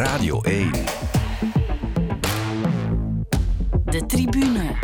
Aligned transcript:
Radio 0.00 0.42
1. 0.42 0.70
De 3.84 4.06
tribune. 4.06 4.74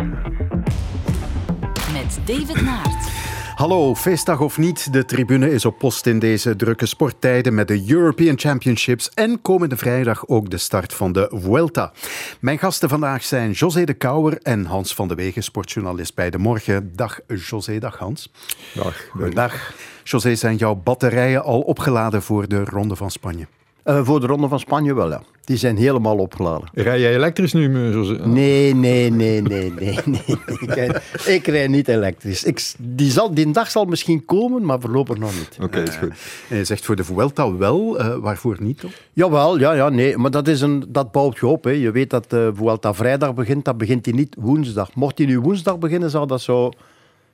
Met 1.93 2.19
David 2.25 2.63
Naert. 2.63 3.09
Hallo, 3.55 3.95
feestdag 3.95 4.41
of 4.41 4.59
niet, 4.59 4.93
de 4.93 5.05
tribune 5.05 5.51
is 5.51 5.65
op 5.65 5.79
post 5.79 6.07
in 6.07 6.19
deze 6.19 6.57
drukke 6.57 6.87
sporttijden 6.87 7.55
met 7.55 7.69
de 7.69 7.85
European 7.89 8.39
Championships 8.39 9.11
en 9.11 9.43
komende 9.43 9.77
vrijdag 9.77 10.27
ook 10.27 10.51
de 10.51 10.59
start 10.59 10.95
van 10.95 11.13
de 11.13 11.31
Vuelta. 11.35 11.93
Mijn 12.41 12.59
gasten 12.59 12.89
vandaag 12.89 13.25
zijn 13.25 13.51
José 13.51 13.85
de 13.85 13.95
Kouwer 13.95 14.39
en 14.43 14.65
Hans 14.65 14.95
van 14.95 15.09
de 15.09 15.15
Wegen, 15.15 15.43
sportjournalist 15.43 16.15
bij 16.15 16.31
De 16.31 16.39
Morgen. 16.39 16.93
Dag 16.97 17.21
José, 17.27 17.79
dag 17.79 17.99
Hans. 17.99 18.33
Dag. 18.75 19.11
Dag. 19.33 19.73
José, 20.05 20.35
zijn 20.35 20.57
jouw 20.57 20.75
batterijen 20.75 21.43
al 21.45 21.61
opgeladen 21.61 22.23
voor 22.23 22.49
de 22.49 22.65
Ronde 22.65 22.97
van 22.97 23.11
Spanje? 23.11 23.47
Uh, 23.89 24.05
voor 24.05 24.21
de 24.21 24.27
Ronde 24.27 24.49
van 24.49 24.61
Spanje 24.61 24.95
wel, 24.95 25.11
ja. 25.11 25.23
Die 25.45 25.57
zijn 25.57 25.77
helemaal 25.77 26.17
opgeladen. 26.17 26.69
Rij 26.73 27.01
jij 27.01 27.15
elektrisch 27.15 27.53
nu? 27.53 27.91
José? 27.93 28.27
Nee, 28.29 28.75
nee, 28.75 29.11
nee, 29.11 29.43
nee, 29.43 29.73
nee. 29.73 29.99
nee. 30.05 30.23
ik, 30.47 30.75
rij, 30.75 31.01
ik 31.27 31.47
rij 31.47 31.67
niet 31.67 31.89
elektrisch. 31.89 32.45
Ik, 32.45 32.73
die, 32.79 33.11
zal, 33.11 33.35
die 33.35 33.51
dag 33.51 33.71
zal 33.71 33.85
misschien 33.85 34.25
komen, 34.25 34.65
maar 34.65 34.81
voorlopig 34.81 35.19
nog 35.19 35.33
niet. 35.33 35.59
Oké, 35.63 35.81
is 35.81 35.97
goed. 35.97 36.13
En 36.49 36.57
je 36.57 36.65
zegt 36.65 36.85
voor 36.85 36.97
de 36.97 37.05
Vuelta 37.05 37.57
wel, 37.57 38.01
uh, 38.01 38.17
waarvoor 38.17 38.57
niet 38.59 38.81
toch? 38.81 38.91
Jawel, 39.13 39.59
ja, 39.59 39.73
ja, 39.73 39.89
nee. 39.89 40.17
Maar 40.17 40.31
dat, 40.31 40.49
is 40.49 40.61
een, 40.61 40.85
dat 40.89 41.13
bouwt 41.13 41.37
je 41.39 41.47
op. 41.47 41.65
Hè. 41.65 41.71
Je 41.71 41.91
weet 41.91 42.11
dat 42.11 42.31
de 42.31 42.53
Vuelta 42.55 42.95
vrijdag 42.95 43.35
begint, 43.35 43.65
dat 43.65 43.79
begint 43.79 44.07
hij 44.07 44.15
niet 44.15 44.37
woensdag. 44.39 44.95
Mocht 44.95 45.19
hij 45.19 45.27
nu 45.27 45.41
woensdag 45.41 45.79
beginnen, 45.79 46.11
zou 46.11 46.27
dat 46.27 46.41
zo... 46.41 46.71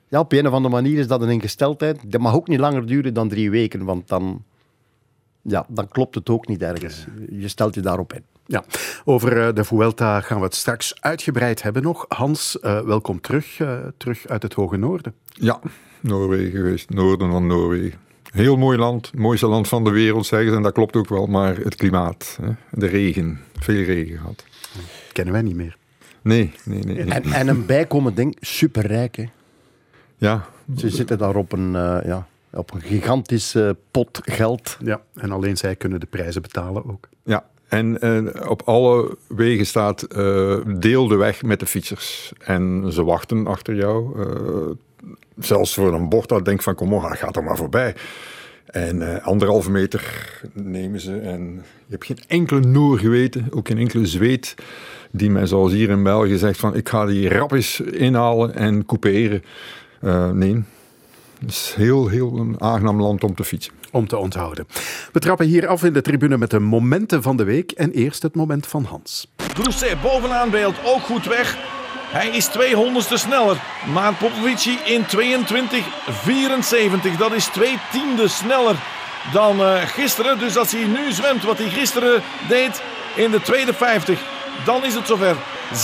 Ja, 0.07 0.19
op 0.19 0.31
een 0.31 0.47
of 0.47 0.53
andere 0.53 0.73
manier 0.73 0.97
is 0.97 1.07
dat 1.07 1.21
een 1.21 1.29
ingesteldheid. 1.29 1.99
Dat 2.05 2.21
mag 2.21 2.35
ook 2.35 2.47
niet 2.47 2.59
langer 2.59 2.85
duren 2.85 3.13
dan 3.13 3.29
drie 3.29 3.49
weken, 3.49 3.85
want 3.85 4.07
dan 4.07 4.43
ja, 5.43 5.65
dan 5.67 5.87
klopt 5.87 6.15
het 6.15 6.29
ook 6.29 6.47
niet 6.47 6.61
ergens. 6.61 7.05
Je 7.29 7.47
stelt 7.47 7.75
je 7.75 7.81
daarop 7.81 8.13
in. 8.13 8.23
Ja, 8.45 8.63
over 9.05 9.53
de 9.53 9.63
Vuelta 9.63 10.21
gaan 10.21 10.37
we 10.37 10.43
het 10.43 10.55
straks 10.55 11.01
uitgebreid 11.01 11.61
hebben 11.61 11.81
nog. 11.81 12.05
Hans, 12.07 12.57
uh, 12.61 12.79
welkom 12.79 13.21
terug, 13.21 13.59
uh, 13.59 13.77
terug 13.97 14.27
uit 14.27 14.43
het 14.43 14.53
hoge 14.53 14.77
noorden. 14.77 15.13
Ja, 15.25 15.59
Noorwegen 16.03 16.51
geweest, 16.51 16.89
noorden 16.89 17.31
van 17.31 17.47
Noorwegen. 17.47 17.99
Heel 18.31 18.57
mooi 18.57 18.77
land, 18.77 19.05
het 19.05 19.19
mooiste 19.19 19.47
land 19.47 19.67
van 19.67 19.83
de 19.83 19.89
wereld 19.89 20.25
zeggen 20.25 20.49
ze, 20.49 20.55
en 20.55 20.61
dat 20.61 20.73
klopt 20.73 20.95
ook 20.95 21.09
wel, 21.09 21.25
maar 21.25 21.57
het 21.57 21.75
klimaat, 21.75 22.37
hè? 22.41 22.49
de 22.71 22.85
regen, 22.85 23.39
veel 23.59 23.83
regen 23.83 24.17
gehad. 24.17 24.43
Kennen 25.11 25.33
wij 25.33 25.43
niet 25.43 25.55
meer. 25.55 25.77
Nee, 26.21 26.51
nee, 26.65 26.79
nee. 26.79 26.95
nee. 26.95 27.13
En, 27.13 27.23
en, 27.23 27.47
een 27.47 27.65
bijkomend 27.65 28.15
ding, 28.15 28.37
superrijk 28.39 29.15
hè? 29.15 29.25
Ja. 30.17 30.45
Ze 30.77 30.89
zitten 30.89 31.17
daar 31.17 31.35
op 31.35 31.51
een, 31.51 31.73
uh, 31.73 31.97
ja, 32.05 32.27
op 32.53 32.73
een 32.73 32.81
gigantische 32.81 33.75
pot 33.91 34.21
geld. 34.23 34.77
Ja, 34.83 35.01
en 35.13 35.31
alleen 35.31 35.57
zij 35.57 35.75
kunnen 35.75 35.99
de 35.99 36.05
prijzen 36.05 36.41
betalen 36.41 36.89
ook. 36.89 37.07
Ja, 37.23 37.45
en 37.73 37.97
uh, 38.05 38.49
op 38.49 38.61
alle 38.65 39.17
wegen 39.27 39.65
staat 39.65 40.05
uh, 40.17 40.57
deel 40.79 41.07
de 41.07 41.15
weg 41.15 41.43
met 41.43 41.59
de 41.59 41.65
fietsers. 41.65 42.33
En 42.39 42.85
ze 42.91 43.03
wachten 43.03 43.47
achter 43.47 43.75
jou. 43.75 44.19
Uh, 44.19 44.71
zelfs 45.37 45.73
voor 45.73 45.93
een 45.93 46.09
bord 46.09 46.29
dat 46.29 46.45
denkt 46.45 46.63
van 46.63 46.75
kom 46.75 46.93
op, 46.93 47.01
ga 47.01 47.31
er 47.31 47.43
maar 47.43 47.57
voorbij. 47.57 47.95
En 48.65 49.23
anderhalve 49.23 49.71
meter 49.71 50.31
nemen 50.53 50.99
ze. 50.99 51.19
En 51.19 51.53
je 51.85 51.91
hebt 51.91 52.05
geen 52.05 52.23
enkele 52.27 52.59
Noor 52.59 52.99
geweten, 52.99 53.47
ook 53.51 53.67
geen 53.67 53.77
enkele 53.77 54.05
zweet, 54.05 54.55
die 55.11 55.29
mij 55.29 55.45
zoals 55.45 55.71
hier 55.71 55.89
in 55.89 56.03
België 56.03 56.37
zegt 56.37 56.59
van 56.59 56.75
ik 56.75 56.89
ga 56.89 57.05
die 57.05 57.29
rapjes 57.29 57.79
inhalen 57.79 58.55
en 58.55 58.85
couperen. 58.85 59.43
nee, 60.33 60.63
is 61.47 61.73
heel, 61.75 62.07
heel 62.07 62.37
een 62.37 62.61
aangenaam 62.61 63.01
land 63.01 63.23
om 63.23 63.35
te 63.35 63.43
fietsen. 63.43 63.73
Om 63.91 64.07
te 64.07 64.17
onthouden. 64.17 64.67
We 65.11 65.19
trappen 65.19 65.45
hier 65.45 65.67
af 65.67 65.83
in 65.83 65.93
de 65.93 66.01
tribune 66.01 66.37
met 66.37 66.49
de 66.49 66.59
momenten 66.59 67.21
van 67.21 67.37
de 67.37 67.43
week. 67.43 67.71
En 67.71 67.91
eerst 67.91 68.21
het 68.21 68.35
moment 68.35 68.67
van 68.67 68.83
Hans. 68.83 69.31
Groesset 69.37 70.01
bovenaan 70.01 70.49
beeld 70.49 70.75
ook 70.85 71.01
goed 71.01 71.25
weg. 71.25 71.57
Hij 72.11 72.27
is 72.27 72.49
200ste 72.49 73.13
sneller. 73.13 73.61
Maar 73.93 74.13
Popovici 74.13 74.77
in 74.85 75.03
22,74. 75.03 75.07
Dat 77.17 77.33
is 77.33 77.45
twee 77.45 77.77
tienden 77.91 78.29
sneller 78.29 78.75
dan 79.31 79.59
uh, 79.59 79.81
gisteren. 79.81 80.39
Dus 80.39 80.57
als 80.57 80.71
hij 80.71 80.85
nu 80.85 81.11
zwemt 81.11 81.43
wat 81.43 81.57
hij 81.57 81.69
gisteren 81.69 82.21
deed 82.47 82.81
in 83.15 83.31
de 83.31 83.41
tweede 83.41 83.73
50, 83.73 84.21
dan 84.65 84.85
is 84.85 84.93
het 84.93 85.07
zover. 85.07 85.35
46,91 85.73 85.79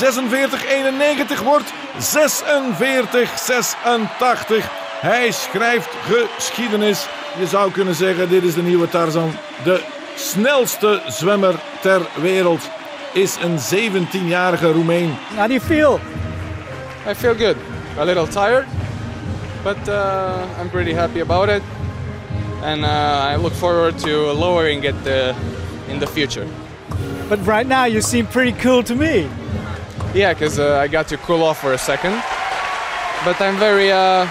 wordt 1.44 1.74
46,86. 1.98 2.00
Hij 5.00 5.32
schrijft 5.32 5.90
geschiedenis. 6.36 7.08
Je 7.40 7.48
zou 7.48 7.72
kunnen 7.72 7.96
zeggen, 7.96 8.30
dit 8.30 8.44
is 8.44 8.54
de 8.54 8.62
nieuwe 8.62 8.90
Tarzan. 8.90 9.32
De 9.64 9.82
snelste 10.16 11.02
zwemmer 11.08 11.56
ter 11.82 12.02
wereld 12.22 12.70
is 13.14 13.38
een 13.42 13.58
17-jarige 13.58 14.72
Roemeen. 14.72 15.18
How 15.36 15.48
do 15.48 15.54
you 15.54 15.62
feel? 15.62 16.00
I 17.10 17.16
feel 17.16 17.36
good. 17.36 17.56
A 17.98 18.04
little 18.04 18.28
tired, 18.28 18.66
but 19.64 19.88
uh, 19.88 20.62
I'm 20.62 20.70
pretty 20.70 20.94
happy 20.94 21.22
about 21.22 21.50
it. 21.50 21.62
And 22.64 22.84
uh, 22.84 23.34
I 23.34 23.42
look 23.42 23.54
forward 23.54 23.98
to 24.00 24.34
lowering 24.34 24.84
it 24.84 25.08
uh, 25.08 25.34
in 25.88 26.00
the 26.00 26.08
future. 26.08 26.48
But 27.30 27.40
right 27.46 27.68
now 27.68 27.86
you 27.86 28.02
seem 28.02 28.26
pretty 28.26 28.54
cool 28.62 28.84
to 28.84 28.96
me. 28.96 29.28
Yeah, 30.14 30.34
because 30.34 30.60
uh, 30.60 30.84
I 30.84 30.88
got 30.88 31.08
to 31.08 31.18
cool 31.18 31.44
off 31.44 31.60
for 31.60 31.74
a 31.74 31.78
second. 31.78 32.22
But 33.24 33.40
I'm 33.42 33.58
very 33.58 33.92
uh, 33.92 34.28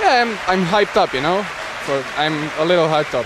yeah, 0.00 0.22
I'm, 0.22 0.30
I'm 0.52 0.64
hyped 0.64 0.96
up, 0.96 1.12
you 1.12 1.22
know. 1.22 1.42
For, 1.84 1.98
I'm 2.24 2.34
a 2.58 2.64
little 2.64 2.88
hyped 2.88 3.14
up. 3.14 3.24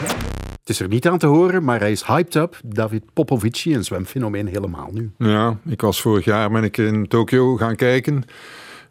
Het 0.60 0.68
is 0.70 0.80
er 0.80 0.88
niet 0.88 1.08
aan 1.08 1.18
te 1.18 1.26
horen, 1.26 1.64
maar 1.64 1.80
hij 1.80 1.90
is 1.90 2.04
hyped 2.04 2.34
up. 2.34 2.60
David 2.64 3.02
Popovici, 3.12 3.74
een 3.74 3.84
zwemfenomeen 3.84 4.46
helemaal 4.46 4.90
nu. 4.92 5.10
Ja, 5.18 5.56
ik 5.66 5.80
was 5.80 6.00
vorig 6.00 6.24
jaar 6.24 6.50
ben 6.50 6.64
ik 6.64 6.76
in 6.76 7.08
Tokio 7.08 7.56
gaan 7.56 7.76
kijken 7.76 8.24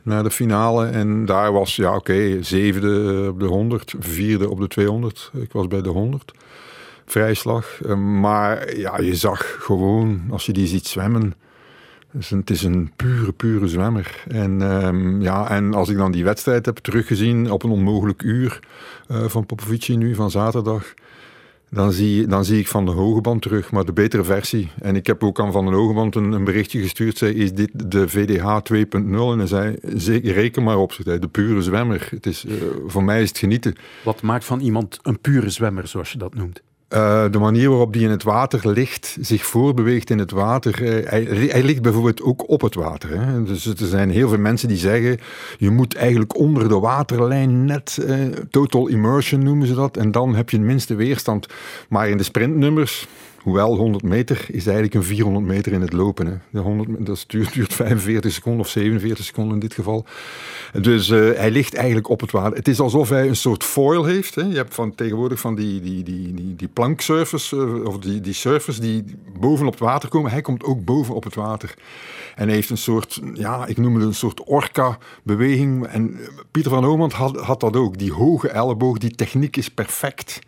naar 0.03 0.23
de 0.23 0.31
finale. 0.31 0.85
En 0.85 1.25
daar 1.25 1.51
was, 1.51 1.75
ja 1.75 1.87
oké, 1.87 1.97
okay, 1.97 2.43
zevende 2.43 3.27
op 3.29 3.39
de 3.39 3.45
100, 3.45 3.93
vierde 3.99 4.49
op 4.49 4.59
de 4.59 4.67
200. 4.67 5.31
Ik 5.33 5.51
was 5.51 5.67
bij 5.67 5.81
de 5.81 5.89
100. 5.89 6.31
Vrijslag. 7.05 7.79
Maar 7.95 8.77
ja, 8.77 8.99
je 8.99 9.15
zag 9.15 9.57
gewoon, 9.59 10.21
als 10.29 10.45
je 10.45 10.53
die 10.53 10.67
ziet 10.67 10.87
zwemmen... 10.87 11.33
Het 12.17 12.49
is 12.49 12.63
een 12.63 12.91
pure, 12.95 13.31
pure 13.31 13.67
zwemmer. 13.67 14.23
En, 14.27 14.61
um, 14.61 15.21
ja, 15.21 15.49
en 15.49 15.73
als 15.73 15.89
ik 15.89 15.97
dan 15.97 16.11
die 16.11 16.23
wedstrijd 16.23 16.65
heb 16.65 16.77
teruggezien 16.77 17.51
op 17.51 17.63
een 17.63 17.69
onmogelijk 17.69 18.21
uur 18.21 18.59
uh, 19.11 19.25
van 19.27 19.45
Popovici 19.45 19.97
nu, 19.97 20.15
van 20.15 20.31
zaterdag, 20.31 20.93
dan 21.69 21.91
zie, 21.91 22.27
dan 22.27 22.45
zie 22.45 22.59
ik 22.59 22.67
Van 22.67 22.85
de 22.85 22.91
Hogeband 22.91 23.41
terug, 23.41 23.71
maar 23.71 23.85
de 23.85 23.93
betere 23.93 24.23
versie. 24.23 24.71
En 24.81 24.95
ik 24.95 25.07
heb 25.07 25.23
ook 25.23 25.39
aan 25.39 25.51
Van 25.51 25.65
de 25.65 25.71
Hogeband 25.71 26.15
een, 26.15 26.31
een 26.31 26.43
berichtje 26.43 26.81
gestuurd. 26.81 27.17
Zei, 27.17 27.33
is 27.33 27.53
dit 27.53 27.69
de 27.91 28.09
VDH 28.09 28.59
2.0? 28.73 28.91
En 28.91 29.37
hij 29.37 29.77
zei, 29.95 30.31
reken 30.31 30.63
maar 30.63 30.77
op. 30.77 30.91
Zei, 30.91 31.19
de 31.19 31.27
pure 31.27 31.61
zwemmer. 31.61 32.07
Het 32.09 32.25
is, 32.25 32.45
uh, 32.45 32.53
voor 32.87 33.03
mij 33.03 33.21
is 33.21 33.29
het 33.29 33.37
genieten. 33.37 33.75
Wat 34.03 34.21
maakt 34.21 34.45
van 34.45 34.59
iemand 34.59 34.99
een 35.01 35.19
pure 35.19 35.49
zwemmer, 35.49 35.87
zoals 35.87 36.11
je 36.11 36.17
dat 36.17 36.33
noemt? 36.33 36.61
Uh, 36.93 37.25
de 37.31 37.39
manier 37.39 37.69
waarop 37.69 37.93
die 37.93 38.03
in 38.03 38.09
het 38.09 38.23
water 38.23 38.71
ligt, 38.71 39.17
zich 39.21 39.45
voorbeweegt 39.45 40.09
in 40.09 40.19
het 40.19 40.31
water. 40.31 40.81
Uh, 40.81 41.09
hij, 41.51 41.63
ligt 41.63 41.81
bijvoorbeeld 41.81 42.21
ook 42.21 42.49
op 42.49 42.61
het 42.61 42.75
water. 42.75 43.19
Hè. 43.19 43.43
Dus 43.43 43.65
er 43.65 43.87
zijn 43.87 44.09
heel 44.09 44.29
veel 44.29 44.37
mensen 44.37 44.67
die 44.67 44.77
zeggen, 44.77 45.17
je 45.57 45.69
moet 45.69 45.95
eigenlijk 45.95 46.35
onder 46.37 46.69
de 46.69 46.79
waterlijn 46.79 47.65
net, 47.65 47.97
uh, 48.01 48.15
total 48.49 48.87
immersion 48.87 49.43
noemen 49.43 49.67
ze 49.67 49.73
dat, 49.73 49.97
en 49.97 50.11
dan 50.11 50.35
heb 50.35 50.49
je 50.49 50.57
de 50.57 50.63
minste 50.63 50.95
weerstand. 50.95 51.47
Maar 51.89 52.09
in 52.09 52.17
de 52.17 52.23
sprintnummers, 52.23 53.07
hoewel 53.41 53.75
100 53.75 54.03
meter, 54.03 54.45
is 54.47 54.65
eigenlijk 54.65 54.95
een 54.95 55.03
400 55.03 55.45
meter 55.45 55.71
in 55.71 55.81
het 55.81 55.93
lopen. 55.93 56.27
Hè. 56.27 56.33
De 56.49 56.59
100, 56.59 57.05
dat 57.05 57.23
duurt, 57.27 57.53
duurt 57.53 57.73
45 57.73 58.31
seconden 58.31 58.61
of 58.61 58.69
47 58.69 59.25
seconden 59.25 59.53
in 59.53 59.59
dit 59.59 59.73
geval. 59.73 60.05
Dus 60.81 61.09
uh, 61.09 61.31
hij 61.37 61.51
ligt 61.51 61.75
eigenlijk 61.75 62.09
op 62.09 62.21
het 62.21 62.31
water. 62.31 62.57
Het 62.57 62.67
is 62.67 62.79
alsof 62.79 63.09
hij 63.09 63.27
een 63.27 63.35
soort 63.35 63.63
foil 63.63 64.03
heeft. 64.03 64.35
Hè. 64.35 64.41
Je 64.41 64.55
hebt 64.55 64.73
van, 64.73 64.95
tegenwoordig 64.95 65.39
van 65.39 65.55
die, 65.55 65.81
die, 65.81 66.03
die, 66.03 66.33
die, 66.33 66.55
die 66.55 66.67
planksurfers, 66.67 67.51
uh, 67.51 67.85
of 67.85 67.97
die, 67.97 68.21
die 68.21 68.33
surfers 68.33 68.79
die 68.79 69.03
boven 69.39 69.65
op 69.65 69.71
het 69.71 69.81
water 69.81 70.09
komen. 70.09 70.31
Hij 70.31 70.41
komt 70.41 70.63
ook 70.63 70.85
boven 70.85 71.15
op 71.15 71.23
het 71.23 71.35
water. 71.35 71.73
En 72.35 72.45
hij 72.45 72.55
heeft 72.55 72.69
een 72.69 72.77
soort, 72.77 73.21
ja, 73.33 73.65
ik 73.65 73.77
noem 73.77 73.95
het 73.95 74.03
een 74.03 74.13
soort 74.13 74.43
orka-beweging. 74.43 75.87
En 75.87 76.19
Pieter 76.51 76.71
van 76.71 76.85
Oomand 76.85 77.13
had, 77.13 77.37
had 77.37 77.59
dat 77.59 77.75
ook. 77.75 77.97
Die 77.97 78.13
hoge 78.13 78.49
elleboog, 78.49 78.97
die 78.97 79.15
techniek 79.15 79.57
is 79.57 79.69
perfect. 79.69 80.39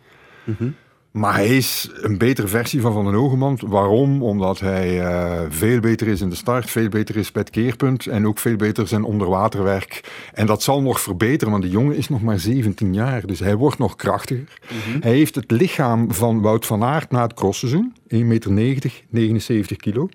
Mm. 0.44 0.74
Maar 1.14 1.34
hij 1.34 1.56
is 1.56 1.90
een 1.92 2.18
betere 2.18 2.46
versie 2.48 2.80
van 2.80 2.92
Van 2.92 3.04
den 3.04 3.14
Hogeband. 3.14 3.60
Waarom? 3.60 4.22
Omdat 4.22 4.60
hij 4.60 5.00
uh, 5.00 5.40
veel 5.48 5.80
beter 5.80 6.08
is 6.08 6.20
in 6.20 6.28
de 6.28 6.36
start, 6.36 6.70
veel 6.70 6.88
beter 6.88 7.16
is 7.16 7.32
bij 7.32 7.42
het 7.42 7.50
keerpunt 7.50 8.06
en 8.06 8.26
ook 8.26 8.38
veel 8.38 8.56
beter 8.56 8.88
zijn 8.88 9.04
onderwaterwerk. 9.04 10.00
En 10.32 10.46
dat 10.46 10.62
zal 10.62 10.82
nog 10.82 11.00
verbeteren, 11.00 11.52
want 11.52 11.64
de 11.64 11.70
jongen 11.70 11.96
is 11.96 12.08
nog 12.08 12.22
maar 12.22 12.38
17 12.38 12.94
jaar, 12.94 13.26
dus 13.26 13.38
hij 13.38 13.56
wordt 13.56 13.78
nog 13.78 13.96
krachtiger. 13.96 14.58
Mm 14.70 14.78
-hmm. 14.92 15.02
Hij 15.02 15.12
heeft 15.12 15.34
het 15.34 15.50
lichaam 15.50 16.12
van 16.12 16.40
Wout 16.40 16.66
van 16.66 16.84
Aert 16.84 17.10
na 17.10 17.22
het 17.22 17.34
crossseizoen, 17.34 17.94
1,90 18.14 18.18
meter, 18.48 19.02
79 19.08 19.76
kilo. 19.76 20.08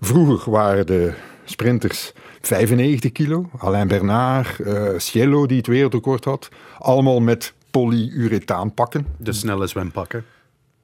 Vroeger 0.00 0.52
waren 0.52 0.86
de 0.86 1.12
sprinters 1.44 2.12
95 2.40 3.12
kilo. 3.12 3.50
Alain 3.58 3.88
Bernard, 3.88 4.58
uh, 4.58 4.88
Cielo 4.96 5.46
die 5.46 5.56
het 5.56 5.66
wereldrecord 5.66 6.24
had. 6.24 6.48
Allemaal 6.78 7.20
met 7.20 7.54
polyurethaan 7.76 8.74
pakken. 8.74 9.06
De 9.18 9.32
snelle 9.32 9.66
zwempakken. 9.66 10.24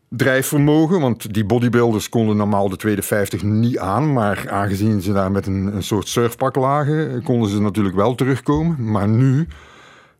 drijfvermogen, 0.08 1.00
want 1.00 1.34
die 1.34 1.44
bodybuilders 1.44 2.08
konden 2.08 2.36
normaal 2.36 2.68
de 2.68 2.76
tweede 2.76 3.02
50 3.02 3.42
niet 3.42 3.78
aan, 3.78 4.12
maar 4.12 4.50
aangezien 4.50 5.00
ze 5.00 5.12
daar 5.12 5.30
met 5.30 5.46
een, 5.46 5.76
een 5.76 5.82
soort 5.82 6.08
surfpak 6.08 6.56
lagen, 6.56 7.22
konden 7.22 7.50
ze 7.50 7.60
natuurlijk 7.60 7.94
wel 7.94 8.14
terugkomen. 8.14 8.90
Maar 8.90 9.08
nu, 9.08 9.46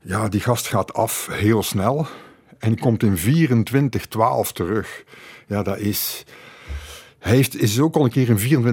ja, 0.01 0.29
die 0.29 0.41
gast 0.41 0.67
gaat 0.67 0.95
af 0.95 1.29
heel 1.31 1.63
snel 1.63 2.07
en 2.59 2.79
komt 2.79 3.03
in 3.03 3.17
24-12 3.17 4.53
terug. 4.53 5.05
Ja, 5.47 5.63
dat 5.63 5.79
is... 5.79 6.25
Hij 7.23 7.35
heeft, 7.35 7.61
is 7.61 7.81
ook 7.81 7.95
al 7.95 8.05
een 8.05 8.11
keer 8.11 8.29
in 8.29 8.67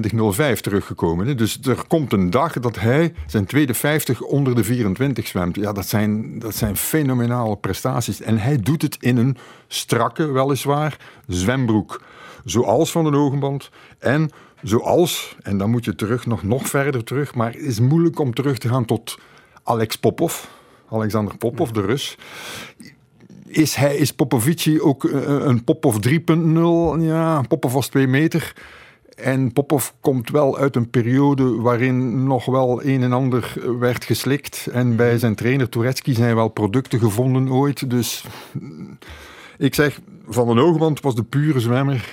24.05 0.56 0.60
teruggekomen. 0.60 1.28
Hè? 1.28 1.36
Dus 1.36 1.60
er 1.63 1.84
komt 1.88 2.13
een 2.13 2.30
dag 2.30 2.54
dat 2.54 2.80
hij 2.80 3.13
zijn 3.28 3.46
tweede 3.46 3.74
50 3.74 4.22
onder 4.22 4.56
de 4.56 4.63
24 4.63 5.28
zwemt. 5.28 5.56
Ja, 5.56 5.72
dat 5.74 5.88
zijn, 5.88 6.40
dat 6.40 6.56
zijn 6.56 6.75
fenomenale 6.75 7.57
prestaties. 7.57 8.22
En 8.22 8.38
hij 8.38 8.57
doet 8.57 8.81
het 8.81 8.98
in 9.00 9.18
een 9.18 9.38
strakke, 9.68 10.31
weliswaar, 10.31 10.98
zwembroek. 11.28 12.01
Zoals 12.46 12.92
Van 12.92 13.04
den 13.04 13.13
Hogenband. 13.13 13.69
En 14.00 14.31
zoals, 14.62 15.36
en 15.42 15.57
dan 15.57 15.69
moet 15.69 15.86
je 15.86 15.96
terug, 15.96 16.25
nog, 16.25 16.44
nog 16.44 16.68
verder 16.68 17.04
terug, 17.04 17.36
maar 17.36 17.51
het 17.51 17.62
is 17.62 17.80
moeilijk 17.80 18.19
om 18.19 18.34
terug 18.34 18.57
te 18.57 18.68
gaan 18.68 18.86
tot 18.86 19.18
Alex 19.63 19.96
Popov. 19.96 20.44
Alexander 20.90 21.38
Popov, 21.38 21.69
de 21.69 21.81
Rus 21.81 22.18
is, 23.50 23.75
hij, 23.75 23.96
is 23.96 24.13
Popovici 24.13 24.81
ook 24.81 25.04
eh, 25.06 25.22
een 25.25 25.63
Popov 25.63 25.96
3.0? 26.07 27.01
Ja, 27.04 27.42
Popov 27.42 27.74
was 27.74 27.88
twee 27.88 28.07
meter. 28.07 28.54
En 29.16 29.54
Popov 29.54 29.90
komt 30.00 30.30
wel 30.30 30.57
uit 30.57 30.75
een 30.75 30.90
periode 30.90 31.56
waarin 31.56 32.24
nog 32.24 32.46
wel 32.46 32.84
een 32.84 33.04
en 33.04 33.13
ander 33.13 33.54
werd 33.80 34.06
geslikt. 34.06 34.68
En 34.72 34.96
bij 34.96 35.18
zijn 35.18 35.36
trainer 35.36 35.69
Turetsky 35.69 36.13
zijn 36.13 36.36
wel 36.36 36.48
producten 36.48 37.00
gevonden 37.00 37.50
ooit. 37.50 37.90
Dus 37.90 38.24
ik 39.57 39.75
zeg, 39.75 40.00
Van 40.28 40.48
den 40.48 40.57
Hogeband 40.57 41.01
was 41.01 41.16
de 41.16 41.24
pure 41.24 41.60
zwemmer. 41.60 42.10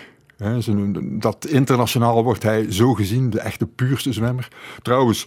dat 1.03 1.47
internationaal 1.47 2.25
wordt 2.25 2.43
hij 2.43 2.73
zo 2.73 2.94
gezien, 2.94 3.31
de 3.31 3.41
echte 3.41 3.67
puurste 3.67 4.12
zwemmer. 4.12 4.49
Trouwens, 4.83 5.27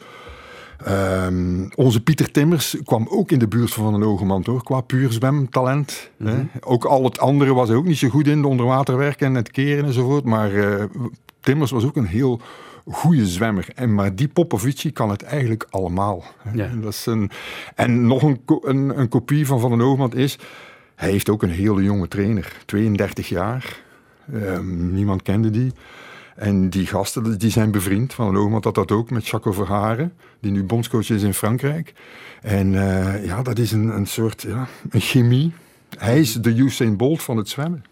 Um, 0.88 1.70
onze 1.76 2.02
Pieter 2.02 2.31
Timmers 2.31 2.78
kwam 2.84 3.08
ook 3.10 3.31
in 3.31 3.40
de 3.40 3.48
buurt 3.48 3.74
van 3.74 3.84
Van 3.84 3.94
den 3.94 4.10
Hogeband 4.10 4.46
hoor, 4.46 4.64
qua 4.64 4.81
puur 4.81 5.12
zwemtalent. 5.12 6.10
Mm 6.18 6.28
-hmm. 6.28 6.50
Ook 6.60 6.86
al 6.86 7.04
het 7.04 7.20
andere 7.20 7.54
was 7.54 7.68
hij 7.68 7.78
ook 7.78 7.86
niet 7.86 7.98
zo 7.98 8.10
goed 8.10 8.28
in, 8.28 8.42
de 8.42 8.48
onderwaterwerken 8.48 9.28
en 9.28 9.36
het 9.36 9.52
keren 9.52 9.86
enzovoort. 9.86 10.24
Maar 10.24 10.52
uh, 10.52 10.84
Timmers 11.40 11.72
was 11.72 11.84
ook 11.84 11.96
een 11.96 12.06
heel 12.06 12.42
goede 12.92 13.28
zwemmer. 13.28 13.68
En, 13.76 13.94
maar 13.94 14.16
die 14.16 14.28
Popovici 14.28 14.92
kan 14.92 15.10
het 15.10 15.24
eigenlijk 15.24 15.68
allemaal. 15.70 16.24
Ja. 16.54 16.70
Dat 16.82 16.94
is 16.94 17.06
een, 17.06 17.32
en 17.75 18.08
nog 18.08 18.24
een, 18.24 18.42
een, 18.62 19.00
een 19.00 19.10
kopie 19.10 19.46
van 19.46 19.60
Van 19.60 19.70
den 19.70 19.80
Hogeband 19.80 20.16
is, 20.16 20.38
hij 20.96 21.12
heeft 21.12 21.30
ook 21.30 21.44
een 21.44 21.50
hele 21.50 21.84
jonge 21.84 22.08
trainer, 22.08 22.58
32 22.66 23.30
jaar. 23.30 23.82
Um, 24.34 24.94
niemand 24.94 25.22
kende 25.22 25.50
die. 25.50 25.72
En 26.39 26.69
die 26.69 26.86
gasten 26.86 27.39
die 27.39 27.51
zijn 27.51 27.71
bevriend. 27.71 28.13
Van 28.13 28.38
Oogman 28.38 28.62
dat 28.62 28.75
dat 28.75 28.91
ook 28.91 29.09
met 29.09 29.27
Jaco 29.27 29.51
Verharen, 29.51 30.13
die 30.39 30.51
nu 30.51 30.63
bondscoach 30.63 31.09
is 31.09 31.24
in 31.24 31.33
Frankrijk. 31.33 31.94
En 32.41 32.74
uh, 32.74 33.25
ja, 33.25 33.41
dat 33.41 33.59
is 33.59 33.71
een, 33.71 33.95
een 33.95 34.06
soort 34.06 34.41
ja, 34.41 34.68
een 34.89 35.01
chemie. 35.01 35.53
Hij 35.97 36.19
is 36.19 36.33
de 36.33 36.56
Usain 36.56 36.97
Bolt 36.97 37.24
van 37.24 37.38
het 37.38 37.50
zwemmen. 37.50 37.83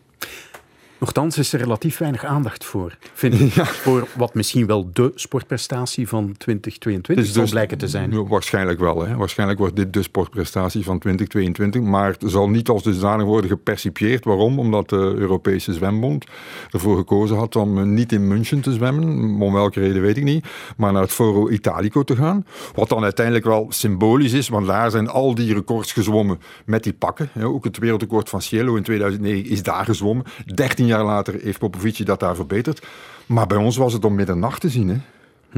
Nochtans 0.99 1.38
is 1.38 1.53
er 1.53 1.59
relatief 1.59 1.97
weinig 1.97 2.25
aandacht 2.25 2.65
voor, 2.65 2.97
vind 3.13 3.39
ik. 3.39 3.45
Ja. 3.57 3.65
Voor 3.65 4.07
wat 4.15 4.33
misschien 4.33 4.65
wel 4.65 4.89
de 4.94 5.11
sportprestatie 5.15 6.07
van 6.07 6.33
2022 6.38 7.25
dus, 7.25 7.33
zal 7.33 7.41
dus, 7.41 7.51
blijken 7.51 7.77
te 7.77 7.88
zijn. 7.88 8.27
Waarschijnlijk 8.27 8.79
wel. 8.79 9.05
Hè. 9.05 9.15
Waarschijnlijk 9.15 9.59
wordt 9.59 9.75
dit 9.75 9.94
de 9.94 10.01
sportprestatie 10.01 10.83
van 10.83 10.99
2022. 10.99 11.81
Maar 11.81 12.11
het 12.11 12.23
zal 12.25 12.49
niet 12.49 12.69
als 12.69 12.83
dusdanig 12.83 13.25
worden 13.25 13.49
gepercipieerd. 13.49 14.25
Waarom? 14.25 14.59
Omdat 14.59 14.89
de 14.89 15.13
Europese 15.17 15.73
Zwembond 15.73 16.25
ervoor 16.71 16.97
gekozen 16.97 17.38
had 17.38 17.55
om 17.55 17.94
niet 17.94 18.11
in 18.11 18.27
München 18.27 18.61
te 18.61 18.71
zwemmen. 18.71 19.41
Om 19.41 19.53
welke 19.53 19.79
reden 19.79 20.01
weet 20.01 20.17
ik 20.17 20.23
niet. 20.23 20.47
Maar 20.77 20.91
naar 20.91 21.01
het 21.01 21.11
Foro 21.11 21.49
Italico 21.49 22.03
te 22.03 22.15
gaan. 22.15 22.45
Wat 22.75 22.89
dan 22.89 23.03
uiteindelijk 23.03 23.45
wel 23.45 23.65
symbolisch 23.69 24.33
is. 24.33 24.49
Want 24.49 24.67
daar 24.67 24.91
zijn 24.91 25.07
al 25.07 25.35
die 25.35 25.53
records 25.53 25.91
gezwommen 25.91 26.39
met 26.65 26.83
die 26.83 26.94
pakken. 26.94 27.29
Ook 27.41 27.63
het 27.63 27.77
wereldrecord 27.77 28.29
van 28.29 28.41
Cielo 28.41 28.75
in 28.75 28.83
2009 28.83 29.51
is 29.51 29.63
daar 29.63 29.85
gezwommen. 29.85 30.25
13 30.45 30.87
jaar 30.88 31.04
later 31.04 31.36
heeft 31.42 31.60
Popovici 31.60 32.04
dat 32.04 32.19
daar 32.19 32.36
verbeterd. 32.36 32.86
Maar 33.25 33.48
bij 33.48 33.57
ons 33.57 33.78
was 33.78 33.94
het 33.94 34.06
om 34.06 34.16
middernacht 34.16 34.62
te 34.62 34.69
zien. 34.69 34.88
Hè. 34.89 34.98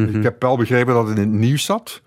Mhm. 0.03 0.17
Ik 0.17 0.23
heb 0.23 0.41
wel 0.41 0.57
begrepen 0.57 0.93
dat 0.93 1.07
het 1.07 1.17
in 1.17 1.31
het 1.31 1.39
nieuws 1.39 1.65
zat. 1.65 2.01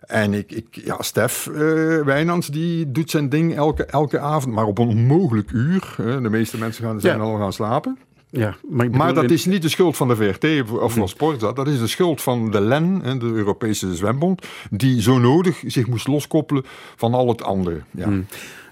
En 0.00 0.34
ik, 0.34 0.52
ik 0.52 0.66
ja, 0.70 0.96
Stef 1.02 1.46
uh, 1.46 1.56
Wijnands 2.02 2.46
die 2.46 2.90
doet 2.90 3.10
zijn 3.10 3.28
ding 3.28 3.56
elke, 3.56 3.84
elke 3.84 4.18
avond, 4.18 4.54
maar 4.54 4.66
op 4.66 4.78
een 4.78 4.88
onmogelijk 4.88 5.50
uur. 5.50 5.94
De 5.96 6.30
meeste 6.30 6.58
mensen 6.58 6.84
gaan, 6.84 7.00
zijn 7.00 7.20
al 7.20 7.38
gaan 7.38 7.52
slapen. 7.52 7.98
Ja, 8.30 8.56
maar, 8.68 8.90
maar 8.90 9.14
dat 9.14 9.30
is 9.30 9.44
niet 9.44 9.62
de 9.62 9.68
schuld 9.68 9.96
van 9.96 10.08
de 10.08 10.16
VRT 10.16 10.70
of 10.70 10.92
van 10.92 11.08
Sport. 11.08 11.40
Dat 11.40 11.68
is 11.68 11.78
de 11.78 11.86
schuld 11.86 12.22
van 12.22 12.50
de 12.50 12.60
LEN, 12.60 13.18
de 13.18 13.26
Europese 13.26 13.94
Zwembond, 13.94 14.46
die 14.70 15.02
zo 15.02 15.18
nodig 15.18 15.62
zich 15.66 15.86
moest 15.86 16.06
loskoppelen 16.06 16.64
van 16.96 17.14
al 17.14 17.28
het 17.28 17.42
andere. 17.42 17.80
Ja. 17.90 18.04
Hmm. 18.04 18.26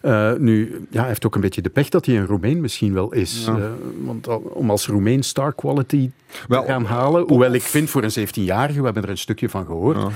Uh, 0.08 0.32
nu, 0.38 0.86
ja, 0.90 0.98
hij 0.98 1.08
heeft 1.08 1.26
ook 1.26 1.34
een 1.34 1.40
beetje 1.40 1.62
de 1.62 1.68
pech 1.68 1.88
dat 1.88 2.06
hij 2.06 2.16
een 2.16 2.26
Roemeen 2.26 2.60
misschien 2.60 2.92
wel 2.94 3.12
is. 3.12 3.44
Ja. 3.46 3.56
Uh, 3.56 3.64
want 4.00 4.28
al, 4.28 4.38
om 4.38 4.70
als 4.70 4.86
Roemeen 4.86 5.22
star 5.22 5.54
quality 5.54 6.10
wel, 6.48 6.62
te 6.62 6.68
gaan 6.68 6.84
halen, 6.84 7.24
hoewel 7.26 7.52
ik 7.52 7.62
vind 7.62 7.90
voor 7.90 8.02
een 8.02 8.28
17-jarige, 8.28 8.78
we 8.78 8.84
hebben 8.84 9.02
er 9.02 9.08
een 9.08 9.18
stukje 9.18 9.48
van 9.48 9.66
gehoord, 9.66 9.96
ja. 9.96 10.08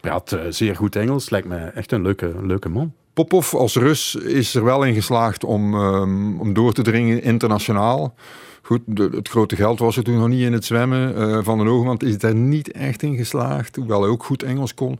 praat 0.00 0.32
uh, 0.32 0.40
zeer 0.48 0.76
goed 0.76 0.96
Engels, 0.96 1.30
lijkt 1.30 1.48
me 1.48 1.56
echt 1.56 1.92
een 1.92 2.02
leuke, 2.02 2.34
leuke 2.42 2.68
man. 2.68 2.92
Popov 3.12 3.54
als 3.54 3.76
Rus 3.76 4.14
is 4.14 4.54
er 4.54 4.64
wel 4.64 4.84
in 4.84 4.94
geslaagd 4.94 5.44
om, 5.44 5.74
um, 5.74 6.40
om 6.40 6.52
door 6.52 6.72
te 6.72 6.82
dringen 6.82 7.22
internationaal. 7.22 8.14
Goed, 8.62 8.80
het 8.94 9.28
grote 9.28 9.56
geld 9.56 9.78
was 9.78 9.96
er 9.96 10.02
toen 10.02 10.18
nog 10.18 10.28
niet 10.28 10.42
in 10.42 10.52
het 10.52 10.64
zwemmen. 10.64 11.18
Uh, 11.18 11.38
van 11.42 11.58
den 11.58 11.66
Hoogland 11.66 12.02
is 12.02 12.18
daar 12.18 12.34
niet 12.34 12.72
echt 12.72 13.02
in 13.02 13.16
geslaagd, 13.16 13.76
hoewel 13.76 14.00
hij 14.00 14.10
ook 14.10 14.24
goed 14.24 14.42
Engels 14.42 14.74
kon. 14.74 14.98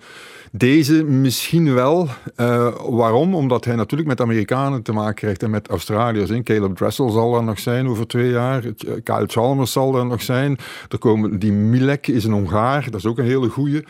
Deze 0.52 1.04
misschien 1.04 1.74
wel. 1.74 2.08
Uh, 2.36 2.74
waarom? 2.88 3.34
Omdat 3.34 3.64
hij 3.64 3.74
natuurlijk 3.74 4.08
met 4.08 4.20
Amerikanen 4.20 4.82
te 4.82 4.92
maken 4.92 5.14
krijgt 5.14 5.42
en 5.42 5.50
met 5.50 5.68
Australiërs. 5.68 6.30
In. 6.30 6.42
Caleb 6.42 6.76
Dressel 6.76 7.10
zal 7.10 7.36
er 7.36 7.44
nog 7.44 7.58
zijn 7.58 7.88
over 7.88 8.06
twee 8.06 8.30
jaar. 8.30 8.64
Eh, 8.64 8.72
Kyle 9.02 9.26
Chalmers 9.26 9.72
zal 9.72 9.96
er 9.98 10.06
nog 10.06 10.22
zijn. 10.22 10.58
Er 10.88 10.98
komen, 10.98 11.38
die 11.38 11.52
Milek 11.52 12.06
is 12.06 12.24
een 12.24 12.32
Hongaar, 12.32 12.84
dat 12.84 12.94
is 12.94 13.06
ook 13.06 13.18
een 13.18 13.24
hele 13.24 13.48
goeie. 13.48 13.84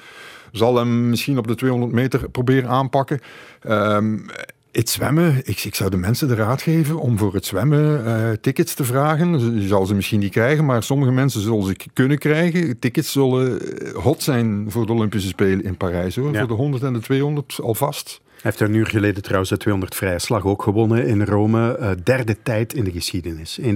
Zal 0.53 0.77
hem 0.77 1.09
misschien 1.09 1.39
op 1.39 1.47
de 1.47 1.55
200 1.55 1.93
meter 1.93 2.31
proberen 2.31 2.69
aanpakken. 2.69 3.21
Um, 3.69 4.27
het 4.73 4.89
zwemmen, 4.89 5.37
ik, 5.45 5.65
ik, 5.65 5.75
zou 5.75 5.91
de 5.91 5.97
mensen 5.97 6.29
de 6.29 6.35
raad 6.35 6.63
geven 6.63 6.99
om 6.99 7.19
voor 7.19 7.35
het 7.35 7.47
zwemmen 7.47 8.05
uh, 8.05 8.31
tickets 8.41 8.75
te 8.75 8.85
vragen. 8.85 9.61
Je 9.61 9.67
zal 9.67 9.87
ze 9.87 9.95
misschien 9.95 10.21
niet 10.21 10.33
krijgen, 10.33 10.65
maar 10.65 10.83
sommige 10.83 11.13
mensen 11.13 11.41
zullen 11.41 11.65
ze 11.65 11.77
kunnen 11.93 12.19
krijgen. 12.19 12.79
Tickets 12.79 13.13
zullen 13.13 13.61
eh, 13.61 13.93
hot 13.93 14.23
zijn 14.23 14.67
voor 14.69 14.87
de 14.87 14.93
Olympische 14.93 15.29
Spelen 15.29 15.65
in 15.65 15.77
Parijs 15.77 16.17
hoor. 16.17 16.33
Ja. 16.33 16.39
Voor 16.39 16.49
de 16.49 16.55
100 16.55 16.83
en 16.83 16.93
de 16.93 17.01
200 17.01 17.59
alvast. 17.63 18.21
Hij 18.41 18.51
heeft 18.51 18.63
er 18.63 18.69
een 18.69 18.81
uur 18.81 18.87
geleden 18.87 19.23
trouwens 19.23 19.51
de 19.51 19.57
200 19.57 19.95
vrije 19.95 20.19
slag 20.19 20.45
ook 20.45 20.63
gewonnen 20.63 21.07
in 21.07 21.25
Rome. 21.25 21.77
Uh, 21.81 21.91
derde 22.05 22.37
tijd 22.43 22.75
in 22.75 22.85
de 22.85 22.91
geschiedenis. 22.91 23.61
1.42.97. 23.61 23.67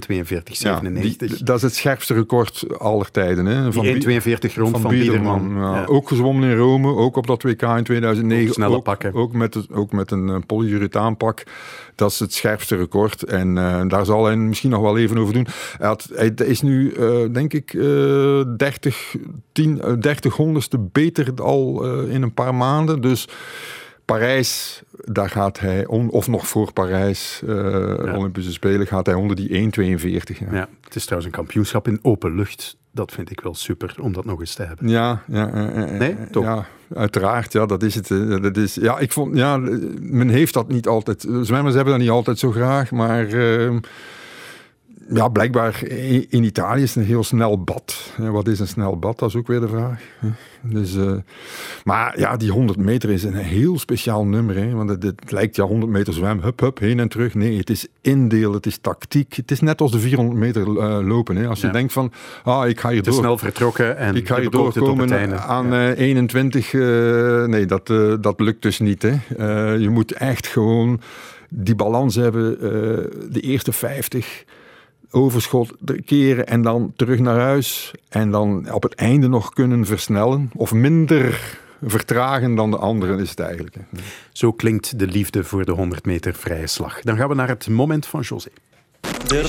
Ja, 0.53 0.81
dat 1.45 1.57
is 1.57 1.63
het 1.63 1.75
scherpste 1.75 2.15
record 2.15 2.79
aller 2.79 3.11
tijden. 3.11 3.47
Hè? 3.47 3.73
Van 3.73 3.87
1.42 3.87 3.91
rond 4.55 4.71
van, 4.71 4.81
van 4.81 4.91
Biederman. 4.91 5.55
Ja. 5.57 5.77
Ja. 5.77 5.85
Ook 5.85 6.09
gezwommen 6.09 6.51
in 6.51 6.57
Rome, 6.57 6.95
ook 6.95 7.17
op 7.17 7.27
dat 7.27 7.43
WK 7.43 7.63
in 7.63 7.85
2009. 7.85 8.49
Ook 8.49 8.55
snelle 8.55 8.81
pakken. 8.81 9.15
Ook 9.15 9.33
met, 9.33 9.55
het, 9.55 9.73
ook 9.73 9.93
met 9.93 10.11
een 10.11 10.29
uh, 10.29 10.37
polyurethaanpak. 10.47 11.43
Dat 11.95 12.11
is 12.11 12.19
het 12.19 12.33
scherpste 12.33 12.77
record. 12.77 13.23
En 13.23 13.57
uh, 13.57 13.83
daar 13.89 14.05
zal 14.05 14.25
hij 14.25 14.37
misschien 14.37 14.71
nog 14.71 14.81
wel 14.81 14.99
even 14.99 15.19
over 15.19 15.35
doen. 15.35 15.47
Hij, 15.79 15.87
had, 15.87 16.11
hij 16.15 16.33
is 16.37 16.61
nu, 16.61 16.95
denk 17.33 17.53
ik, 17.53 17.73
30, 18.57 19.15
10, 19.53 19.81
30 20.01 20.37
honderdste 20.37 20.79
beter 20.79 21.33
al 21.43 21.85
in 22.05 22.23
een 22.23 22.35
paar 22.35 22.55
maanden. 22.55 23.01
Dus... 23.01 23.29
Parijs, 24.05 24.83
daar 25.05 25.31
gaat 25.31 25.61
hij, 25.61 25.87
of 25.87 26.29
nog 26.29 26.49
voor 26.49 26.73
Parijs, 26.73 27.41
uh, 27.45 27.57
ja. 28.05 28.17
Olympische 28.17 28.53
Spelen, 28.53 28.87
gaat 28.87 29.07
hij 29.07 29.15
onder 29.15 29.37
die 29.37 29.49
1,42. 29.49 30.39
Ja. 30.39 30.47
ja. 30.53 30.69
het 30.81 30.95
is 30.95 31.05
trouwens 31.05 31.33
een 31.33 31.39
kampioenschap 31.39 31.89
in 31.89 31.99
open 32.03 32.35
lucht. 32.35 32.77
Dat 32.91 33.13
vind 33.13 33.31
ik 33.31 33.41
wel 33.41 33.55
super 33.55 33.95
om 34.01 34.13
dat 34.13 34.25
nog 34.25 34.41
eens 34.41 34.55
te 34.55 34.63
hebben. 34.63 34.89
Ja, 34.89 35.23
ja, 35.27 35.55
uh, 35.55 35.99
nee, 35.99 36.17
toch? 36.31 36.45
Ja, 36.45 36.67
uiteraard. 36.95 37.53
Ja, 37.53 37.67
dat 37.67 37.83
is 37.83 37.95
het. 37.95 38.09
Dat 38.43 38.57
is, 38.57 38.75
ja, 38.75 38.99
ik 38.99 39.13
vond, 39.13 39.37
ja, 39.37 39.57
men 40.01 40.29
heeft 40.29 40.55
dat 40.55 40.69
niet 40.69 40.87
altijd. 40.87 41.27
Zwemmers 41.43 41.75
hebben 41.75 41.93
dat 41.93 42.03
niet 42.03 42.11
altijd 42.11 42.39
zo 42.39 42.51
graag, 42.51 42.91
maar. 42.91 43.27
Uh, 43.29 43.77
ja, 45.09 45.29
blijkbaar 45.29 45.83
in 46.29 46.45
Italië 46.45 46.83
is 46.83 46.95
het 46.95 47.03
een 47.03 47.09
heel 47.09 47.25
snel 47.25 47.63
bad. 47.63 48.13
Wat 48.17 48.49
is 48.49 48.61
een 48.61 48.67
snel 48.67 48.99
bad? 48.99 49.19
Dat 49.19 49.29
is 49.29 49.37
ook 49.37 49.47
weer 49.47 49.61
de 49.61 49.69
vraag. 49.69 50.01
Dus, 50.63 50.95
uh, 50.95 51.13
maar 51.85 52.19
ja, 52.19 52.37
die 52.37 52.51
100 52.51 52.79
meter 52.79 53.11
is 53.11 53.23
een 53.23 53.35
heel 53.35 53.79
speciaal 53.79 54.25
nummer. 54.27 54.57
Hè? 54.57 54.71
Want 54.71 54.89
het, 54.89 55.03
het, 55.03 55.31
lijkt 55.31 55.57
ja 55.57 55.65
100 55.65 55.93
meter 55.93 56.13
zwem, 56.13 56.41
hup, 56.41 56.61
hup, 56.61 56.79
heen 56.79 57.01
en 57.01 57.09
terug. 57.09 57.35
Nee, 57.35 57.59
het 57.59 57.71
is 57.71 57.87
indeel, 58.01 58.53
het 58.53 58.67
is 58.67 58.79
tactiek. 58.79 59.35
Het 59.35 59.51
is 59.51 59.61
net 59.61 59.81
als 59.81 59.93
de 59.93 59.99
400 59.99 60.39
meter 60.39 60.67
uh, 60.67 60.99
lopen. 61.07 61.37
Hè? 61.37 61.47
Als 61.47 61.61
je 61.61 61.67
ja. 61.67 61.73
denkt 61.73 61.93
van, 61.93 62.13
ah, 62.43 62.69
ik 62.69 62.81
ga 62.81 62.91
hier 62.91 63.03
Te 63.03 63.11
door. 63.11 63.19
snel 63.19 63.39
vertrokken 63.39 63.97
en 63.97 64.17
ik 64.17 64.29
ga 64.29 64.41
hier 64.41 64.51
doorkomen 64.51 65.39
aan 65.47 65.71
ja. 65.71 65.91
uh, 65.91 65.99
21. 65.99 66.73
nee, 66.73 67.67
dat, 67.67 67.87
dat 68.23 68.41
lukt 68.41 68.63
dus 68.63 68.79
niet. 68.79 69.03
Hè? 69.03 69.15
je 69.73 69.89
moet 69.89 70.13
echt 70.13 70.47
gewoon 70.47 71.01
die 71.49 71.75
balans 71.75 72.15
hebben. 72.15 72.59
de 73.33 73.41
eerste 73.41 73.73
50 73.73 74.45
overschot 75.15 75.73
keren 76.05 76.47
en 76.47 76.63
dan 76.63 76.93
terug 76.97 77.19
naar 77.19 77.39
huis. 77.39 77.93
En 78.09 78.31
dan 78.31 78.73
op 78.73 78.83
het 78.83 78.95
einde 78.95 79.29
nog 79.29 79.53
kunnen 79.53 79.87
versnellen. 79.87 80.51
Of 80.55 80.73
minder 80.73 81.59
vertragen 81.83 82.55
dan 82.55 82.71
de 82.71 82.77
anderen 82.77 83.19
is 83.19 83.31
het 83.31 83.41
eigenlijk. 83.41 83.77
Zo 84.33 84.53
klinkt 84.53 84.99
de 84.99 85.07
liefde 85.07 85.45
voor 85.45 85.65
de 85.65 85.73
100 85.73 86.05
meter 86.05 86.35
vrije 86.35 86.67
slag. 86.67 87.01
Dan 87.01 87.17
gaan 87.17 87.29
we 87.29 87.35
naar 87.35 87.49
het 87.49 87.69
moment 87.69 88.07
van 88.07 88.21
José. 88.21 88.49
De 89.27 89.41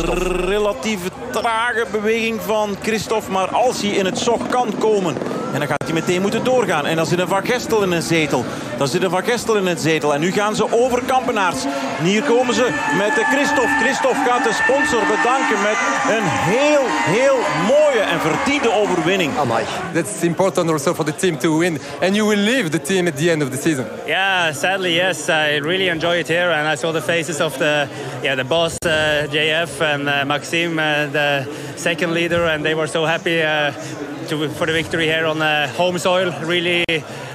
relatief 0.45 1.09
trage 1.31 1.85
beweging 1.91 2.41
van 2.41 2.75
Christophe. 2.81 3.31
Maar 3.31 3.47
als 3.47 3.81
hij 3.81 3.91
in 3.91 4.05
het 4.05 4.17
zog 4.17 4.47
kan 4.47 4.77
komen, 4.77 5.15
en 5.55 5.61
dan 5.61 5.69
gaat 5.69 5.83
hij 5.83 5.93
meteen 5.93 6.21
moeten 6.21 6.43
doorgaan. 6.43 6.85
En 6.85 6.95
dan 6.95 7.05
zit 7.05 7.19
een 7.19 7.27
Van 7.27 7.45
Gestel 7.45 7.83
in 7.83 7.91
een 7.91 8.01
zetel. 8.01 8.45
Dan 8.77 8.87
zit 8.87 9.03
een 9.03 9.09
Van 9.09 9.23
Gestel 9.23 9.55
in 9.55 9.65
een 9.65 9.77
zetel. 9.77 10.13
En 10.13 10.19
nu 10.19 10.31
gaan 10.31 10.55
ze 10.55 10.71
over 10.71 11.03
Kampenaars. 11.05 11.63
En 11.99 12.05
hier 12.05 12.23
komen 12.23 12.55
ze 12.55 12.69
met 12.97 13.15
de 13.15 13.23
Christophe. 13.23 13.77
Christophe 13.81 14.19
gaat 14.25 14.43
de 14.43 14.53
sponsor 14.63 15.01
bedanken 15.15 15.61
met 15.61 15.77
een 16.17 16.27
heel, 16.27 16.85
heel 16.87 17.37
mooie 17.67 17.99
en 17.99 18.19
verdiende 18.19 18.73
overwinning. 18.73 19.37
Amai. 19.37 19.63
That's 19.93 20.21
important 20.21 20.71
also 20.71 20.93
for 20.93 21.05
the 21.05 21.15
team 21.15 21.37
to 21.37 21.57
win. 21.57 21.79
And 22.01 22.15
you 22.15 22.27
will 22.27 22.43
leave 22.43 22.69
the 22.69 22.81
team 22.81 23.07
at 23.07 23.17
the 23.17 23.31
end 23.31 23.43
of 23.43 23.49
the 23.49 23.57
season. 23.61 23.85
Yeah, 24.05 24.53
sadly, 24.53 24.93
yes. 24.93 25.29
I 25.29 25.59
really 25.59 25.87
enjoy 25.87 26.17
it 26.17 26.27
here, 26.27 26.51
and 26.51 26.73
I 26.73 26.77
saw 26.77 26.91
the 26.91 27.01
faces 27.01 27.39
of 27.39 27.57
the 27.57 27.87
yeah 28.21 28.35
the 28.35 28.43
boss 28.43 28.77
uh, 28.85 29.27
JF 29.31 29.81
and 29.81 30.09
uh, 30.09 30.25
Maxime, 30.25 30.79
uh, 30.79 31.11
the 31.11 31.47
second 31.75 32.13
leader, 32.13 32.45
and 32.45 32.63
they 32.63 32.75
were 32.75 32.87
so 32.87 33.05
happy 33.05 33.41
uh, 33.41 33.71
to, 34.25 34.49
for 34.49 34.65
the 34.65 34.73
victory 34.73 35.05
here 35.05 35.25
on 35.25 35.41
uh, 35.41 35.67
home 35.77 35.97
soil. 35.97 36.31
Really, 36.43 36.83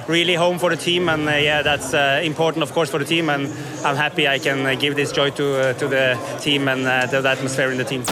really 0.07 0.35
home 0.35 0.59
for 0.59 0.69
the 0.69 0.77
team, 0.77 1.09
and 1.09 1.27
uh, 1.27 1.31
yeah, 1.31 1.63
that's 1.63 1.93
uh, 1.93 2.21
important, 2.23 2.63
of 2.63 2.71
course, 2.73 2.89
for 2.89 2.99
the 2.99 3.05
team. 3.05 3.29
And 3.29 3.47
I'm 3.83 3.95
happy 3.95 4.27
I 4.27 4.39
can 4.39 4.65
uh, 4.65 4.75
give 4.75 4.95
this 4.95 5.11
joy 5.11 5.31
to 5.31 5.43
uh, 5.43 5.73
to 5.73 5.87
the 5.87 6.17
team 6.39 6.67
and 6.67 6.85
uh, 6.85 7.21
the 7.21 7.29
atmosphere 7.29 7.71
in 7.71 7.77
the 7.77 7.85
team. 7.85 8.03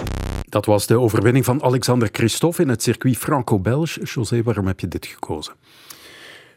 Dat 0.50 0.66
was 0.66 0.88
de 0.88 1.00
overwinning 1.00 1.46
van 1.46 1.64
Alexander 1.64 2.10
Christophe 2.12 2.62
in 2.62 2.70
het 2.70 2.84
circuit 2.84 3.18
Franco-Belge. 3.18 4.00
José, 4.04 4.44
waarom 4.44 4.68
heb 4.68 4.80
je 4.80 4.88
dit 4.88 5.06
gekozen? 5.06 5.54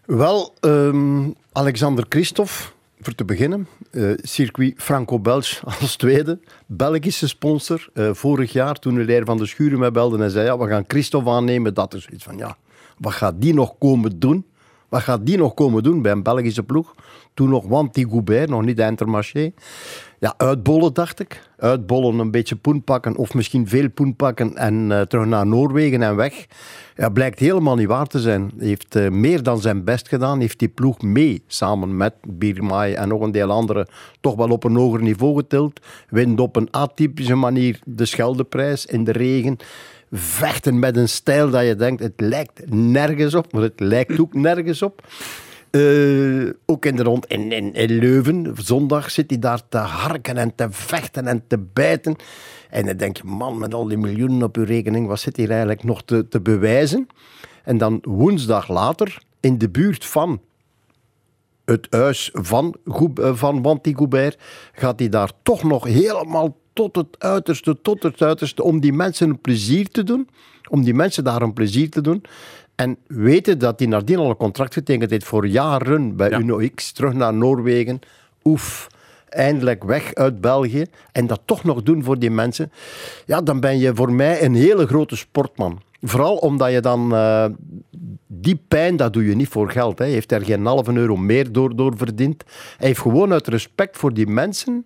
Wel, 0.07 0.55
ehm, 0.61 1.31
Alexander 1.52 2.05
Christophe, 2.09 2.62
voor 3.04 3.14
te 3.14 3.25
beginnen. 3.25 3.66
eh, 3.90 4.11
circuit 4.16 4.75
Franco-Belge 4.76 5.66
als 5.80 5.97
tweede. 5.97 6.38
Belgische 6.66 7.28
sponsor. 7.28 7.88
Eh, 7.94 8.11
vorig 8.12 8.52
jaar, 8.52 8.75
toen 8.75 8.94
de 8.94 9.04
leider 9.04 9.26
van 9.26 9.37
de 9.37 9.47
Schuren 9.47 9.78
mij 9.78 9.90
belde 9.90 10.23
en 10.23 10.30
zei: 10.30 10.44
ja, 10.47 10.59
We 10.59 10.66
gaan 10.66 10.85
Christophe 10.87 11.30
aannemen. 11.30 11.75
Dat 11.75 11.94
is 11.94 12.09
iets 12.12 12.25
van: 12.25 12.37
ja, 12.37 12.56
wat 12.99 13.12
gaat 13.12 13.35
die 13.38 13.54
nog 13.54 13.78
komen 13.78 14.18
doen? 14.18 14.47
Wat 14.88 15.02
gaat 15.02 15.26
die 15.26 15.37
nog 15.37 15.54
komen 15.54 15.82
doen 15.82 16.02
bij 16.02 16.12
een 16.12 16.23
Belgische 16.23 16.62
ploeg? 16.62 16.94
Toen 17.35 17.49
nog 17.49 17.66
Wanty 17.66 18.04
Goubert, 18.04 18.49
nog 18.49 18.62
niet 18.62 18.78
Intermarché. 18.78 19.52
Ja, 20.23 20.35
uitbollen 20.37 20.95
dacht 20.95 21.21
ik. 21.21 21.43
Uitbollen, 21.57 22.19
een 22.19 22.31
beetje 22.31 22.57
poen 22.57 22.85
pakken 22.85 23.17
of 23.17 23.35
misschien 23.35 23.69
veel 23.69 23.91
poen 23.91 24.17
pakken 24.17 24.57
en 24.57 24.93
eh, 24.93 25.00
terug 25.00 25.26
naar 25.26 25.47
Noorwegen 25.47 26.02
en 26.02 26.17
weg. 26.17 26.47
Ja, 26.97 27.09
blijkt 27.09 27.38
helemaal 27.38 27.75
niet 27.75 27.87
waar 27.87 28.07
te 28.07 28.21
zijn. 28.21 28.52
Hij 28.59 28.67
heeft 28.67 28.97
eh, 28.97 29.09
meer 29.09 29.43
dan 29.43 29.61
zijn 29.61 29.85
best 29.85 30.09
gedaan. 30.09 30.41
Heeft 30.41 30.59
die 30.59 30.69
ploeg 30.69 31.02
mee, 31.02 31.43
samen 31.47 31.97
met 31.97 32.14
Birmai 32.29 32.93
en 32.93 33.09
nog 33.09 33.21
een 33.21 33.33
deel 33.33 33.50
anderen, 33.50 33.88
toch 34.21 34.35
wel 34.35 34.49
op 34.49 34.64
een 34.64 34.76
hoger 34.76 35.02
niveau 35.02 35.37
getild. 35.37 35.81
Wint 36.09 36.41
op 36.41 36.57
een 36.57 36.71
atypische 36.71 37.35
manier 37.35 37.81
de 37.85 38.05
Scheldeprijs 38.05 38.87
in 38.87 39.05
de 39.05 39.12
regen. 39.12 39.57
Vechten 40.12 40.79
met 40.79 40.97
een 40.97 41.09
stijl 41.09 41.50
dat 41.50 41.67
je 41.67 41.76
denkt, 41.76 42.02
het 42.02 42.21
lijkt 42.21 42.71
nergens 42.71 43.35
op, 43.35 43.52
maar 43.52 43.62
het 43.62 43.81
lijkt 43.81 44.21
ook 44.21 44.35
nergens 44.35 44.83
op. 44.83 45.02
Eh, 45.73 46.50
ook 46.67 46.87
in 46.87 46.97
de 46.97 47.02
rond 47.02 47.26
in, 47.26 47.52
in, 47.52 47.99
Leuven. 47.99 48.52
Zondag 48.57 49.11
zit 49.11 49.31
hij 49.31 49.38
daar 49.38 49.69
te 49.69 49.79
harken 49.79 50.37
en 50.37 50.55
te 50.55 50.67
vechten 50.71 51.26
en 51.26 51.45
te 51.47 51.59
bijten. 51.59 52.17
En 52.71 52.87
dan 52.87 52.97
denk 52.97 53.17
je, 53.17 53.25
man, 53.25 53.59
met 53.59 53.75
al 53.75 53.88
die 53.88 53.99
miljoenen 53.99 54.43
op 54.43 54.57
uw 54.57 54.64
rekening, 54.64 55.07
wat 55.07 55.21
zit 55.21 55.37
hier 55.37 55.50
eigenlijk 55.50 55.85
nog 55.85 56.02
te, 56.02 56.29
te 56.29 56.41
bewijzen? 56.41 57.07
En 57.64 57.79
dan 57.79 57.99
woensdag 58.02 58.69
later, 58.69 59.23
in 59.41 59.59
de 59.59 59.69
buurt 59.69 60.05
van 60.05 60.41
het 61.64 61.87
huis 61.91 62.31
van, 62.33 62.76
eh, 63.14 63.35
van 63.35 63.62
Wanty 63.62 63.95
Goubert, 63.95 64.38
gaat 64.73 64.99
hij 64.99 65.09
daar 65.09 65.33
toch 65.43 65.62
nog 65.62 65.85
helemaal 65.85 66.57
tot 66.73 66.97
het 66.97 67.17
uiterste, 67.19 67.81
tot 67.83 68.02
het 68.02 68.23
uiterste, 68.23 68.62
om 68.62 68.81
die 68.81 68.93
mensen 68.93 69.29
een 69.29 69.41
plezier 69.41 69.88
te 69.88 70.02
doen. 70.02 70.29
Om 70.69 70.85
die 70.85 70.95
mensen 70.95 71.25
daar 71.25 71.43
een 71.43 71.52
plezier 71.52 71.91
te 71.91 72.00
doen. 72.00 72.23
En 72.82 72.98
weten 73.06 73.58
dat 73.58 73.78
hij 73.78 73.88
nadien 73.88 74.18
al 74.18 74.30
een 74.30 74.36
contract 74.36 74.74
getekend 74.74 75.10
heeft 75.10 75.24
voor 75.24 75.46
jaren 75.46 76.16
bij 76.16 76.30
Ja. 76.30 76.38
Uno 76.38 76.68
X, 76.74 76.92
terug 76.92 77.12
naar 77.12 77.34
Noorwegen. 77.34 77.98
Oef, 78.44 78.86
eindelijk 79.28 79.84
weg 79.84 80.14
uit 80.14 80.40
België. 80.40 80.84
En 81.12 81.26
dat 81.26 81.40
toch 81.44 81.64
nog 81.64 81.82
doen 81.82 82.04
voor 82.04 82.18
die 82.18 82.30
mensen. 82.30 82.72
Ja, 83.26 83.40
dan 83.40 83.60
ben 83.60 83.78
je 83.78 83.94
voor 83.94 84.12
mij 84.12 84.44
een 84.44 84.54
hele 84.54 84.86
grote 84.86 85.16
sportman. 85.16 85.80
Vooral 86.00 86.36
omdat 86.36 86.72
je 86.72 86.80
dan 86.80 87.14
eh, 87.14 87.44
die 88.26 88.60
pijn, 88.68 88.96
dat 88.96 89.12
doe 89.12 89.24
je 89.26 89.34
niet 89.34 89.48
voor 89.48 89.70
geld. 89.70 89.98
Hè. 89.98 90.04
Hij 90.04 90.14
heeft 90.14 90.32
er 90.32 90.44
geen 90.44 90.66
halve 90.66 90.92
euro 90.92 91.16
meer 91.16 91.52
door, 91.52 91.76
door 91.76 91.96
verdiend. 91.96 92.44
Hij 92.76 92.86
heeft 92.86 93.00
gewoon 93.00 93.32
uit 93.32 93.48
respect 93.48 93.96
voor 93.96 94.14
die 94.14 94.26
mensen 94.26 94.84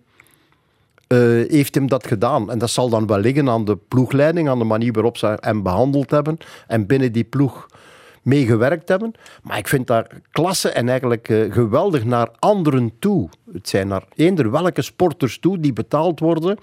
eh, 1.07 1.17
heeft 1.47 1.75
hem 1.75 1.87
dat 1.87 2.07
gedaan. 2.07 2.51
En 2.51 2.59
dat 2.59 2.69
zal 2.69 2.89
dan 2.89 3.07
wel 3.07 3.19
liggen 3.19 3.49
aan 3.49 3.65
de 3.65 3.77
ploegleiding, 3.87 4.49
aan 4.49 4.59
de 4.59 4.65
manier 4.65 4.91
waarop 4.91 5.17
ze 5.17 5.37
hem 5.39 5.63
behandeld 5.63 6.11
hebben 6.11 6.37
en 6.67 6.85
binnen 6.85 7.11
die 7.11 7.23
ploeg 7.23 7.67
meegewerkt 8.27 8.89
hebben. 8.89 9.13
Maar 9.43 9.57
ik 9.57 9.67
vind 9.67 9.87
dat 9.87 10.07
klasse 10.31 10.69
en 10.69 10.89
eigenlijk 10.89 11.29
eh, 11.29 11.53
geweldig 11.53 12.03
naar 12.05 12.29
anderen 12.39 12.91
toe. 12.99 13.29
Het 13.53 13.69
zijn 13.69 13.87
naar 13.87 14.03
eender 14.15 14.51
welke 14.51 14.81
sporters 14.81 15.39
toe 15.39 15.59
die 15.59 15.73
betaald 15.73 16.19
worden, 16.19 16.57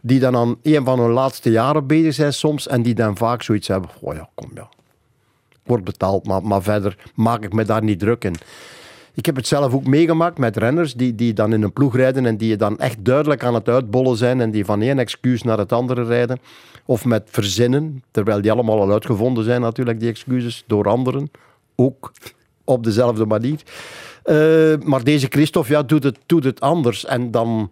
die 0.00 0.20
dan 0.20 0.36
aan 0.36 0.56
een 0.62 0.84
van 0.84 1.00
hun 1.00 1.10
laatste 1.10 1.50
jaren 1.50 1.86
bezig 1.86 2.14
zijn 2.14 2.32
soms 2.32 2.68
en 2.68 2.82
die 2.82 2.94
dan 2.94 3.16
vaak 3.16 3.42
zoiets 3.42 3.68
hebben, 3.68 3.90
oh 4.00 4.14
ja, 4.14 4.28
kom 4.34 4.50
ja, 4.54 4.68
ik 5.50 5.58
word 5.64 5.84
betaald, 5.84 6.26
maar, 6.26 6.42
maar 6.42 6.62
verder 6.62 6.96
maak 7.14 7.44
ik 7.44 7.52
me 7.52 7.64
daar 7.64 7.82
niet 7.82 7.98
druk 7.98 8.24
in. 8.24 8.34
Ik 9.14 9.26
heb 9.26 9.36
het 9.36 9.46
zelf 9.46 9.74
ook 9.74 9.86
meegemaakt 9.86 10.38
met 10.38 10.56
renners 10.56 10.94
die, 10.94 11.14
die 11.14 11.32
dan 11.32 11.52
in 11.52 11.62
een 11.62 11.72
ploeg 11.72 11.96
rijden 11.96 12.26
en 12.26 12.36
die 12.36 12.56
dan 12.56 12.78
echt 12.78 13.04
duidelijk 13.04 13.44
aan 13.44 13.54
het 13.54 13.68
uitbollen 13.68 14.16
zijn 14.16 14.40
en 14.40 14.50
die 14.50 14.64
van 14.64 14.82
één 14.82 14.98
excuus 14.98 15.42
naar 15.42 15.58
het 15.58 15.72
andere 15.72 16.04
rijden. 16.04 16.38
Of 16.90 17.04
met 17.04 17.28
verzinnen, 17.30 18.02
terwijl 18.10 18.40
die 18.40 18.52
allemaal 18.52 18.80
al 18.80 18.92
uitgevonden 18.92 19.44
zijn 19.44 19.60
natuurlijk, 19.60 20.00
die 20.00 20.08
excuses, 20.08 20.64
door 20.66 20.88
anderen. 20.88 21.30
Ook 21.74 22.12
op 22.64 22.84
dezelfde 22.84 23.26
manier. 23.26 23.62
Eh, 24.22 24.74
maar 24.84 25.04
deze 25.04 25.26
Christophe 25.30 25.72
ja, 25.72 25.82
doet, 25.82 26.02
het, 26.02 26.18
doet 26.26 26.44
het 26.44 26.60
anders. 26.60 27.04
En 27.04 27.30
dan, 27.30 27.70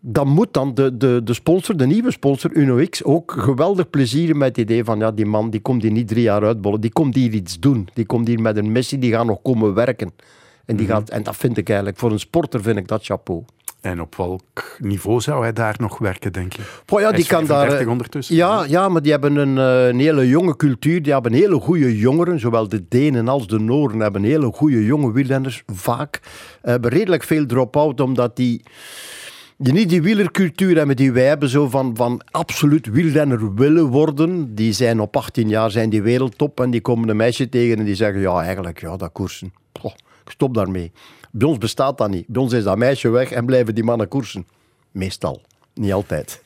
dan 0.00 0.28
moet 0.28 0.52
dan 0.52 0.74
de, 0.74 0.96
de, 0.96 1.20
de 1.24 1.34
sponsor, 1.34 1.76
de 1.76 1.86
nieuwe 1.86 2.10
sponsor, 2.10 2.50
Uno 2.52 2.86
X, 2.90 3.04
ook 3.04 3.32
geweldig 3.32 3.90
plezieren 3.90 4.38
met 4.38 4.48
het 4.48 4.58
idee 4.58 4.84
van 4.84 4.98
ja, 4.98 5.10
die 5.10 5.26
man 5.26 5.50
die 5.50 5.60
komt 5.60 5.82
hier 5.82 5.92
niet 5.92 6.08
drie 6.08 6.22
jaar 6.22 6.44
uitbollen, 6.44 6.80
die 6.80 6.92
komt 6.92 7.14
hier 7.14 7.32
iets 7.32 7.58
doen. 7.58 7.88
Die 7.94 8.06
komt 8.06 8.26
hier 8.26 8.40
met 8.40 8.56
een 8.56 8.72
missie, 8.72 8.98
die 8.98 9.12
gaat 9.12 9.26
nog 9.26 9.42
komen 9.42 9.74
werken. 9.74 10.12
En, 10.64 10.76
die 10.76 10.86
gaat, 10.86 11.10
en 11.10 11.22
dat 11.22 11.36
vind 11.36 11.56
ik 11.56 11.68
eigenlijk, 11.68 11.98
voor 11.98 12.12
een 12.12 12.20
sporter 12.20 12.62
vind 12.62 12.76
ik 12.76 12.88
dat 12.88 13.04
chapeau. 13.04 13.44
En 13.80 14.00
op 14.00 14.14
welk 14.14 14.76
niveau 14.78 15.20
zou 15.20 15.42
hij 15.42 15.52
daar 15.52 15.74
nog 15.78 15.98
werken, 15.98 16.32
denk 16.32 16.52
je? 16.52 16.62
Oh 16.88 17.00
ja, 17.00 17.12
die 17.12 17.26
kan 17.26 17.46
daar. 17.46 17.58
35 17.58 17.80
eh, 17.80 17.92
ondertussen. 17.92 18.36
Ja, 18.36 18.64
ja, 18.68 18.88
maar 18.88 19.02
die 19.02 19.10
hebben 19.10 19.36
een, 19.36 19.58
eh, 19.58 19.86
een 19.86 19.98
hele 19.98 20.28
jonge 20.28 20.56
cultuur. 20.56 21.02
Die 21.02 21.12
hebben 21.12 21.32
hele 21.32 21.60
goede 21.60 21.98
jongeren. 21.98 22.40
Zowel 22.40 22.68
de 22.68 22.88
Denen 22.88 23.28
als 23.28 23.46
de 23.46 23.58
Noorden 23.58 24.00
hebben 24.00 24.22
hele 24.22 24.52
goede 24.52 24.84
jonge 24.84 25.12
wielrenners. 25.12 25.62
Vaak 25.66 26.20
hebben 26.62 26.90
redelijk 26.90 27.22
veel 27.22 27.46
drop-out, 27.46 28.00
omdat 28.00 28.36
die. 28.36 28.62
Die 29.62 29.72
niet 29.72 29.88
die 29.88 30.02
wielercultuur 30.02 30.76
hebben 30.76 30.96
die 30.96 31.12
wij 31.12 31.26
hebben, 31.26 31.48
zo 31.48 31.68
van, 31.68 31.96
van 31.96 32.20
absoluut 32.30 32.86
wielrenner 32.86 33.54
willen 33.54 33.86
worden. 33.86 34.54
Die 34.54 34.72
zijn 34.72 35.00
op 35.00 35.16
18 35.16 35.48
jaar 35.48 35.70
zijn 35.70 35.90
die 35.90 36.02
wereldtop 36.02 36.60
en 36.60 36.70
die 36.70 36.80
komen 36.80 37.08
een 37.08 37.16
meisje 37.16 37.48
tegen 37.48 37.78
en 37.78 37.84
die 37.84 37.94
zeggen, 37.94 38.20
ja, 38.20 38.42
eigenlijk, 38.42 38.80
ja, 38.80 38.96
dat 38.96 39.12
koersen. 39.12 39.52
Ik 40.24 40.30
stop 40.30 40.54
daarmee. 40.54 40.92
Bij 41.30 41.48
ons 41.48 41.58
bestaat 41.58 41.98
dat 41.98 42.10
niet. 42.10 42.26
Bij 42.26 42.42
ons 42.42 42.52
is 42.52 42.64
dat 42.64 42.76
meisje 42.76 43.08
weg 43.08 43.30
en 43.30 43.46
blijven 43.46 43.74
die 43.74 43.84
mannen 43.84 44.08
koersen. 44.08 44.46
Meestal. 44.90 45.40
Niet 45.74 45.92
altijd. 45.92 46.42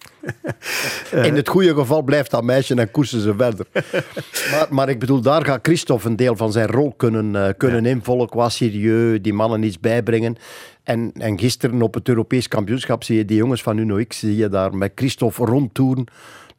In 1.29 1.35
het 1.35 1.49
goede 1.49 1.75
geval 1.75 2.03
blijft 2.03 2.31
dat 2.31 2.43
meisje 2.45 2.75
en 2.75 2.91
koersen 2.91 3.21
ze 3.21 3.35
verder. 3.37 3.67
maar, 4.53 4.67
maar 4.71 4.89
ik 4.89 4.99
bedoel, 4.99 5.21
daar 5.21 5.45
gaat 5.45 5.59
Christophe 5.63 6.09
een 6.09 6.17
deel 6.17 6.37
van 6.37 6.53
zijn 6.53 6.67
rol 6.67 6.93
kunnen, 6.93 7.37
eh, 7.47 7.53
kunnen 7.57 7.87
invullen 7.87 8.29
qua 8.29 8.49
serieus, 8.49 9.23
die 9.23 9.33
mannen 9.33 9.63
iets 9.63 9.81
bijbrengen. 9.81 10.37
En, 10.83 11.13
en 11.13 11.39
gisteren 11.39 11.83
op 11.83 11.95
het 11.95 12.09
Europees 12.09 12.49
kampioenschap 12.49 13.05
zie 13.05 13.17
je 13.17 13.25
die 13.25 13.37
jongens 13.37 13.63
van 13.63 13.79
Uno 13.79 14.05
X, 14.09 14.19
zie 14.19 14.37
je 14.37 14.49
daar 14.49 14.77
met 14.77 14.93
Christophe 14.95 15.45
rondtoeren. 15.45 16.05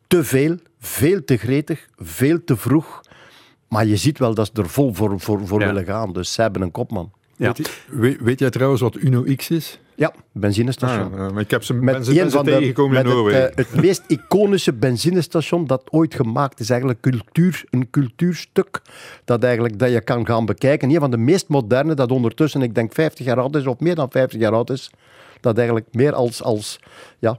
Te 0.08 0.24
veel, 0.24 0.55
veel 0.79 1.24
te 1.24 1.38
gretig, 1.38 1.88
veel 1.98 2.44
te 2.44 2.58
vroeg. 2.58 3.01
Maar 3.67 3.86
je 3.86 3.96
ziet 3.98 4.20
wel 4.20 4.34
dat 4.34 4.50
ze 4.53 4.62
er 4.62 4.70
vol 4.70 4.94
voor, 4.94 5.20
voor, 5.20 5.48
voor 5.48 5.60
Ja. 5.60 5.65
willen 5.65 5.86
gaan. 5.86 6.13
Dus 6.13 6.34
ze 6.34 6.41
hebben 6.41 6.62
een 6.62 6.72
kopman. 6.72 7.12
Ja. 7.38 7.54
Weet, 8.20 8.39
jij 8.39 8.50
trouwens 8.50 8.82
wat 8.82 8.96
Uno 8.96 9.24
X 9.36 9.50
is? 9.50 9.80
Ja, 9.96 10.13
benzinestation. 10.32 11.13
Ah, 11.13 11.32
maar 11.32 11.42
ik 11.42 11.51
heb 11.51 11.63
ze, 11.63 11.74
Met 11.74 12.08
een 12.08 12.32
van 12.32 12.44
tegengekomen 12.46 12.98
in 12.98 13.06
het, 13.06 13.13
Noorwegen. 13.13 13.50
eh, 13.50 13.56
het 13.56 13.82
meest 13.82 14.04
iconische 14.08 14.74
benzinestation 14.74 15.68
dat 15.68 15.84
ooit 15.92 16.15
gemaakt 16.15 16.60
is. 16.60 16.70
Eigenlijk 16.70 17.01
cultuur, 17.01 17.63
een 17.70 17.89
cultuurstuk 17.89 18.82
dat, 19.25 19.44
eigenlijk, 19.44 19.80
dat 19.80 19.92
je 19.92 20.01
kan 20.01 20.25
gaan 20.25 20.46
bekijken. 20.46 20.89
Een 20.89 21.00
van 21.00 21.12
de 21.12 21.18
meest 21.18 21.48
moderne, 21.48 21.94
dat 21.94 22.12
ondertussen, 22.12 22.62
ik 22.62 22.75
denk 22.75 22.94
50 22.94 23.25
jaar 23.25 23.39
oud 23.39 23.56
is, 23.56 23.65
of 23.65 23.80
meer 23.80 23.96
dan 23.96 24.12
50 24.12 24.39
jaar 24.39 24.54
oud 24.54 24.70
is. 24.70 24.92
Dat 25.42 25.58
eigenlijk 25.58 25.88
meer 25.92 26.13
als, 26.13 26.44
als 26.44 26.80
ja, 27.20 27.38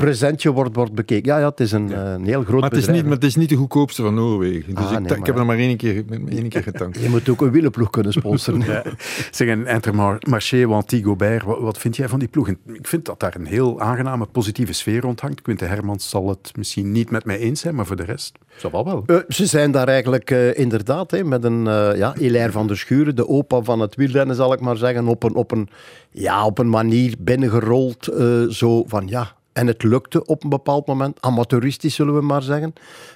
presentje 0.00 0.50
wordt, 0.52 0.74
wordt 0.76 0.92
bekeken. 0.92 1.32
Ja, 1.32 1.38
ja, 1.38 1.48
het 1.48 1.60
is 1.60 1.72
een, 1.72 1.92
eh, 1.92 2.12
een 2.12 2.24
heel 2.24 2.42
groot 2.42 2.60
Maar 2.60 2.70
het, 2.70 2.78
is 2.78 2.86
niet, 2.88 3.02
maar 3.04 3.12
het 3.12 3.24
is 3.24 3.36
niet 3.36 3.48
de 3.48 3.54
goedkoopste 3.54 4.02
van 4.02 4.14
Noorwegen. 4.14 4.74
Dus 4.74 4.84
Ah, 4.84 4.92
ik, 4.92 4.98
nee, 5.00 5.18
ik 5.18 5.26
heb 5.26 5.34
ja. 5.34 5.40
er 5.40 5.46
maar 5.46 5.56
één 5.58 5.76
keer, 5.76 6.04
één 6.28 6.48
keer 6.48 6.62
getankt. 6.62 7.00
Je 7.00 7.08
moet 7.08 7.28
ook 7.28 7.40
een 7.40 7.50
wielenploeg 7.50 7.90
kunnen 7.90 8.12
sponsoren. 8.12 8.58
Ja. 8.70 8.82
Zeg, 9.30 9.48
en 9.48 9.66
Intermarché, 9.66 10.66
Wanty 10.66 11.02
Gobert, 11.02 11.44
wat, 11.44 11.60
wat 11.60 11.78
vind 11.78 11.96
jij 11.96 12.08
van 12.08 12.18
die 12.18 12.28
ploeg? 12.28 12.48
En 12.48 12.58
Ik 12.72 12.86
vind 12.88 13.04
dat 13.04 13.20
daar 13.20 13.34
een 13.38 13.46
heel 13.46 13.80
aangename, 13.80 14.26
positieve 14.26 14.72
sfeer 14.72 15.00
rond 15.00 15.20
hangt. 15.20 15.42
Quinte 15.42 15.64
Hermans 15.64 16.08
zal 16.08 16.28
het 16.28 16.52
misschien 16.56 16.92
niet 16.92 17.10
met 17.10 17.24
mij 17.24 17.38
eens 17.38 17.60
zijn, 17.60 17.74
maar 17.74 17.86
voor 17.86 17.96
de 17.96 18.04
rest 18.04 18.38
zal 18.56 18.70
wel 18.70 18.84
wel. 18.84 19.02
Eh, 19.06 19.16
ze 19.28 19.46
zijn 19.46 19.70
daar 19.70 19.88
eigenlijk 19.88 20.30
eh, 20.30 20.58
inderdaad 20.58 21.10
hè, 21.10 21.24
met 21.24 21.44
een 21.44 21.66
uh, 21.66 21.96
ja, 21.96 22.12
Hilaire 22.18 22.52
van 22.52 22.66
der 22.66 22.76
Schuren, 22.76 23.16
de 23.16 23.28
opa 23.28 23.62
van 23.62 23.80
het 23.80 23.94
wielrennen, 23.94 24.36
zal 24.36 24.52
ik 24.52 24.60
maar 24.60 24.76
zeggen, 24.76 25.06
op 25.06 25.22
een, 25.22 25.34
op 25.34 25.50
een, 25.50 25.68
ja, 26.10 26.44
op 26.46 26.58
een 26.58 26.70
manier 26.70 27.14
binnengerold. 27.18 28.06
eh, 28.06 28.42
zo 28.48 28.84
van 28.86 29.06
ja. 29.06 29.38
En 29.60 29.66
het 29.66 29.82
lukte 29.82 30.24
op 30.24 30.44
een 30.44 30.48
bepaald 30.48 30.86
moment, 30.86 31.20
amateuristisch 31.20 31.94
zullen 31.94 32.14
we 32.14 32.20
maar 32.20 32.42
zeggen. 32.42 32.72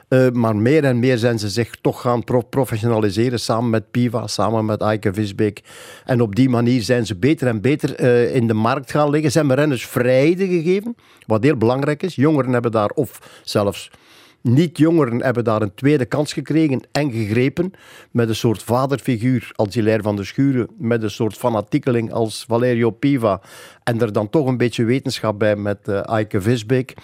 Uh, 0.09 0.31
maar 0.31 0.57
meer 0.57 0.85
en 0.85 0.99
meer 0.99 1.19
zijn 1.19 1.39
ze 1.39 1.49
zich 1.49 1.71
toch 1.81 2.01
gaan 2.01 2.25
pro 2.25 2.41
professionaliseren, 2.41 3.41
samen 3.41 3.71
met 3.71 3.91
Piva, 3.91 4.27
samen 4.27 4.65
met 4.65 4.81
Eike 4.81 5.15
Visbeek. 5.15 5.63
En 6.05 6.21
op 6.21 6.35
die 6.35 6.49
manier 6.49 6.83
zijn 6.83 7.07
ze 7.07 7.17
beter 7.17 7.49
en 7.49 7.61
beter 7.61 8.01
uh, 8.01 8.35
in 8.35 8.47
de 8.47 8.55
markt 8.55 8.91
gaan 8.91 9.11
liggen. 9.11 9.31
Ze 9.31 9.39
hebben 9.39 9.57
renners 9.57 9.87
vrijheden 9.87 10.49
gegeven, 10.49 10.97
wat 11.27 11.43
heel 11.43 11.57
belangrijk 11.57 12.03
is. 12.03 12.15
Jongeren 12.15 12.53
hebben 12.53 12.73
daar, 12.73 12.91
of 12.91 13.41
zelfs 13.45 13.91
niet-jongeren 14.45 15.23
hebben 15.23 15.45
daar 15.45 15.63
een 15.63 15.75
tweede 15.75 16.05
kans 16.05 16.33
gekregen 16.33 16.81
en 16.93 17.11
gegrepen 17.11 17.73
met 18.11 18.29
een 18.29 18.35
soort 18.35 18.63
vaderfiguur 18.63 19.51
als 19.55 19.75
Hilaire 19.75 20.03
van 20.03 20.17
der 20.17 20.27
Schuren, 20.27 20.69
met 20.79 21.03
een 21.03 21.11
soort 21.11 21.35
fanatiekeling 21.35 22.13
als 22.13 22.45
Valerio 22.49 22.91
Piva 22.91 23.41
en 23.85 24.01
er 24.01 24.13
dan 24.13 24.31
toch 24.31 24.47
een 24.47 24.57
beetje 24.57 24.85
wetenschap 24.85 25.39
bij 25.39 25.57
met 25.57 25.79
uh, 25.89 26.09
Eike 26.09 26.41
Visbeek. 26.41 26.95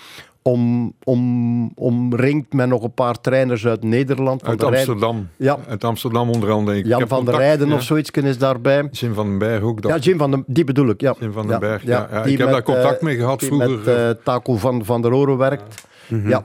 Om, 0.42 0.92
om, 1.04 1.72
omringd 1.74 2.52
met 2.52 2.68
nog 2.68 2.82
een 2.82 2.94
paar 2.94 3.20
trainers 3.20 3.66
uit 3.66 3.82
Nederland. 3.82 4.44
Uit 4.44 4.64
Amsterdam. 4.64 5.28
Ja. 5.36 5.58
Uit 5.68 5.84
Amsterdam 5.84 6.30
onder 6.30 6.50
andere. 6.50 6.78
Ik 6.78 6.86
Jan 6.86 7.08
van 7.08 7.24
der 7.24 7.36
Rijden 7.36 7.68
ja. 7.68 7.74
of 7.74 7.82
zoiets 7.82 8.10
is 8.10 8.38
daarbij. 8.38 8.88
Jim 8.90 9.14
van 9.14 9.26
den 9.26 9.38
Berg 9.38 9.62
ook. 9.62 9.84
Ja, 9.84 9.96
Jim 9.96 10.18
van 10.18 10.30
den, 10.30 10.44
die 10.46 10.64
bedoel 10.64 10.88
ik. 10.88 11.00
Ja. 11.00 11.14
Jim 11.20 11.32
van 11.32 11.46
den 11.46 11.60
Berg, 11.60 11.82
ja. 11.82 12.08
ja, 12.10 12.24
ik 12.24 12.38
heb 12.38 12.46
met, 12.46 12.54
daar 12.54 12.62
contact 12.62 13.02
mee 13.02 13.16
gehad 13.16 13.40
die 13.40 13.48
vroeger. 13.48 13.70
met 13.70 13.86
uh, 13.86 14.10
Taco 14.24 14.56
van, 14.56 14.84
van 14.84 15.02
der 15.02 15.12
Oren 15.12 15.36
werkt. 15.36 15.82
Mm 16.08 16.20
-hmm. 16.20 16.28
Ja. 16.28 16.42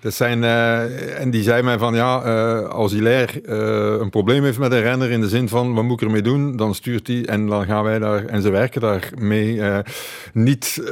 Dat 0.00 0.14
zijn, 0.14 0.42
uh, 0.42 1.20
en 1.20 1.30
die 1.30 1.42
zei 1.42 1.62
mij 1.62 1.78
van 1.78 1.94
ja, 1.94 2.26
uh, 2.26 2.68
als 2.68 2.92
Hilaire 2.92 3.42
uh, 3.42 4.00
een 4.00 4.10
probleem 4.10 4.44
heeft 4.44 4.58
met 4.58 4.72
een 4.72 4.80
renner 4.80 5.10
in 5.10 5.20
de 5.20 5.28
zin 5.28 5.48
van 5.48 5.74
wat 5.74 5.84
moet 5.84 6.00
ik 6.00 6.06
ermee 6.06 6.22
doen, 6.22 6.56
dan 6.56 6.74
stuurt 6.74 7.06
hij 7.06 7.26
en 7.26 7.46
dan 7.46 7.64
gaan 7.64 7.84
wij 7.84 7.98
daar 7.98 8.24
en 8.24 8.42
ze 8.42 8.50
werken 8.50 8.80
daarmee. 8.80 9.60
niet, 10.32 10.82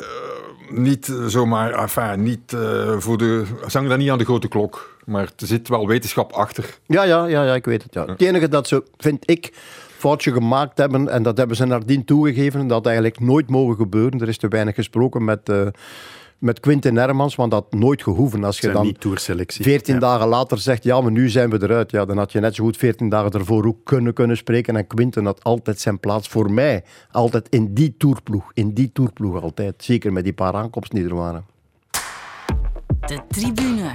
niet 0.70 1.12
zomaar, 1.26 1.72
enfin, 1.72 2.22
niet 2.22 2.56
voor 2.98 3.18
de, 3.18 3.44
ze 3.60 3.72
hangen 3.72 3.88
daar 3.88 3.98
niet 3.98 4.10
aan 4.10 4.18
de 4.18 4.24
grote 4.24 4.48
klok, 4.48 4.96
maar 5.04 5.22
er 5.36 5.46
zit 5.46 5.68
wel 5.68 5.86
wetenschap 5.86 6.32
achter. 6.32 6.78
Ja, 6.86 7.02
ja, 7.02 7.26
ja, 7.26 7.44
ja 7.44 7.54
ik 7.54 7.64
weet 7.64 7.82
het. 7.82 7.94
Ja. 7.94 8.04
Het 8.04 8.22
enige 8.22 8.48
dat 8.48 8.68
ze, 8.68 8.84
vind 8.96 9.30
ik, 9.30 9.52
foutje 9.96 10.32
gemaakt 10.32 10.78
hebben, 10.78 11.08
en 11.08 11.22
dat 11.22 11.36
hebben 11.36 11.56
ze 11.56 11.64
nadien 11.64 12.04
toegegeven, 12.04 12.66
dat 12.66 12.86
eigenlijk 12.86 13.20
nooit 13.20 13.50
mogen 13.50 13.76
gebeuren. 13.76 14.20
Er 14.20 14.28
is 14.28 14.38
te 14.38 14.48
weinig 14.48 14.74
gesproken 14.74 15.24
met 15.24 15.50
met 16.38 16.60
Quinten 16.60 16.96
Hermans, 16.96 17.34
want 17.34 17.50
dat 17.50 17.66
had 17.70 17.80
nooit 17.80 18.02
gehoeven. 18.02 18.44
Als 18.44 18.58
je 18.58 18.70
dan 18.70 18.86
niet 18.86 19.00
tourselectie. 19.00 19.64
14 19.64 19.94
ja. 19.94 20.00
dagen 20.00 20.28
later 20.28 20.58
zegt, 20.58 20.84
ja, 20.84 21.00
maar 21.00 21.12
nu 21.12 21.28
zijn 21.28 21.50
we 21.50 21.62
eruit. 21.62 21.90
Ja, 21.90 22.04
dan 22.04 22.18
had 22.18 22.32
je 22.32 22.40
net 22.40 22.54
zo 22.54 22.64
goed 22.64 22.76
14 22.76 23.08
dagen 23.08 23.30
ervoor 23.30 23.66
ook 23.66 23.84
kunnen, 23.84 24.12
kunnen 24.12 24.36
spreken. 24.36 24.76
En 24.76 24.86
Quinten 24.86 25.24
had 25.24 25.44
altijd 25.44 25.80
zijn 25.80 26.00
plaats 26.00 26.28
voor 26.28 26.50
mij. 26.50 26.84
Altijd 27.10 27.48
in 27.48 27.74
die 27.74 27.94
tourploeg. 27.98 28.50
In 28.54 28.74
die 28.74 28.90
tourploeg 28.92 29.42
altijd. 29.42 29.84
Zeker 29.84 30.12
met 30.12 30.24
die 30.24 30.32
paar 30.32 30.54
aankomsten 30.54 30.98
die 30.98 31.08
er 31.08 31.14
waren. 31.14 31.44
De 33.06 33.20
tribune. 33.28 33.94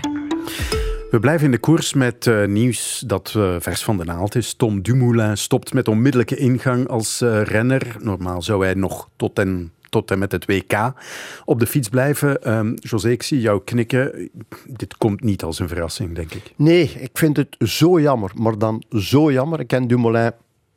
We 1.12 1.20
blijven 1.20 1.46
in 1.46 1.52
de 1.52 1.58
koers 1.58 1.94
met 1.94 2.26
uh, 2.26 2.46
nieuws 2.46 3.04
dat 3.08 3.34
uh, 3.38 3.56
vers 3.60 3.84
van 3.84 3.98
de 3.98 4.04
naald 4.04 4.36
is. 4.36 4.54
Tom 4.54 4.82
Dumoulin 4.82 5.38
stopt 5.38 5.74
met 5.74 5.88
onmiddellijke 5.88 6.36
ingang 6.36 6.88
als 6.88 7.22
uh, 7.22 7.42
renner. 7.42 7.96
Normaal 8.00 8.42
zou 8.42 8.64
hij 8.64 8.74
nog 8.74 9.10
tot 9.16 9.40
en 9.40 9.72
tot 9.92 10.12
en 10.12 10.20
met 10.20 10.32
het 10.32 10.46
WK 10.46 10.94
op 11.46 11.60
de 11.60 11.68
fiets 11.68 11.90
blijven. 11.90 12.54
Um, 12.58 12.74
José, 12.80 13.10
ik 13.10 13.24
zie 13.24 13.40
jou 13.40 13.62
knikken. 13.64 14.30
Dit 14.66 14.98
komt 14.98 15.24
niet 15.24 15.44
als 15.44 15.60
een 15.60 15.68
verrassing, 15.68 16.16
denk 16.16 16.34
ik. 16.34 16.54
Nee, 16.56 16.92
ik 17.00 17.18
vind 17.18 17.38
het 17.38 17.56
zo 17.60 18.00
jammer. 18.00 18.32
Maar 18.36 18.58
dan 18.58 18.84
zo 18.90 19.32
jammer. 19.32 19.60
Ik 19.60 19.68
ken 19.68 19.88
Dumoulin 19.88 20.32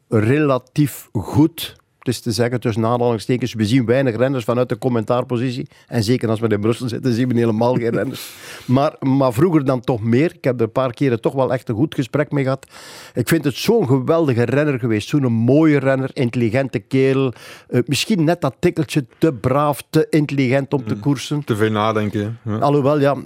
relatief 0.08 1.08
goed. 1.12 1.76
Het 2.04 2.14
is 2.14 2.20
te 2.20 2.32
zeggen, 2.32 2.60
tussen 2.60 2.86
aanhalingstekens, 2.86 3.54
we 3.54 3.66
zien 3.66 3.84
weinig 3.84 4.16
renners 4.16 4.44
vanuit 4.44 4.68
de 4.68 4.78
commentaarpositie. 4.78 5.68
En 5.86 6.02
zeker 6.02 6.28
als 6.28 6.40
we 6.40 6.48
in 6.48 6.60
Brussel 6.60 6.88
zitten, 6.88 7.12
zien 7.12 7.28
we 7.28 7.34
helemaal 7.34 7.74
geen 7.74 7.90
renners. 8.00 8.30
Maar, 8.66 8.96
maar 9.00 9.32
vroeger 9.32 9.64
dan 9.64 9.80
toch 9.80 10.02
meer. 10.02 10.32
Ik 10.34 10.44
heb 10.44 10.60
er 10.60 10.66
een 10.66 10.72
paar 10.72 10.92
keren 10.92 11.20
toch 11.20 11.32
wel 11.32 11.52
echt 11.52 11.68
een 11.68 11.74
goed 11.74 11.94
gesprek 11.94 12.30
mee 12.30 12.42
gehad. 12.44 12.66
Ik 13.14 13.28
vind 13.28 13.44
het 13.44 13.54
zo'n 13.54 13.86
geweldige 13.86 14.42
renner 14.42 14.78
geweest. 14.78 15.08
Zo'n 15.08 15.32
mooie 15.32 15.78
renner, 15.78 16.10
intelligente 16.12 16.78
kerel. 16.78 17.32
Uh, 17.70 17.80
misschien 17.86 18.24
net 18.24 18.40
dat 18.40 18.54
tikkeltje 18.58 19.06
te 19.18 19.32
braaf, 19.32 19.82
te 19.90 20.06
intelligent 20.10 20.72
om 20.72 20.86
te 20.86 20.96
koersen. 20.96 21.44
Te 21.44 21.56
veel 21.56 21.70
nadenken. 21.70 22.38
Alhoewel, 22.60 23.00
ja, 23.00 23.16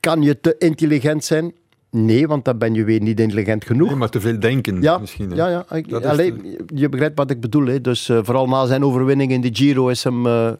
kan 0.00 0.22
je 0.22 0.40
te 0.40 0.54
intelligent 0.58 1.24
zijn? 1.24 1.52
Nee, 1.90 2.26
want 2.26 2.44
dan 2.44 2.58
ben 2.58 2.74
je 2.74 2.84
weer 2.84 3.00
niet 3.00 3.20
intelligent 3.20 3.64
genoeg. 3.64 3.88
Nee, 3.88 3.96
maar 3.96 4.08
te 4.08 4.20
veel 4.20 4.40
denken 4.40 4.82
ja, 4.82 4.98
misschien. 4.98 5.30
Hè? 5.30 5.36
Ja, 5.36 5.48
ja. 5.48 5.76
Ik, 5.76 5.92
allee, 5.92 6.36
de... 6.36 6.64
Je 6.74 6.88
begrijpt 6.88 7.18
wat 7.18 7.30
ik 7.30 7.40
bedoel. 7.40 7.66
Hè. 7.66 7.80
Dus 7.80 8.08
uh, 8.08 8.18
vooral 8.22 8.48
na 8.48 8.66
zijn 8.66 8.84
overwinning 8.84 9.30
in 9.30 9.40
de 9.40 9.50
Giro 9.52 9.88
is 9.88 10.04
hem... 10.04 10.26
Uh, 10.26 10.50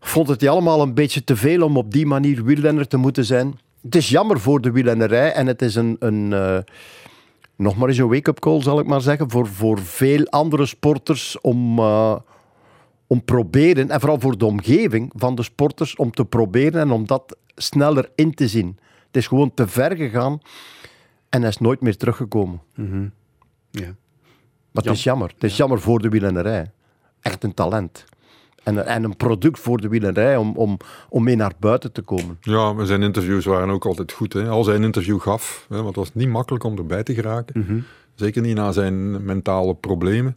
vond 0.00 0.28
het 0.28 0.40
hij 0.40 0.50
allemaal 0.50 0.82
een 0.82 0.94
beetje 0.94 1.24
te 1.24 1.36
veel 1.36 1.62
om 1.62 1.76
op 1.76 1.92
die 1.92 2.06
manier 2.06 2.44
wielrenner 2.44 2.88
te 2.88 2.96
moeten 2.96 3.24
zijn. 3.24 3.58
Het 3.82 3.94
is 3.94 4.08
jammer 4.08 4.40
voor 4.40 4.60
de 4.60 4.70
wielrennerij 4.70 5.32
en 5.32 5.46
het 5.46 5.62
is 5.62 5.74
een... 5.74 5.96
een 5.98 6.30
uh, 6.30 6.58
nog 7.56 7.76
maar 7.76 7.88
eens 7.88 7.98
een 7.98 8.08
wake-up 8.08 8.38
call, 8.38 8.62
zal 8.62 8.80
ik 8.80 8.86
maar 8.86 9.00
zeggen, 9.00 9.30
voor, 9.30 9.46
voor 9.46 9.78
veel 9.78 10.26
andere 10.26 10.66
sporters 10.66 11.40
om, 11.40 11.78
om 13.06 13.24
proberen, 13.24 13.90
en 13.90 14.00
vooral 14.00 14.20
voor 14.20 14.38
de 14.38 14.44
omgeving 14.44 15.12
van 15.16 15.34
de 15.34 15.42
sporters, 15.42 15.96
om 15.96 16.10
te 16.10 16.24
proberen 16.24 16.80
en 16.80 16.90
om 16.90 17.06
dat 17.06 17.36
sneller 17.54 18.10
in 18.14 18.34
te 18.34 18.48
zien. 18.48 18.78
Het 19.10 19.16
is 19.16 19.26
gewoon 19.26 19.54
te 19.54 19.68
ver 19.68 19.96
gegaan 19.96 20.40
en 21.28 21.40
hij 21.40 21.50
is 21.50 21.58
nooit 21.58 21.80
meer 21.80 21.96
teruggekomen. 21.96 22.60
Mm 22.74 22.90
-hmm. 22.90 23.12
ja. 23.70 23.94
Maar 24.70 24.84
het 24.84 24.92
is 24.92 25.02
jammer. 25.02 25.30
Het 25.34 25.44
is 25.44 25.50
ja. 25.50 25.56
jammer 25.56 25.80
voor 25.80 25.98
de 25.98 26.08
wielrennerij. 26.08 26.70
Echt 27.20 27.44
een 27.44 27.54
talent. 27.54 28.04
En, 28.62 28.86
en 28.86 29.04
een 29.04 29.16
product 29.16 29.58
voor 29.58 29.80
de 29.80 29.88
wielrennerij 29.88 30.36
om, 30.36 30.56
om, 30.56 30.76
om 31.08 31.22
mee 31.22 31.36
naar 31.36 31.52
buiten 31.58 31.92
te 31.92 32.02
komen. 32.02 32.38
Ja, 32.40 32.72
maar 32.72 32.86
zijn 32.86 33.02
interviews 33.02 33.44
waren 33.44 33.70
ook 33.70 33.86
altijd 33.86 34.12
goed. 34.12 34.32
Hè? 34.32 34.48
Als 34.48 34.66
hij 34.66 34.76
een 34.76 34.82
interview 34.82 35.20
gaf, 35.20 35.66
hè, 35.68 35.74
want 35.74 35.86
het 35.86 35.96
was 35.96 36.14
niet 36.14 36.28
makkelijk 36.28 36.64
om 36.64 36.76
erbij 36.76 37.02
te 37.02 37.14
geraken. 37.14 37.60
Mhm. 37.60 37.72
Mm 37.72 37.76
-hmm. 37.76 37.86
Zeker 38.14 38.42
niet 38.42 38.56
na 38.56 38.72
zijn 38.72 39.24
mentale 39.24 39.74
problemen. 39.74 40.36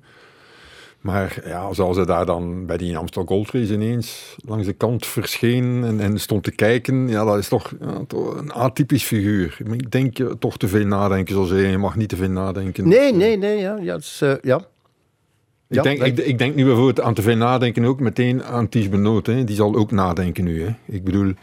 Maar 1.03 1.41
ja, 1.45 1.73
zoals 1.73 1.95
hij 1.95 2.05
daar 2.05 2.25
dan 2.25 2.65
bij 2.65 2.77
die 2.77 2.97
Amstel 2.97 3.25
Gold 3.25 3.51
Race 3.51 3.73
ineens 3.73 4.35
langs 4.45 4.65
de 4.65 4.73
kant 4.73 5.05
verscheen 5.05 5.83
en, 5.83 5.99
en 5.99 6.19
stond 6.19 6.43
te 6.43 6.51
kijken, 6.51 7.07
ja, 7.07 7.25
dat 7.25 7.37
is 7.37 7.47
toch, 7.47 7.73
ja, 7.79 8.03
toch 8.07 8.37
een 8.37 8.51
atypisch 8.51 9.03
figuur. 9.03 9.57
Ik 9.71 9.91
denk 9.91 10.17
toch 10.39 10.57
te 10.57 10.67
veel 10.67 10.85
nadenken, 10.85 11.33
zoals 11.33 11.49
je 11.49 11.77
mag 11.77 11.95
niet 11.95 12.09
te 12.09 12.15
veel 12.15 12.29
nadenken. 12.29 12.87
Nee, 12.87 13.13
nee, 13.13 13.37
nee, 13.37 13.57
ja. 13.57 13.77
ja, 13.81 13.95
dus, 13.95 14.21
uh, 14.21 14.33
ja. 14.41 14.57
Ik, 14.57 15.75
ja, 15.75 15.81
denk, 15.81 16.01
ik, 16.01 16.17
ik, 16.17 16.37
denk 16.37 16.55
nu 16.55 16.65
bijvoorbeeld 16.65 17.01
aan 17.01 17.13
te 17.13 17.21
veel 17.21 17.35
nadenken 17.35 17.85
ook 17.85 17.99
meteen 17.99 18.43
aan 18.43 18.69
Ties 18.69 18.89
Benoot. 18.89 19.25
Hè. 19.25 19.43
Die 19.43 19.55
zal 19.55 19.75
ook 19.75 19.91
nadenken 19.91 20.43
nu. 20.43 20.63
Hè. 20.63 20.75
Ik 20.85 21.03
bedoel, 21.03 21.33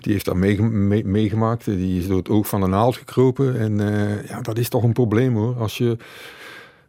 die 0.00 0.12
heeft 0.12 0.24
dat 0.24 0.34
meegemaakt. 0.34 1.66
Mee, 1.66 1.76
mee 1.76 1.78
die 1.86 1.98
is 1.98 2.08
door 2.08 2.18
het 2.18 2.28
oog 2.28 2.48
van 2.48 2.60
de 2.60 2.66
naald 2.66 2.96
gekropen. 2.96 3.58
En 3.58 3.80
uh, 3.80 4.28
ja, 4.28 4.40
dat 4.40 4.58
is 4.58 4.68
toch 4.68 4.82
een 4.82 4.92
probleem 4.92 5.34
hoor. 5.34 5.54
Als 5.58 5.78
je 5.78 5.96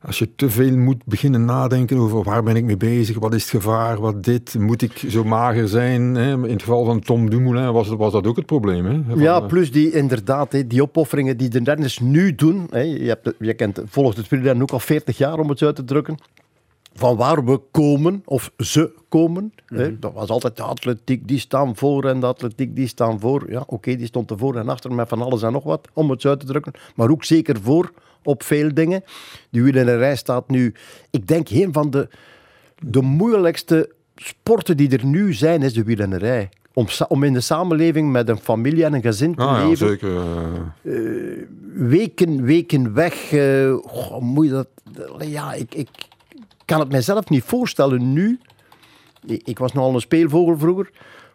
als 0.01 0.19
je 0.19 0.35
te 0.35 0.49
veel 0.49 0.77
moet 0.77 1.05
beginnen 1.05 1.45
nadenken 1.45 1.97
over 1.97 2.23
waar 2.23 2.43
ben 2.43 2.55
ik 2.55 2.63
mee 2.63 2.77
bezig, 2.77 3.19
wat 3.19 3.33
is 3.33 3.41
het 3.41 3.51
gevaar, 3.51 3.99
wat 3.99 4.23
dit, 4.23 4.55
moet 4.59 4.81
ik 4.81 5.05
zo 5.07 5.23
mager 5.23 5.67
zijn? 5.67 6.15
Hè? 6.15 6.31
In 6.31 6.43
het 6.43 6.61
geval 6.61 6.85
van 6.85 6.99
Tom 6.99 7.29
Dumoulin 7.29 7.71
was, 7.71 7.87
was 7.87 8.11
dat 8.11 8.27
ook 8.27 8.35
het 8.35 8.45
probleem. 8.45 8.85
Hè? 8.85 9.01
Van, 9.07 9.19
ja, 9.19 9.39
plus 9.39 9.71
die 9.71 9.91
inderdaad, 9.91 10.51
hè, 10.51 10.67
die 10.67 10.81
opofferingen 10.81 11.37
die 11.37 11.49
de 11.49 11.61
renners 11.63 11.99
nu 11.99 12.35
doen. 12.35 12.67
Hè, 12.69 12.79
je, 12.79 13.07
hebt, 13.07 13.33
je 13.39 13.53
kent, 13.53 13.81
volgt 13.85 14.17
het 14.17 14.29
wielrennen 14.29 14.61
ook 14.61 14.71
al 14.71 14.79
40 14.79 15.17
jaar, 15.17 15.39
om 15.39 15.49
het 15.49 15.57
zo 15.57 15.65
uit 15.65 15.75
te 15.75 15.83
drukken. 15.83 16.17
Van 16.93 17.15
waar 17.15 17.45
we 17.45 17.61
komen, 17.71 18.21
of 18.25 18.51
ze 18.57 18.93
komen. 19.09 19.43
Mm 19.43 19.51
-hmm. 19.65 19.77
hè, 19.77 19.99
dat 19.99 20.13
was 20.13 20.29
altijd 20.29 20.57
de 20.57 20.63
atletiek, 20.63 21.27
die 21.27 21.39
staan 21.39 21.75
voor 21.75 22.05
en 22.05 22.19
de 22.19 22.25
atletiek, 22.25 22.75
die 22.75 22.87
staan 22.87 23.19
voor. 23.19 23.51
Ja, 23.51 23.59
oké, 23.59 23.73
okay, 23.73 23.95
die 23.95 24.05
stond 24.05 24.31
ervoor 24.31 24.55
en 24.55 24.69
achter 24.69 24.93
met 24.93 25.07
van 25.07 25.21
alles 25.21 25.41
en 25.41 25.51
nog 25.51 25.63
wat, 25.63 25.87
om 25.93 26.09
het 26.09 26.21
zo 26.21 26.29
uit 26.29 26.39
te 26.39 26.45
drukken. 26.45 26.73
Maar 26.95 27.09
ook 27.09 27.23
zeker 27.23 27.61
voor 27.61 27.91
op 28.23 28.43
veel 28.43 28.73
dingen. 28.73 29.03
De 29.49 29.61
wielrennerij 29.61 30.15
staat 30.15 30.49
nu, 30.49 30.73
ik 31.09 31.27
denk, 31.27 31.49
een 31.49 31.73
van 31.73 31.89
de, 31.89 32.07
de 32.79 33.01
moeilijkste 33.01 33.89
sporten 34.15 34.77
die 34.77 34.97
er 34.97 35.05
nu 35.05 35.33
zijn, 35.33 35.61
is 35.61 35.73
de 35.73 35.83
wielrennerij. 35.83 36.49
Om, 36.73 36.87
om 37.07 37.23
in 37.23 37.33
de 37.33 37.41
samenleving 37.41 38.11
met 38.11 38.29
een 38.29 38.37
familie 38.37 38.85
en 38.85 38.93
een 38.93 39.01
gezin 39.01 39.35
te 39.35 39.41
ah, 39.41 39.67
leven. 39.67 39.87
Ja, 39.87 39.91
zeker. 39.91 40.23
Uh, 40.81 41.43
weken, 41.73 42.43
weken 42.43 42.93
weg. 42.93 43.31
Uh, 43.31 43.75
goh, 43.83 44.21
moet 44.21 44.45
je 44.45 44.51
dat... 44.51 44.67
Ja, 45.19 45.53
ik, 45.53 45.75
ik 45.75 45.89
kan 46.65 46.79
het 46.79 46.91
mijzelf 46.91 47.29
niet 47.29 47.43
voorstellen 47.43 48.13
nu. 48.13 48.39
Ik 49.25 49.59
was 49.59 49.73
nogal 49.73 49.93
een 49.93 50.01
speelvogel 50.01 50.57
vroeger. 50.57 50.89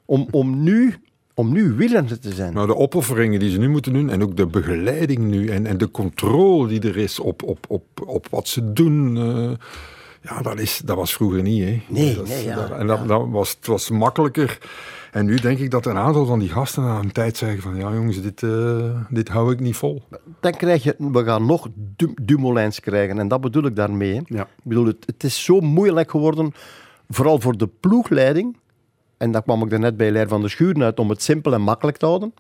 om, 0.05 0.29
om, 0.31 0.63
nu, 0.63 0.95
om 1.39 1.53
nu 1.53 1.73
wielrenner 1.73 2.21
te 2.21 2.33
zijn. 2.33 2.53
Maar 2.53 2.67
de 2.67 2.77
opofferingen 2.77 3.41
die 3.41 3.51
ze 3.51 3.59
nu 3.59 3.69
moeten 3.69 3.93
doen 3.93 4.11
en 4.11 4.23
ook 4.23 4.37
de 4.37 4.47
begeleiding 4.47 5.19
nu 5.19 5.49
en, 5.49 5.67
en 5.67 5.79
de 5.79 5.91
controle 5.91 6.69
die 6.69 6.81
er 6.81 6.97
is 6.97 7.21
op, 7.21 7.43
op, 7.43 7.59
op, 7.69 7.85
op 8.07 8.27
wat 8.31 8.49
ze 8.49 8.73
doen. 8.73 9.17
eh, 9.17 9.51
ja, 10.23 10.43
dat, 10.43 10.59
is, 10.61 10.81
dat 10.85 10.97
was 10.97 11.15
vroeger 11.15 11.43
niet. 11.43 11.63
Hè. 11.65 11.83
Nee, 11.89 12.15
dat, 12.17 12.29
nee, 12.29 12.45
ja, 12.45 12.55
dat- 12.55 12.79
en 12.79 12.87
dat, 12.87 13.09
dat 13.09 13.27
was, 13.31 13.51
het 13.51 13.67
was 13.67 13.91
makkelijker. 13.91 14.59
En 15.13 15.27
nu 15.27 15.35
denk 15.37 15.59
ik 15.59 15.71
dat 15.71 15.87
een 15.87 15.97
aantal 15.97 16.27
van 16.27 16.39
die 16.39 16.49
gasten 16.49 16.83
na 16.83 16.99
een 16.99 17.13
tijd 17.13 17.37
zeggen 17.37 17.61
van 17.63 17.77
ja 17.77 17.93
jongens, 17.93 18.23
dit, 18.23 18.43
eh, 18.43 19.01
dit 19.09 19.29
hou 19.29 19.53
ik 19.53 19.61
niet 19.61 19.77
vol. 19.77 20.03
Dan 20.41 20.53
krijg 20.53 20.83
je, 20.83 20.95
we 20.99 21.25
gaan 21.25 21.47
nog 21.47 21.69
du 21.97 22.13
Dumoulins 22.23 22.81
krijgen. 22.81 23.19
En 23.19 23.29
dat 23.29 23.41
bedoel 23.41 23.65
ik 23.65 23.77
daarmee. 23.77 24.23
Ja. 24.27 24.43
Ik 24.43 24.49
bedoel, 24.65 24.87
het, 24.87 25.07
het 25.07 25.25
is 25.25 25.45
zo 25.45 25.61
moeilijk 25.61 26.11
geworden, 26.11 26.53
vooral 27.09 27.41
voor 27.41 27.57
de 27.57 27.69
ploegleiding. 27.81 28.57
En 29.17 29.31
daar 29.31 29.43
kwam 29.43 29.63
ik 29.63 29.73
er 29.73 29.79
net 29.79 29.97
bij 29.97 30.11
Leer 30.11 30.29
van 30.29 30.43
de 30.43 30.49
Schuren 30.49 30.83
uit, 30.83 30.99
om 30.99 31.11
het 31.11 31.23
simpel 31.23 31.53
en 31.55 31.61
makkelijk 31.61 31.97
te 31.97 32.07
houden. 32.07 32.35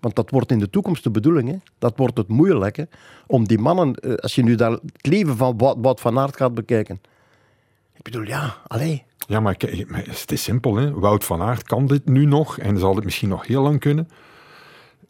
Want 0.00 0.14
dat 0.16 0.30
wordt 0.30 0.50
in 0.50 0.58
de 0.58 0.70
toekomst 0.70 1.02
de 1.02 1.10
bedoeling. 1.10 1.48
Hè. 1.48 1.56
Dat 1.78 1.92
wordt 1.96 2.16
het 2.16 2.28
moeilijke. 2.28 2.88
Om 3.26 3.46
die 3.48 3.58
mannen, 3.58 3.94
eh, 3.94 4.14
als 4.14 4.34
je 4.34 4.42
nu 4.42 4.54
daar 4.54 4.70
het 4.70 5.06
leven 5.06 5.36
van 5.36 5.58
Wout 5.58 6.00
van 6.00 6.18
Aert 6.18 6.36
gaat 6.36 6.54
bekijken. 6.54 7.00
Ik 7.96 8.02
bedoel, 8.02 8.22
ja, 8.22 8.56
allee. 8.66 9.04
Ja, 9.26 9.40
maar, 9.40 9.56
het 9.88 10.32
is 10.32 10.42
simpel. 10.42 10.76
Hè. 10.76 10.92
Wout 10.92 11.24
van 11.24 11.42
Aert 11.42 11.62
kan 11.62 11.86
dit 11.86 12.08
nu 12.08 12.24
nog 12.24 12.58
en 12.58 12.78
zal 12.78 12.94
het 12.94 13.04
misschien 13.04 13.28
nog 13.28 13.46
heel 13.46 13.62
lang 13.62 13.80
kunnen. 13.80 14.08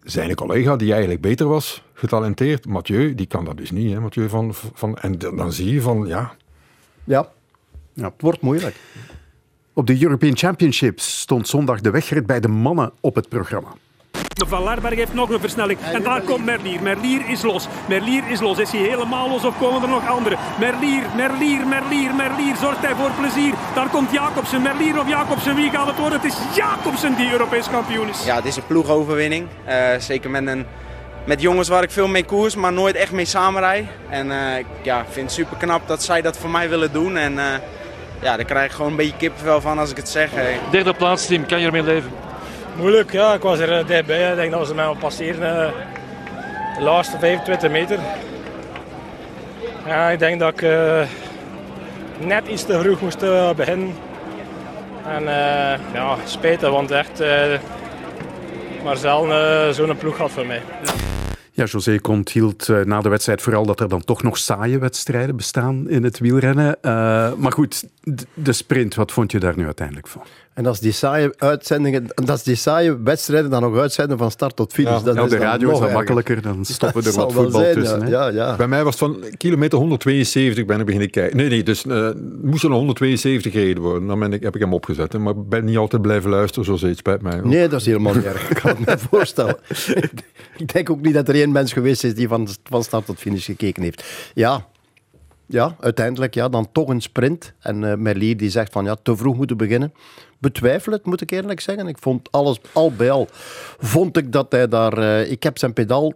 Zijn 0.03 0.35
collega, 0.35 0.77
die 0.77 0.91
eigenlijk 0.91 1.21
beter 1.21 1.47
was, 1.47 1.83
getalenteerd, 1.93 2.67
Mathieu, 2.67 3.15
die 3.15 3.27
kan 3.27 3.45
dat 3.45 3.57
dus 3.57 3.71
niet. 3.71 3.93
Hè. 3.93 4.01
Mathieu 4.01 4.29
van, 4.29 4.55
van, 4.55 4.99
en 4.99 5.19
dan 5.19 5.53
zie 5.53 5.73
je 5.73 5.81
van, 5.81 6.07
ja, 6.07 6.37
Ja, 7.05 7.29
Ja. 7.93 8.05
het 8.05 8.23
wordt 8.23 8.41
moeilijk. 8.41 8.77
Op 9.79 9.87
de 9.87 10.03
European 10.03 10.37
Championships 10.37 11.21
stond 11.21 11.49
zondag 11.49 11.81
de 11.81 11.91
wegrit 11.91 12.27
bij 12.27 12.41
de 12.41 12.49
mannen 12.49 12.93
op 13.01 13.15
het 13.15 13.29
programma. 13.29 13.69
Van 14.47 14.63
Larberg 14.63 14.95
heeft 14.95 15.15
nog 15.15 15.31
een 15.31 15.41
versnelling. 15.41 15.79
En 15.81 16.03
daar 16.03 16.23
komt 16.23 16.45
Merlier. 16.45 16.83
Merlier 16.83 17.29
is 17.29 17.43
los. 17.43 17.69
Merlier 17.89 18.31
is 18.31 18.41
los. 18.41 18.59
Is 18.59 18.71
hij 18.71 18.81
helemaal 18.81 19.29
los 19.29 19.45
of 19.45 19.59
komen 19.59 19.83
er 19.83 19.89
nog 19.89 20.09
anderen? 20.09 20.39
Merlier, 20.59 21.03
Merlier, 21.17 21.67
Merlier, 21.67 22.15
Merlier. 22.15 22.57
Zorgt 22.57 22.81
hij 22.81 22.95
voor 22.95 23.11
plezier? 23.11 23.55
Daar 23.75 23.89
komt 23.89 24.13
Jacobsen. 24.13 24.63
Merlier 24.63 25.01
of 25.01 25.09
Jacobsen. 25.09 25.55
Wie 25.55 25.71
gaat 25.71 25.87
het 25.87 25.99
worden? 25.99 26.21
Het 26.21 26.33
is 26.33 26.57
Jacobsen 26.57 27.17
die 27.17 27.33
Europees 27.33 27.71
kampioen 27.71 28.09
is. 28.09 28.25
Ja, 28.25 28.37
het 28.37 28.45
is 28.45 28.57
een 28.57 28.67
ploegoverwinning. 28.67 29.47
Eh, 29.65 29.99
zeker 29.99 30.31
met, 30.31 30.47
een, 30.47 30.67
met 31.27 31.41
jongens 31.41 31.69
waar 31.69 31.83
ik 31.83 31.91
veel 31.91 32.09
mee 32.09 32.25
koers, 32.25 32.57
maar 32.57 32.73
nooit 32.73 32.95
echt 32.95 33.13
mee 33.13 33.25
samenrij. 33.25 33.89
En 34.09 34.31
eh, 34.31 34.59
ik 34.59 34.67
ja, 34.83 35.05
vind 35.11 35.27
het 35.27 35.35
super 35.35 35.57
knap 35.57 35.89
dat 35.89 36.03
zij 36.03 36.23
dat 36.23 36.39
voor 36.39 36.51
mij 36.51 36.69
willen 36.69 36.93
doen. 36.93 37.17
En 37.17 37.39
eh, 37.39 37.45
ja, 38.21 38.37
daar 38.37 38.45
krijg 38.45 38.65
ik 38.65 38.73
gewoon 38.73 38.91
een 38.91 38.97
beetje 38.97 39.17
kippenvel 39.17 39.61
van 39.61 39.79
als 39.79 39.91
ik 39.91 39.97
het 39.97 40.09
zeg. 40.09 40.31
Hey. 40.31 40.59
Derde 40.71 40.95
plaats, 40.95 41.27
team, 41.27 41.47
kan 41.47 41.61
je 41.61 41.67
ermee 41.67 41.83
leven? 41.83 42.11
Moeilijk, 42.77 43.13
ja. 43.13 43.35
Ik 43.35 43.43
was 43.43 43.59
er 43.59 43.79
eh, 43.79 43.87
dichtbij. 43.87 44.31
Ik 44.31 44.37
denk 44.37 44.53
dat 44.53 44.67
ze 44.67 44.75
mij 44.75 44.85
al 44.85 44.97
passeren 44.97 45.67
eh, 45.67 45.73
de 46.77 46.83
laatste 46.83 47.19
25 47.19 47.71
meter. 47.71 47.99
Ja, 49.87 50.11
ik 50.11 50.19
denk 50.19 50.41
dat 50.41 50.53
ik 50.53 50.63
eh, 50.63 51.03
net 52.19 52.47
iets 52.47 52.65
te 52.65 52.81
vroeg 52.81 53.01
moest 53.01 53.21
beginnen. 53.57 53.95
En 55.09 55.29
eh, 55.29 55.79
ja, 55.93 56.17
spijtig, 56.25 56.71
want 56.71 56.91
echt 56.91 57.21
eh 57.21 57.53
eh, 58.85 59.69
zo'n 59.71 59.97
ploeg 59.97 60.19
had 60.19 60.31
voor 60.31 60.47
mij. 60.47 60.63
Ja, 60.85 60.93
José 61.65 61.99
Kont 61.99 62.31
hield 62.31 62.69
eh, 62.69 62.81
na 62.81 63.01
de 63.01 63.09
wedstrijd 63.09 63.43
vooral 63.43 63.67
dat 63.67 63.81
er 63.81 63.89
dan 63.89 64.05
toch 64.05 64.23
nog 64.23 64.39
saaie 64.39 64.79
wedstrijden 64.79 65.37
bestaan 65.37 65.89
in 65.89 66.05
het 66.05 66.19
wielrennen. 66.19 66.83
Eh, 66.83 67.33
maar 67.35 67.53
goed, 67.53 67.89
de 68.35 68.53
sprint, 68.53 68.95
wat 68.95 69.13
vond 69.13 69.33
je 69.33 69.39
daar 69.39 69.57
nu 69.57 69.65
uiteindelijk 69.65 70.07
van? 70.07 70.23
En 70.59 70.65
dat 70.65 70.75
is 70.75 70.81
die 70.81 70.93
saaie 70.93 71.33
uitzendingen, 71.37 72.07
dat 72.15 72.37
is 72.37 72.43
die 72.43 72.55
saaie 72.55 73.03
wedstrijden 73.03 73.51
dan 73.51 73.63
nog 73.63 73.79
uitzenden 73.79 74.19
van 74.19 74.31
start 74.31 74.57
tot 74.57 74.73
finish. 74.73 74.93
Ja, 74.93 75.01
dat 75.01 75.15
ja, 75.15 75.23
is 75.23 75.31
de 75.31 75.37
dan 75.37 75.47
radio 75.47 75.67
nog 75.67 75.73
is 75.73 75.79
wel 75.79 75.89
erger. 75.89 75.97
makkelijker, 75.97 76.43
dan 76.43 76.65
stoppen 76.79 77.05
er 77.05 77.13
wat 77.13 77.33
voetbal 77.33 77.61
zijn, 77.61 77.75
tussen, 77.75 78.01
Ja, 78.01 78.07
ja, 78.09 78.29
ja. 78.29 78.57
Bij 78.57 78.69
mij 78.69 78.85
was 78.85 79.01
het 79.01 79.11
van 79.11 79.25
kilometer 79.37 79.79
172 79.79 80.65
ben 80.65 80.79
ik 80.79 80.85
beginnen 80.85 81.11
kijken. 81.11 81.37
Nee, 81.37 81.49
nee, 81.49 81.63
dus 81.63 81.87
eh, 81.87 82.11
moest 82.43 82.63
er 82.63 82.69
nog 82.69 82.79
172 82.79 83.53
gereden 83.53 83.83
worden. 83.83 84.09
Dan 84.09 84.19
ben 84.19 84.33
ik, 84.33 84.43
heb 84.43 84.55
ik 84.55 84.61
hem 84.61 84.73
opgezet. 84.73 85.13
hè. 85.13 85.19
Maar 85.19 85.35
ik 85.35 85.49
ben 85.49 85.65
niet 85.65 85.77
altijd 85.77 86.03
blijven 86.03 86.31
luisteren, 86.31 86.65
zoals 86.65 86.83
het 86.83 86.97
spijt 86.97 87.23
mij. 87.23 87.41
Nee, 87.43 87.69
dat 87.69 87.81
is 87.81 87.87
helemaal 87.87 88.15
niet 88.15 88.25
erg. 88.25 88.49
Ik 88.51 88.57
kan 88.57 88.77
het 88.77 88.87
me 88.87 88.99
voorstellen. 88.99 89.57
ik 90.57 90.73
denk 90.73 90.91
ook 90.91 91.01
niet 91.01 91.15
dat 91.15 91.29
er 91.29 91.35
één 91.35 91.53
mens 91.53 91.73
geweest 91.73 92.05
is 92.05 92.15
die 92.15 92.29
van, 92.29 92.49
van 92.65 92.83
start 92.83 93.07
tot 93.07 93.19
finish 93.19 93.45
gekeken 93.45 93.83
heeft. 93.83 94.05
Ja, 94.35 94.67
ja 95.49 95.77
uiteindelijk 95.81 96.35
ja, 96.35 96.49
dan 96.49 96.73
toch 96.73 96.89
een 96.89 97.01
sprint. 97.01 97.53
En 97.59 97.85
eh 97.85 97.97
Merlier 97.97 98.37
die 98.37 98.51
zegt 98.51 98.73
van 98.73 98.85
ja, 98.85 98.97
te 99.03 99.17
vroeg 99.17 99.37
moeten 99.37 99.57
beginnen. 99.57 99.93
Betwijfel 100.39 100.93
het, 100.93 101.05
moet 101.05 101.21
ik 101.21 101.31
eerlijk 101.31 101.61
zeggen. 101.61 101.89
Ik 101.89 101.99
vond 101.99 102.33
alles, 102.33 102.61
al 102.73 102.93
bij 102.93 103.11
al, 103.11 103.29
vond 103.79 104.17
ik 104.17 104.33
dat 104.33 104.53
hij 104.53 104.69
daar... 104.69 104.99
eh, 104.99 105.31
ik 105.31 105.43
heb 105.43 105.59
zijn 105.59 105.73
pedaal 105.73 106.13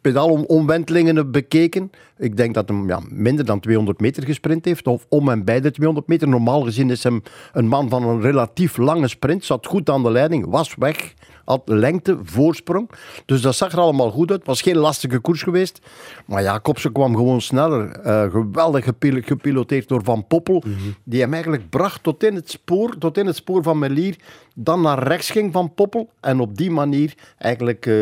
pedaalomwentelingen 0.00 1.30
bekeken. 1.30 1.90
Ik 2.18 2.36
denk 2.36 2.54
dat 2.54 2.68
hij 2.68 2.82
ja, 2.86 3.00
minder 3.08 3.44
dan 3.44 3.60
200 3.60 4.00
meter 4.00 4.24
gesprint 4.24 4.64
heeft, 4.64 4.86
of 4.86 5.06
om 5.08 5.28
en 5.28 5.44
bij 5.44 5.60
de 5.60 5.70
200 5.70 6.06
meter. 6.08 6.28
Normaal 6.28 6.62
gezien 6.62 6.90
is 6.90 7.02
hem 7.02 7.22
een 7.52 7.68
man 7.68 7.88
van 7.88 8.02
een 8.02 8.20
relatief 8.20 8.76
lange 8.76 9.08
sprint, 9.08 9.44
zat 9.44 9.66
goed 9.66 9.90
aan 9.90 10.02
de 10.02 10.10
leiding, 10.10 10.46
was 10.46 10.74
weg, 10.74 11.14
had 11.44 11.62
lengte, 11.64 12.18
voorsprong. 12.22 12.90
Dus 13.26 13.40
dat 13.40 13.54
zag 13.54 13.72
er 13.72 13.78
allemaal 13.78 14.10
goed 14.10 14.30
uit. 14.30 14.38
Het 14.38 14.48
was 14.48 14.62
geen 14.62 14.76
lastige 14.76 15.18
koers 15.18 15.42
geweest. 15.42 15.80
Maar 16.26 16.42
Jacobsen 16.42 16.92
kwam 16.92 17.16
gewoon 17.16 17.40
sneller. 17.40 17.90
Eh, 17.90 18.30
geweldig 18.30 18.84
gepil- 18.84 19.20
gepiloteerd 19.22 19.88
door 19.88 20.04
Van 20.04 20.26
Poppel, 20.26 20.62
die 21.04 21.20
hem 21.20 21.32
eigenlijk 21.32 21.70
bracht 21.70 22.02
tot 22.02 22.22
in 22.24 22.34
het 22.34 22.50
spoor, 22.50 22.98
tot 22.98 23.18
in 23.18 23.26
het 23.26 23.36
spoor 23.36 23.62
van 23.62 23.78
Merlier. 23.78 24.16
Dan 24.54 24.80
naar 24.80 25.02
rechts 25.02 25.30
ging 25.30 25.52
Van 25.52 25.74
Poppel 25.74 26.10
en 26.20 26.40
op 26.40 26.56
die 26.56 26.70
manier 26.70 27.14
eigenlijk 27.38 27.86
eh, 27.86 27.92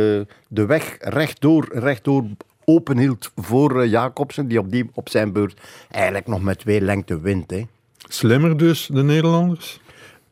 de 0.48 0.66
weg 0.66 0.96
rechtdoor, 1.00 1.68
rechtdoor 1.72 2.24
openhield 2.64 3.30
voor 3.36 3.82
eh, 3.82 3.90
Jacobsen, 3.90 4.48
die 4.48 4.58
op, 4.58 4.70
die 4.70 4.90
op 4.94 5.08
zijn 5.08 5.32
beurt 5.32 5.60
eigenlijk 5.90 6.26
nog 6.26 6.42
met 6.42 6.58
twee 6.58 6.80
lengte 6.80 7.20
wint. 7.20 7.50
Hè. 7.50 7.62
Slimmer 8.08 8.56
dus, 8.56 8.88
de 8.92 9.02
Nederlanders? 9.02 9.80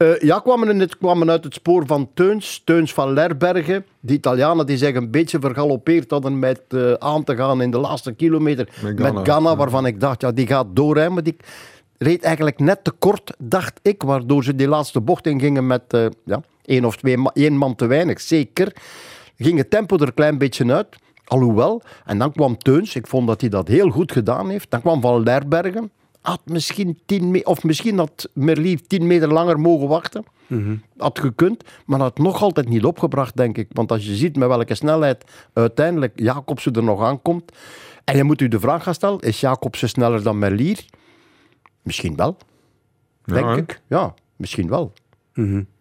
Eh, 0.00 0.20
ja, 0.20 0.38
kwamen, 0.38 0.68
in 0.68 0.80
het, 0.80 0.98
kwamen 0.98 1.30
uit 1.30 1.44
het 1.44 1.54
spoor 1.54 1.86
van 1.86 2.10
Teuns, 2.14 2.62
Teuns 2.64 2.92
van 2.92 3.12
Lerbergen. 3.12 3.84
De 4.00 4.12
Italianen 4.12 4.66
die 4.66 4.76
zich 4.76 4.94
een 4.94 5.10
beetje 5.10 5.38
vergalopeerd 5.40 6.10
hadden 6.10 6.38
met 6.38 6.62
eh, 6.68 6.92
aan 6.92 7.24
te 7.24 7.36
gaan 7.36 7.62
in 7.62 7.70
de 7.70 7.78
laatste 7.78 8.12
kilometer 8.12 8.68
Met 8.82 8.98
met 8.98 9.28
Ganna. 9.28 9.56
Waarvan 9.56 9.86
ik 9.86 10.00
dacht, 10.00 10.20
ja, 10.20 10.32
die 10.32 10.46
gaat 10.46 10.66
doorrijden. 10.72 11.12
Maar 11.12 11.22
die 11.22 11.36
reed 11.98 12.22
eigenlijk 12.22 12.58
net 12.58 12.84
te 12.84 12.90
kort, 12.90 13.34
dacht 13.38 13.80
ik, 13.82 14.02
waardoor 14.02 14.44
ze 14.44 14.54
die 14.54 14.68
laatste 14.68 15.00
bocht 15.00 15.26
ingingen 15.26 15.66
met 15.66 15.82
eh, 15.88 16.06
ja, 16.24 16.42
één 16.64 16.84
of 16.84 16.96
twee 16.96 17.16
één 17.32 17.56
man 17.56 17.74
te 17.74 17.86
weinig, 17.86 18.20
zeker. 18.20 18.76
Ging 19.36 19.58
het 19.58 19.70
tempo 19.70 19.96
er 19.96 20.06
een 20.06 20.14
klein 20.14 20.38
beetje 20.38 20.72
uit. 20.72 20.96
Alhoewel, 21.24 21.82
en 22.04 22.18
dan 22.18 22.32
kwam 22.32 22.58
Teuns, 22.58 22.94
ik 22.94 23.06
vond 23.06 23.26
dat 23.26 23.40
hij 23.40 23.50
dat 23.50 23.68
heel 23.68 23.90
goed 23.90 24.12
gedaan 24.12 24.50
heeft. 24.50 24.70
Dan 24.70 24.80
kwam 24.80 25.00
Van 25.00 25.22
Lerbergen, 25.22 25.90
had 26.20 26.40
misschien 26.44 26.98
tien 27.06 27.30
me- 27.30 27.44
of 27.44 27.64
misschien 27.64 27.98
had 27.98 28.28
Merlier 28.32 28.86
tien 28.86 29.06
meter 29.06 29.32
langer 29.32 29.60
mogen 29.60 29.88
wachten. 29.88 30.24
Had 30.96 31.18
gekund, 31.18 31.64
maar 31.86 32.00
had 32.00 32.18
nog 32.18 32.42
altijd 32.42 32.68
niet 32.68 32.84
opgebracht, 32.84 33.36
denk 33.36 33.58
ik. 33.58 33.68
Want 33.72 33.92
als 33.92 34.06
je 34.06 34.14
ziet 34.14 34.36
met 34.36 34.48
welke 34.48 34.74
snelheid 34.74 35.24
uiteindelijk 35.52 36.12
Jacobsen 36.14 36.72
er 36.72 36.82
nog 36.82 37.02
aankomt. 37.02 37.52
En 38.04 38.16
je 38.16 38.24
moet 38.24 38.40
u 38.40 38.48
de 38.48 38.60
vraag 38.60 38.82
gaan 38.82 38.94
stellen: 38.94 39.20
is 39.20 39.40
Jacobsen 39.40 39.88
sneller 39.88 40.22
dan 40.22 40.38
Merlier? 40.38 40.84
Misschien 41.82 42.16
wel. 42.16 42.36
Denk 43.24 43.56
ik. 43.56 43.80
Ja, 43.86 44.14
misschien 44.36 44.68
wel. 44.68 44.92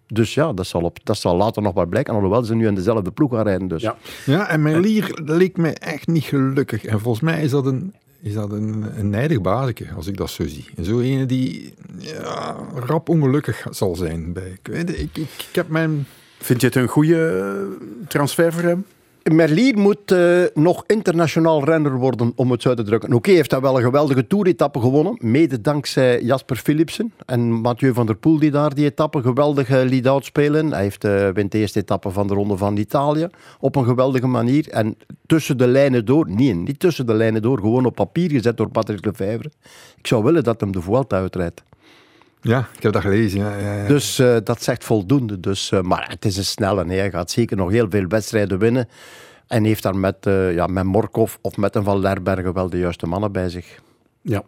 Dus 0.08 0.34
ja, 0.34 0.54
dat 0.54 0.67
zal, 0.67 0.82
op, 0.82 0.99
dat 1.04 1.17
zal 1.17 1.36
later 1.36 1.62
nog 1.62 1.73
wel 1.73 1.86
blijken. 1.86 2.13
Alhoewel 2.13 2.43
ze 2.43 2.56
nu 2.56 2.67
in 2.67 2.75
dezelfde 2.75 3.12
ploeg 3.12 3.32
gaan 3.32 3.43
rijden. 3.43 3.67
Dus. 3.67 3.82
Ja. 3.82 3.95
Ja, 4.25 4.47
en 4.49 4.62
Merlier 4.62 5.19
leek 5.25 5.58
mij 5.58 5.73
echt 5.73 6.08
niet 6.08 6.23
gelukkig. 6.23 6.86
En 6.86 6.99
volgens 6.99 7.23
mij 7.23 7.41
is 7.41 7.52
dat 7.52 7.65
een, 7.65 7.93
is 8.21 8.34
dat 8.34 8.51
een, 8.51 9.10
nijdig 9.10 9.41
bazeke, 9.41 9.86
als 9.95 10.08
ik 10.08 10.17
dat 10.17 10.29
zo 10.29 10.47
zie. 10.47 10.65
En 10.75 10.86
zo 10.86 10.99
ene 10.99 11.25
die 11.25 11.73
ja, 11.97 12.55
rap 12.75 13.10
ongelukkig 13.10 13.65
zal 13.69 13.95
zijn. 13.95 14.34
Bij. 14.34 14.58
Ik, 14.63 14.89
ik, 14.89 15.17
ik 15.17 15.49
heb 15.51 15.67
mijn... 15.67 16.08
Vind 16.38 16.62
je 16.62 16.67
het 16.67 16.75
een 16.75 16.88
goede 16.88 17.39
eh, 17.39 17.88
transfer 18.08 18.53
voor 18.53 18.63
hem? 18.63 18.86
Merlier 19.35 19.77
moet 19.77 20.11
eh, 20.11 20.43
nog 20.53 20.83
internationaal 20.87 21.63
renner 21.63 21.97
worden, 21.97 22.31
om 22.35 22.51
het 22.51 22.61
zo 22.61 22.73
te 22.73 22.83
drukken. 22.83 23.13
Oké, 23.13 23.27
hij 23.27 23.37
heeft 23.37 23.49
daar 23.49 23.61
wel 23.61 23.77
een 23.77 23.83
geweldige 23.83 24.27
toeretappe 24.27 24.79
gewonnen, 24.79 25.17
mede 25.19 25.61
dankzij 25.61 26.21
Jasper 26.21 26.57
Philipsen 26.57 27.13
en 27.25 27.51
Mathieu 27.51 27.93
van 27.93 28.05
der 28.05 28.15
Poel 28.15 28.39
die 28.39 28.51
daar 28.51 28.73
die 28.73 28.85
etappe 28.85 29.21
geweldig 29.21 29.69
eh, 29.69 29.83
liet 29.83 30.07
uitspelen. 30.07 30.71
Hij 30.71 30.81
heeft, 30.81 31.03
eh, 31.03 31.29
wint 31.29 31.51
de 31.51 31.57
eerste 31.57 31.79
etappe 31.79 32.09
van 32.09 32.27
de 32.27 32.33
Ronde 32.33 32.57
van 32.57 32.77
Italië 32.77 33.27
op 33.59 33.75
een 33.75 33.85
geweldige 33.85 34.27
manier. 34.27 34.69
En 34.69 34.97
tussen 35.25 35.57
de 35.57 35.67
lijnen 35.67 36.05
door, 36.05 36.29
nee, 36.29 36.55
niet 36.55 36.79
tussen 36.79 37.05
de 37.05 37.13
lijnen 37.13 37.41
door, 37.41 37.57
gewoon 37.57 37.85
op 37.85 37.95
papier 37.95 38.31
gezet 38.31 38.57
door 38.57 38.69
Patrick 38.69 39.05
Lefevre. 39.05 39.51
Ik 39.97 40.07
zou 40.07 40.23
willen 40.23 40.43
dat 40.43 40.59
hem 40.61 40.71
de 40.71 40.81
Vuelta 40.81 41.17
uitrijdt. 41.17 41.63
Ja, 42.41 42.67
ik 42.75 42.84
heb 42.84 42.93
dat 42.93 43.02
gelezen. 43.02 43.39
Ja, 43.39 43.58
ja, 43.58 43.75
ja. 43.75 43.88
Dus 43.88 44.19
eh, 44.19 44.38
dat 44.43 44.63
zegt 44.63 44.84
voldoende. 44.84 45.39
Dus, 45.39 45.71
eh, 45.71 45.82
maar 45.82 46.10
het 46.10 46.25
is 46.25 46.38
een 46.38 46.45
snelle. 46.45 46.86
Hij 46.86 47.12
gaat 47.12 47.32
zeker 47.32 47.58
nog 47.58 47.71
heel 47.71 47.89
veel 47.89 48.08
wedstrijden 48.08 48.60
winnen. 48.60 48.88
En 49.47 49.63
heeft 49.63 49.84
daar 49.84 49.95
met, 49.95 50.25
eh, 50.25 50.54
ja, 50.54 50.67
met 50.67 50.84
Morkov 50.84 51.36
of 51.41 51.58
met 51.58 51.75
een 51.75 51.84
Van 51.84 51.99
Lerbergen 51.99 52.54
wel 52.54 52.69
de 52.69 52.78
juiste 52.78 53.06
mannen 53.06 53.32
bij 53.32 53.49
zich. 53.49 53.80
Ja. 54.21 54.43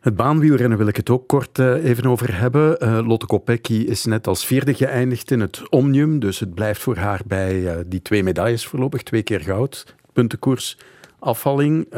Het 0.00 0.16
baanwielrennen 0.16 0.78
wil 0.78 0.86
ik 0.86 0.96
het 0.96 1.10
ook 1.10 1.28
kort 1.28 1.58
uh, 1.58 1.84
even 1.84 2.06
over 2.06 2.38
hebben. 2.38 2.76
Uh, 2.82 3.06
Lotte 3.06 3.26
Kopecky 3.26 3.74
is 3.74 4.04
net 4.04 4.26
als 4.26 4.46
vierde 4.46 4.74
geëindigd 4.74 5.30
in 5.30 5.40
het 5.40 5.70
Omnium. 5.70 6.18
Dus 6.18 6.40
het 6.40 6.54
blijft 6.54 6.80
voor 6.80 6.96
haar 6.96 7.20
bij 7.26 7.54
uh, 7.54 7.72
die 7.86 8.02
twee 8.02 8.22
medailles 8.22 8.66
voorlopig. 8.66 9.02
Twee 9.02 9.22
keer 9.22 9.40
goud. 9.40 9.94
Puntenkoers, 10.12 10.78
afvalling. 11.18 11.88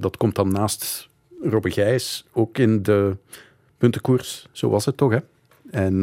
dat 0.00 0.16
komt 0.16 0.34
dan 0.34 0.52
naast 0.52 1.08
Robbe 1.42 1.70
Gijs 1.70 2.26
ook 2.32 2.58
in 2.58 2.82
de 2.82 3.16
puntenkoers. 3.78 4.46
Zo 4.52 4.68
was 4.68 4.84
het 4.84 4.96
toch, 4.96 5.12
hè? 5.12 5.18
En 5.70 6.02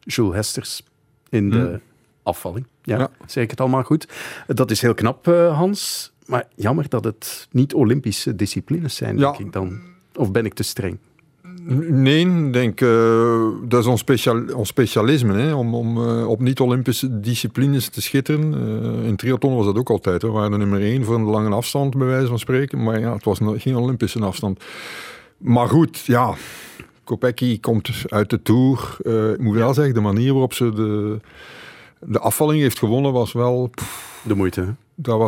Jules 0.00 0.34
Hesters 0.34 0.82
in 1.28 1.50
de 1.50 1.58
hmm. 1.58 1.80
afvalling. 2.22 2.66
Ja, 2.82 2.98
ja, 2.98 3.10
zeg 3.26 3.44
ik 3.44 3.50
het 3.50 3.60
allemaal 3.60 3.82
goed. 3.82 4.08
Dat 4.46 4.70
is 4.70 4.80
heel 4.80 4.94
knap, 4.94 5.26
Hans. 5.26 6.12
Maar 6.26 6.44
jammer 6.54 6.88
dat 6.88 7.04
het 7.04 7.48
niet 7.50 7.74
Olympische 7.74 8.36
disciplines 8.36 8.96
zijn, 8.96 9.16
denk 9.16 9.38
ik 9.38 9.52
dan. 9.52 9.80
Of 10.14 10.32
ben 10.32 10.44
ik 10.44 10.54
te 10.54 10.62
streng? 10.62 10.98
Nee, 11.88 12.26
ik 12.26 12.52
denk 12.52 12.80
uh, 12.80 13.48
dat 13.68 13.80
is 13.80 13.86
ons, 13.86 14.26
ons 14.54 14.68
specialisme, 14.68 15.34
hè, 15.34 15.54
om, 15.54 15.74
om 15.74 15.98
uh, 15.98 16.28
op 16.28 16.40
niet-Olympische 16.40 17.20
disciplines 17.20 17.88
te 17.88 18.02
schitteren. 18.02 18.52
Uh, 18.52 19.06
in 19.06 19.16
triathlon 19.16 19.56
was 19.56 19.64
dat 19.66 19.78
ook 19.78 19.90
altijd. 19.90 20.22
Hè. 20.22 20.28
We 20.28 20.34
waren 20.34 20.50
de 20.50 20.56
nummer 20.56 20.80
één 20.80 21.04
voor 21.04 21.14
een 21.14 21.24
lange 21.24 21.54
afstand, 21.54 21.96
bij 21.96 22.06
wijze 22.06 22.26
van 22.26 22.38
spreken. 22.38 22.82
Maar 22.82 23.00
ja, 23.00 23.12
het 23.12 23.24
was 23.24 23.38
geen 23.56 23.76
Olympische 23.76 24.20
afstand. 24.20 24.64
Maar 25.44 25.68
goed, 25.68 25.98
ja, 25.98 26.34
Kopecky 27.04 27.60
komt 27.60 27.90
uit 28.08 28.30
de 28.30 28.42
Tour. 28.42 28.96
ik 29.32 29.40
moet 29.40 29.56
wel 29.56 29.74
zeggen, 29.74 29.94
de 29.94 30.00
manier 30.00 30.32
waarop 30.32 30.52
ze 30.52 30.72
de, 30.72 31.20
de 32.00 32.18
afvalling 32.18 32.60
heeft 32.60 32.78
gewonnen 32.78 33.12
was 33.12 33.32
wel... 33.32 33.70
de 34.22 34.34
moeite, 34.34 34.60
hè? 34.60 34.66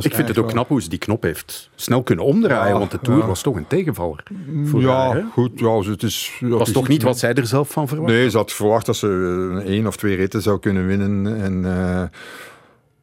ik 0.00 0.14
vind 0.14 0.28
het 0.28 0.38
ook 0.38 0.48
knap 0.48 0.68
hoe 0.68 0.82
ze 0.82 0.88
die 0.88 0.98
knop 0.98 1.22
heeft 1.22 1.70
snel 1.74 2.02
kunnen 2.02 2.24
omdraaien, 2.24 2.78
want 2.78 2.90
de 2.90 2.98
Tour 3.02 3.26
was 3.26 3.42
toch 3.42 3.56
een 3.56 3.66
tegenvaller. 3.66 4.22
ja, 4.76 5.24
goed. 5.32 5.50
Ja, 5.54 5.80
het 5.80 6.02
is, 6.02 6.40
was 6.40 6.72
toch 6.72 6.88
niet 6.88 7.02
wat 7.02 7.18
zij 7.18 7.34
er 7.34 7.46
zelf 7.46 7.70
van 7.70 7.88
verwacht? 7.88 8.12
Nee, 8.12 8.30
ze 8.30 8.36
had 8.36 8.52
verwacht 8.52 8.86
dat 8.86 8.96
ze 8.96 9.62
één 9.66 9.86
of 9.86 9.96
twee 9.96 10.16
ritten 10.16 10.42
zou 10.42 10.58
kunnen 10.58 10.86
winnen. 10.86 11.40
En, 11.42 11.62
uh, 11.64 12.02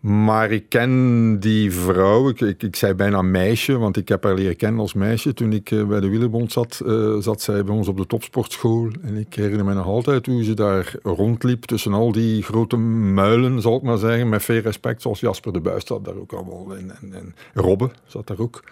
maar 0.03 0.51
ik 0.51 0.69
ken 0.69 1.39
die 1.39 1.71
vrouw, 1.71 2.29
ik, 2.29 2.41
ik, 2.41 2.75
zei 2.75 2.93
bijna 2.93 3.21
meisje, 3.21 3.77
want 3.77 3.97
ik 3.97 4.07
heb 4.07 4.23
haar 4.23 4.33
leren 4.33 4.55
kennen 4.55 4.79
als 4.79 4.93
meisje. 4.93 5.33
Toen 5.33 5.53
ik 5.53 5.71
uh, 5.71 5.87
bij 5.87 5.99
de 5.99 6.09
Wielerbond 6.09 6.51
zat, 6.51 6.81
uh, 6.85 7.17
zat 7.17 7.41
zij 7.41 7.63
bij 7.63 7.75
ons 7.75 7.87
op 7.87 7.97
de 7.97 8.05
topsportschool. 8.05 8.89
En 9.01 9.15
ik 9.15 9.33
herinner 9.33 9.65
me 9.65 9.73
nog 9.73 9.85
altijd 9.85 10.25
hoe 10.25 10.43
ze 10.43 10.53
daar 10.53 10.95
rondliep 11.03 11.65
tussen 11.65 11.93
al 11.93 12.11
die 12.11 12.43
grote 12.43 12.77
muilen, 12.77 13.61
zal 13.61 13.75
ik 13.75 13.81
maar 13.81 13.97
zeggen. 13.97 14.29
Met 14.29 14.43
veel 14.43 14.61
respect, 14.61 15.01
zoals 15.01 15.19
Jasper 15.19 15.53
de 15.53 15.61
Buis 15.61 15.85
zat 15.85 16.05
daar 16.05 16.17
ook 16.17 16.33
allemaal. 16.33 16.75
En, 16.75 16.91
en, 17.01 17.13
en 17.13 17.35
Robbe 17.53 17.89
zat 18.05 18.27
daar 18.27 18.39
ook, 18.39 18.63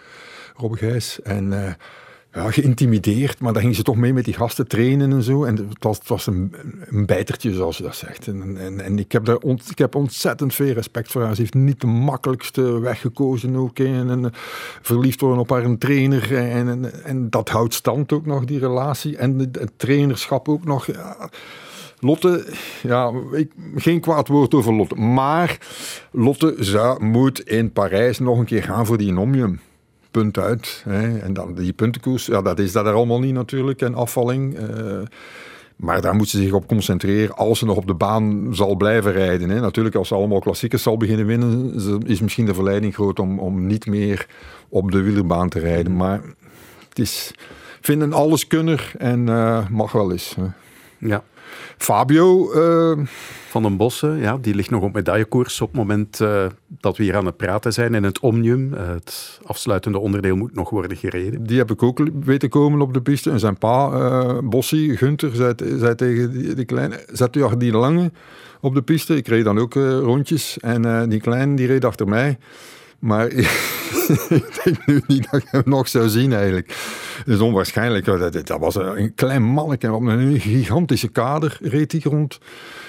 Robbe 0.56 0.76
Gijs. 0.76 1.22
En... 1.22 1.52
Uh, 1.52 1.72
ja, 2.32 2.50
geïntimideerd, 2.50 3.40
maar 3.40 3.52
dan 3.52 3.62
ging 3.62 3.76
ze 3.76 3.82
toch 3.82 3.96
mee 3.96 4.12
met 4.12 4.24
die 4.24 4.34
gasten 4.34 4.66
trainen 4.66 5.12
en 5.12 5.22
zo. 5.22 5.44
En 5.44 5.56
het 5.56 5.66
was, 5.78 5.98
was 6.04 6.26
een, 6.26 6.54
een 6.88 7.06
bijtertje, 7.06 7.54
zoals 7.54 7.76
ze 7.76 7.82
dat 7.82 7.96
zegt. 7.96 8.26
En, 8.26 8.56
en, 8.58 8.80
en 8.80 8.98
ik, 8.98 9.12
heb 9.12 9.24
daar 9.24 9.36
ont, 9.36 9.70
ik 9.70 9.78
heb 9.78 9.94
ontzettend 9.94 10.54
veel 10.54 10.72
respect 10.72 11.10
voor 11.10 11.22
haar. 11.22 11.34
Ze 11.34 11.40
heeft 11.40 11.54
niet 11.54 11.80
de 11.80 11.86
makkelijkste 11.86 12.80
weg 12.80 13.00
gekozen 13.00 13.56
ook. 13.56 13.78
En, 13.78 14.10
en 14.10 14.30
verliefd 14.82 15.20
worden 15.20 15.40
op 15.40 15.50
haar 15.50 15.78
trainer. 15.78 16.36
En, 16.36 17.04
en, 17.04 17.30
dat 17.30 17.48
houdt 17.48 17.74
stand 17.74 18.12
ook 18.12 18.26
nog, 18.26 18.44
die 18.44 18.58
relatie. 18.58 19.16
En 19.16 19.38
het 19.38 19.72
trainerschap 19.76 20.48
ook 20.48 20.64
nog. 20.64 20.88
Lotte, 21.98 22.46
ja, 22.82 23.12
ik, 23.32 23.52
geen 23.76 24.00
kwaad 24.00 24.28
woord 24.28 24.54
over 24.54 24.74
Lotte. 24.74 24.94
Maar 24.94 25.58
Lotte 26.10 26.54
zou, 26.58 27.04
moet 27.04 27.40
in 27.40 27.72
Parijs 27.72 28.18
nog 28.18 28.38
een 28.38 28.44
keer 28.44 28.62
gaan 28.62 28.86
voor 28.86 28.98
die 28.98 29.18
Omnium 29.18 29.60
punt 30.12 30.38
uit. 30.38 30.82
Hè. 30.88 31.18
En 31.18 31.32
dan 31.32 31.54
die 31.54 31.72
puntenkoers, 31.72 32.26
ja, 32.26 32.42
dat 32.42 32.58
is 32.58 32.72
dat 32.72 32.86
er 32.86 32.92
allemaal 32.92 33.20
niet 33.20 33.34
natuurlijk, 33.34 33.80
en 33.80 33.94
afvalling. 33.94 34.58
Uh, 34.58 34.98
maar 35.76 36.00
daar 36.00 36.14
moet 36.14 36.28
ze 36.28 36.38
zich 36.38 36.52
op 36.52 36.66
concentreren 36.66 37.36
als 37.36 37.58
ze 37.58 37.64
nog 37.64 37.76
op 37.76 37.86
de 37.86 37.94
baan 37.94 38.48
zal 38.50 38.74
blijven 38.74 39.12
rijden. 39.12 39.50
Hè. 39.50 39.60
Natuurlijk, 39.60 39.94
als 39.94 40.08
ze 40.08 40.14
allemaal 40.14 40.40
klassiekers 40.40 40.82
zal 40.82 40.96
beginnen 40.96 41.26
winnen, 41.26 41.74
is 42.06 42.20
misschien 42.20 42.46
de 42.46 42.54
verleiding 42.54 42.94
groot 42.94 43.18
om, 43.18 43.38
om 43.38 43.66
niet 43.66 43.86
meer 43.86 44.26
op 44.68 44.90
de 44.90 45.02
wielerbaan 45.02 45.48
te 45.48 45.58
rijden. 45.58 45.96
Maar 45.96 46.20
het 46.88 46.98
is, 46.98 47.30
ik 47.78 47.84
vind 47.84 48.02
een 48.02 48.12
alleskunner 48.12 48.92
en 48.98 49.26
uh, 49.26 49.68
mag 49.68 49.92
wel 49.92 50.12
eens. 50.12 50.36
Ja. 50.98 51.24
Fabio... 51.76 52.52
Uh, 52.54 53.06
van 53.48 53.62
den 53.62 53.76
Bossen, 53.76 54.18
ja, 54.18 54.38
die 54.40 54.54
ligt 54.54 54.70
nog 54.70 54.82
op 54.82 54.92
medaillekoers 54.92 55.60
op 55.60 55.68
het 55.68 55.76
moment 55.76 56.20
uh, 56.20 56.46
dat 56.68 56.96
we 56.96 57.02
hier 57.02 57.16
aan 57.16 57.26
het 57.26 57.36
praten 57.36 57.72
zijn 57.72 57.94
in 57.94 58.02
het 58.02 58.20
Omnium. 58.20 58.72
Uh, 58.72 58.88
het 58.88 59.40
afsluitende 59.44 59.98
onderdeel 59.98 60.36
moet 60.36 60.54
nog 60.54 60.70
worden 60.70 60.96
gereden. 60.96 61.46
Die 61.46 61.58
heb 61.58 61.70
ik 61.70 61.82
ook 61.82 62.00
weten 62.24 62.48
komen 62.48 62.80
op 62.80 62.94
de 62.94 63.00
piste. 63.00 63.30
En 63.30 63.40
zijn 63.40 63.58
pa, 63.58 64.40
Bossie, 64.42 64.96
Gunther, 64.96 65.34
zei, 65.34 65.54
zei 65.78 65.94
tegen 65.94 66.30
die, 66.30 66.54
die, 66.54 66.64
kleine... 66.64 67.04
Zet 67.12 67.36
u 67.36 67.56
die 67.56 67.72
lange 67.72 68.10
op 68.60 68.74
de 68.74 68.82
piste. 68.82 69.16
Ik 69.16 69.28
reed 69.28 69.44
dan 69.44 69.58
ook 69.58 69.74
rondjes. 69.74 70.58
En 70.58 71.08
die 71.08 71.20
kleine, 71.20 71.56
die 71.56 71.66
reed 71.66 71.84
achter 71.84 72.08
mij. 72.08 72.38
Maar 73.02 73.26
ik 73.32 74.60
denk 74.64 74.86
nu 74.86 75.02
niet 75.06 75.30
dat 75.30 75.42
ik 75.42 75.48
hem 75.50 75.62
nog 75.64 75.88
zou 75.88 76.08
zien 76.08 76.32
eigenlijk. 76.32 76.68
Het 77.18 77.28
is 77.34 77.40
onwaarschijnlijk. 77.40 78.04
Dat, 78.04 78.58
was 78.58 78.74
een 78.74 79.14
klein 79.14 79.42
manneke 79.42 79.92
op 79.92 80.02
een 80.02 80.40
gigantische 80.40 81.08
kader 81.08 81.58
reed 81.60 81.92
hij 81.92 82.00
rond. 82.04 82.38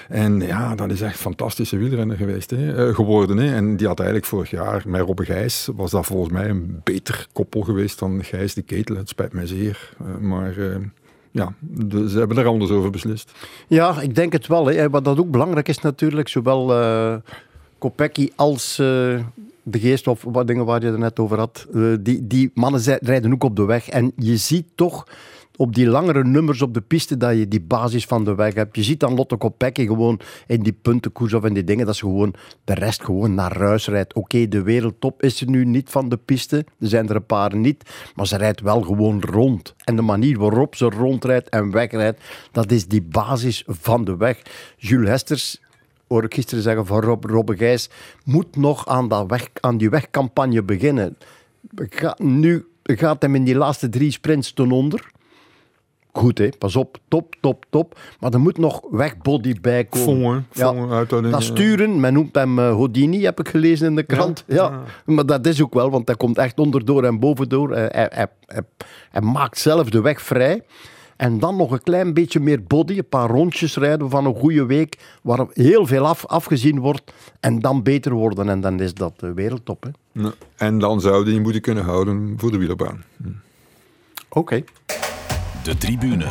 En 0.08 0.40
ja, 0.40 0.74
dat 0.74 0.90
is 0.90 1.00
echt 1.00 1.12
een 1.12 1.20
fantastische 1.20 1.76
wielrenner 1.76 2.16
geweest, 2.16 2.50
hè, 2.50 2.88
eh, 2.88 2.94
geworden. 2.94 3.36
Hè. 3.36 3.54
En 3.54 3.76
die 3.76 3.86
had 3.86 3.98
eigenlijk 3.98 4.28
vorig 4.28 4.50
jaar 4.50 4.82
met 4.86 5.00
Robbe 5.00 5.24
Gijs, 5.24 5.68
was 5.76 5.90
dat 5.90 6.06
volgens 6.06 6.32
mij 6.32 6.48
een 6.48 6.80
beter 6.84 7.26
koppel 7.32 7.60
geweest 7.60 7.98
dan 7.98 8.24
Gijs 8.24 8.54
de 8.54 8.62
Ketel. 8.62 8.96
Het 8.96 9.08
spijt 9.08 9.32
mij 9.32 9.46
zeer. 9.46 9.94
Uh, 10.02 10.16
maar... 10.16 10.56
Uh, 10.56 10.76
ja, 11.30 11.52
ze 12.08 12.18
hebben 12.18 12.36
er 12.36 12.46
anders 12.46 12.70
over 12.70 12.90
beslist. 12.90 13.32
Ja, 13.66 14.00
ik 14.00 14.14
denk 14.14 14.32
het 14.32 14.46
wel. 14.46 14.66
Hè. 14.66 14.90
Wat 14.90 15.04
dat 15.04 15.18
ook 15.18 15.30
belangrijk 15.30 15.68
is 15.68 15.78
natuurlijk, 15.78 16.28
zowel 16.28 16.80
uh, 16.80 17.16
als 18.36 18.80
de 19.64 19.78
geest, 19.78 20.06
of 20.06 20.24
wat 20.26 20.46
dingen 20.46 20.64
waar 20.64 20.80
je 20.80 20.86
het 20.86 20.98
net 20.98 21.18
over 21.18 21.38
had, 21.38 21.66
uh, 21.72 21.96
die, 22.00 22.26
die 22.26 22.50
mannen 22.54 22.82
rijden 23.00 23.32
ook 23.32 23.44
op 23.44 23.56
de 23.56 23.64
weg. 23.64 23.88
En 23.88 24.12
je 24.16 24.36
ziet 24.36 24.66
toch 24.74 25.04
op 25.56 25.74
die 25.74 25.86
langere 25.86 26.24
nummers 26.24 26.62
op 26.62 26.74
de 26.74 26.80
piste 26.80 27.16
dat 27.16 27.36
je 27.36 27.48
die 27.48 27.60
basis 27.60 28.06
van 28.06 28.24
de 28.24 28.34
weg 28.34 28.54
hebt. 28.54 28.76
Je 28.76 28.82
ziet 28.82 29.00
dan 29.00 29.14
Lotte 29.14 29.36
Kopecky 29.36 29.86
gewoon 29.86 30.20
in 30.46 30.62
die 30.62 30.72
puntenkoers 30.72 31.34
of 31.34 31.44
in 31.44 31.54
die 31.54 31.64
dingen, 31.64 31.86
dat 31.86 31.96
ze 31.96 32.04
gewoon 32.04 32.34
de 32.64 32.74
rest 32.74 33.04
gewoon 33.04 33.34
naar 33.34 33.56
ruis 33.56 33.88
rijdt. 33.88 34.14
Oké, 34.14 34.48
de 34.48 34.62
wereldtop 34.62 35.22
is 35.22 35.40
er 35.40 35.48
nu 35.48 35.64
niet 35.64 35.90
van 35.90 36.08
de 36.08 36.16
piste. 36.16 36.56
Er 36.56 36.88
zijn 36.88 37.08
er 37.08 37.16
een 37.16 37.26
paar 37.26 37.56
niet. 37.56 37.90
Maar 38.14 38.26
ze 38.26 38.36
rijdt 38.36 38.60
wel 38.60 38.82
gewoon 38.82 39.22
rond. 39.22 39.74
En 39.84 39.96
de 39.96 40.02
manier 40.02 40.38
waarop 40.38 40.74
ze 40.74 40.84
rondrijdt 40.84 41.48
en 41.48 41.70
wegrijdt, 41.70 42.20
dat 42.52 42.70
is 42.70 42.86
die 42.86 43.02
basis 43.02 43.64
van 43.66 44.04
de 44.04 44.16
weg. 44.16 44.42
Jules 44.76 45.08
Hesters 45.08 45.60
hoor 46.08 46.24
ik 46.24 46.34
gisteren 46.34 46.62
zeggen 46.62 46.86
van 46.86 47.00
Rob, 47.00 47.24
Robbe 47.24 47.56
Gijs, 47.56 47.90
moet 48.24 48.56
nog 48.56 48.88
aan, 48.88 49.08
dat 49.08 49.26
weg, 49.26 49.48
aan 49.60 49.76
die 49.76 49.90
wegcampagne 49.90 50.62
beginnen. 50.62 51.16
Ga, 51.76 52.16
nu 52.22 52.66
gaat 52.82 53.22
hem 53.22 53.34
in 53.34 53.44
die 53.44 53.56
laatste 53.56 53.88
drie 53.88 54.10
sprints 54.10 54.52
ten 54.52 54.70
onder 54.70 55.12
goed, 56.14 56.38
hè? 56.38 56.48
pas 56.58 56.76
op, 56.76 56.98
top, 57.08 57.34
top, 57.40 57.64
top. 57.70 57.98
Maar 58.20 58.32
er 58.32 58.40
moet 58.40 58.58
nog 58.58 58.82
wegbody 58.90 59.60
bij 59.60 59.84
komen. 59.84 60.46
ja, 60.52 61.04
dat 61.04 61.42
sturen, 61.42 62.00
men 62.00 62.12
noemt 62.12 62.34
hem 62.34 62.58
uh, 62.58 62.64
Houdini, 62.64 63.24
heb 63.24 63.40
ik 63.40 63.48
gelezen 63.48 63.86
in 63.86 63.94
de 63.94 64.02
krant. 64.02 64.44
Ja. 64.46 64.82
Maar 65.04 65.26
dat 65.26 65.46
is 65.46 65.62
ook 65.62 65.74
wel, 65.74 65.90
want 65.90 66.06
hij 66.06 66.16
komt 66.16 66.38
echt 66.38 66.58
onderdoor 66.58 67.04
en 67.04 67.18
bovendoor. 67.18 67.70
Hij, 67.72 67.88
hij, 67.92 68.08
hij, 68.46 68.62
hij, 69.10 69.20
maakt 69.20 69.58
zelf 69.58 69.90
de 69.90 70.00
weg 70.00 70.22
vrij. 70.22 70.62
En 71.16 71.38
dan 71.38 71.56
nog 71.56 71.70
een 71.70 71.82
klein 71.82 72.14
beetje 72.14 72.40
meer 72.40 72.62
body, 72.62 72.98
een 72.98 73.08
paar 73.08 73.30
rondjes 73.30 73.76
rijden 73.76 74.10
van 74.10 74.26
een 74.26 74.34
goede 74.34 74.66
week, 74.66 74.98
waar 75.22 75.46
heel 75.52 75.86
veel 75.86 76.06
af, 76.06 76.26
afgezien 76.26 76.80
wordt. 76.80 77.12
En 77.40 77.58
dan 77.58 77.82
beter 77.82 78.12
worden. 78.12 78.48
En 78.48 78.60
dan 78.60 78.80
is 78.80 78.94
dat 78.94 79.20
de 79.20 79.34
wereldtop. 79.34 79.82
Hè? 79.82 80.22
Ja. 80.22 80.32
En 80.56 80.78
dan 80.78 81.00
zou 81.00 81.24
die 81.24 81.40
moeten 81.40 81.60
kunnen 81.60 81.84
houden 81.84 82.34
voor 82.36 82.50
de 82.50 82.58
wielerbaan. 82.58 83.04
Hm. 83.16 83.28
Oké. 84.28 84.64
De 85.62 85.76
tribune. 85.78 86.26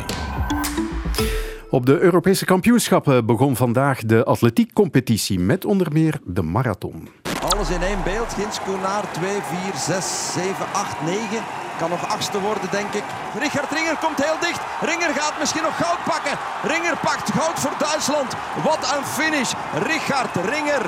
Op 1.70 1.86
de 1.86 1.98
Europese 1.98 2.44
kampioenschappen 2.44 3.26
begon 3.26 3.56
vandaag 3.56 4.00
de 4.00 4.24
atletiekcompetitie 4.24 5.40
met 5.40 5.64
onder 5.64 5.92
meer 5.92 6.20
de 6.24 6.42
marathon. 6.42 7.08
Alles 7.52 7.70
in 7.70 7.82
één 7.82 8.02
beeld. 8.04 8.32
Gins 8.32 8.60
Koenaar 8.60 9.12
2, 9.12 9.30
4, 9.30 9.74
6, 9.74 10.32
7, 10.34 10.66
8, 10.72 11.02
9. 11.04 11.63
Kan 11.78 11.90
nog 11.90 12.08
achtste 12.08 12.40
worden, 12.40 12.70
denk 12.70 12.92
ik. 12.92 13.02
Richard 13.38 13.70
Ringer 13.72 13.96
komt 13.96 14.24
heel 14.24 14.38
dicht. 14.40 14.60
Ringer 14.80 15.14
gaat 15.14 15.38
misschien 15.38 15.62
nog 15.62 15.76
goud 15.76 16.04
pakken. 16.04 16.38
Ringer 16.62 16.96
pakt 16.96 17.30
goud 17.32 17.60
voor 17.60 17.74
Duitsland. 17.78 18.32
Wat 18.62 18.92
een 18.96 19.04
finish. 19.04 19.52
Richard 19.82 20.36
Ringer. 20.36 20.82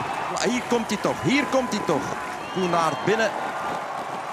Hier 0.45 0.63
komt 0.69 0.89
hij 0.89 0.99
toch. 1.01 1.23
Hier 1.23 1.45
komt 1.45 1.71
hij 1.71 1.83
toch. 1.87 2.03
Koenaar 2.53 2.93
binnen. 3.05 3.31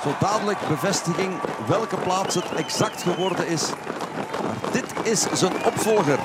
Zo 0.04 0.14
dadelijk 0.20 0.68
bevestiging 0.68 1.40
welke 1.66 1.98
plaats 1.98 2.36
het 2.36 2.54
exact 2.56 3.02
geworden 3.02 3.48
is. 3.48 3.70
Maar 4.44 4.72
dit 4.72 4.86
is 5.04 5.26
zijn 5.34 5.66
opvolger, 5.66 6.20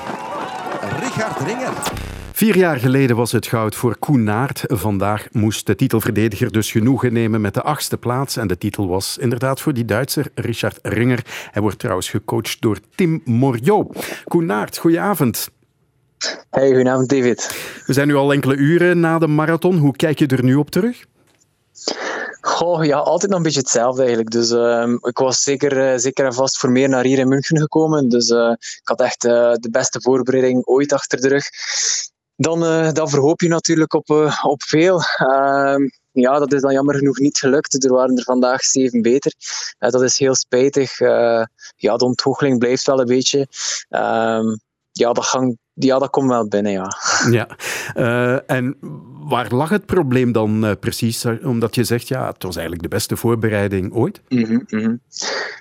Richard 0.99 1.39
Ringer. 1.39 1.73
Vier 2.39 2.57
jaar 2.57 2.77
geleden 2.77 3.15
was 3.15 3.31
het 3.31 3.47
goud 3.47 3.75
voor 3.75 3.97
Koen 3.97 4.23
Naert. 4.23 4.63
Vandaag 4.67 5.27
moest 5.31 5.65
de 5.65 5.75
titelverdediger 5.75 6.51
dus 6.51 6.71
genoegen 6.71 7.13
nemen 7.13 7.41
met 7.41 7.53
de 7.53 7.61
achtste 7.61 7.97
plaats. 7.97 8.37
En 8.37 8.47
de 8.47 8.57
titel 8.57 8.87
was 8.87 9.17
inderdaad 9.17 9.61
voor 9.61 9.73
die 9.73 9.85
Duitser 9.85 10.27
Richard 10.35 10.79
Ringer. 10.81 11.25
Hij 11.51 11.61
wordt 11.61 11.79
trouwens 11.79 12.09
gecoacht 12.09 12.61
door 12.61 12.79
Tim 12.95 13.21
Moriot. 13.25 14.05
Koen 14.23 14.45
Naert, 14.45 14.77
goedenavond. 14.77 15.49
Hey, 16.49 16.67
goedenavond 16.67 17.09
David. 17.09 17.55
We 17.85 17.93
zijn 17.93 18.07
nu 18.07 18.15
al 18.15 18.33
enkele 18.33 18.55
uren 18.55 18.99
na 18.99 19.19
de 19.19 19.27
marathon. 19.27 19.77
Hoe 19.77 19.95
kijk 19.95 20.19
je 20.19 20.27
er 20.27 20.43
nu 20.43 20.55
op 20.55 20.69
terug? 20.69 21.05
Goh, 22.41 22.85
ja, 22.85 22.97
altijd 22.97 23.29
nog 23.29 23.39
een 23.39 23.45
beetje 23.45 23.59
hetzelfde 23.59 24.01
eigenlijk. 24.01 24.31
Dus 24.31 24.51
uh, 24.51 24.93
ik 25.01 25.17
was 25.17 25.43
zeker, 25.43 25.91
uh, 25.91 25.97
zeker 25.97 26.25
en 26.25 26.33
vast 26.33 26.57
voor 26.57 26.71
meer 26.71 26.89
naar 26.89 27.03
hier 27.03 27.19
in 27.19 27.27
München 27.27 27.57
gekomen. 27.57 28.09
Dus 28.09 28.29
uh, 28.29 28.51
ik 28.59 28.81
had 28.83 29.01
echt 29.01 29.25
uh, 29.25 29.53
de 29.53 29.69
beste 29.71 30.01
voorbereiding 30.01 30.65
ooit 30.65 30.93
achter 30.93 31.21
de 31.21 31.27
rug. 31.27 31.45
Dan, 32.41 32.59
dan 32.93 33.09
verhoop 33.09 33.41
je 33.41 33.47
natuurlijk 33.47 33.93
op, 33.93 34.09
op 34.43 34.63
veel. 34.63 35.01
Ehm, 35.17 35.87
ja, 36.11 36.39
dat 36.39 36.53
is 36.53 36.61
dan 36.61 36.73
jammer 36.73 36.95
genoeg 36.95 37.19
niet 37.19 37.37
gelukt. 37.37 37.83
Er 37.83 37.93
waren 37.93 38.17
er 38.17 38.23
vandaag 38.23 38.61
zeven 38.61 39.01
beter. 39.01 39.33
dat 39.77 40.01
is 40.01 40.17
heel 40.17 40.35
spijtig. 40.35 40.99
ja, 41.75 41.97
de 41.97 42.05
ontgoocheling 42.05 42.59
blijft 42.59 42.85
wel 42.85 42.99
een 42.99 43.05
beetje. 43.05 43.47
Ehm, 43.89 44.55
ja, 44.91 45.13
dat, 45.13 45.25
gang, 45.25 45.57
ja, 45.79 45.99
dat 45.99 46.09
komt 46.09 46.29
wel 46.29 46.47
binnen, 46.47 46.71
ja. 46.71 46.87
Ja, 47.29 47.47
uh, 47.95 48.51
en 48.51 48.77
waar 49.19 49.53
lag 49.53 49.69
het 49.69 49.85
probleem 49.85 50.31
dan 50.31 50.65
uh, 50.65 50.71
precies? 50.79 51.25
Omdat 51.43 51.75
je 51.75 51.83
zegt, 51.83 52.07
ja, 52.07 52.27
het 52.27 52.43
was 52.43 52.55
eigenlijk 52.55 52.83
de 52.83 52.95
beste 52.95 53.17
voorbereiding 53.17 53.93
ooit. 53.93 54.21
Mm 54.29 54.43
-hmm, 54.43 54.65
mm 54.69 54.79
-hmm. 54.79 54.99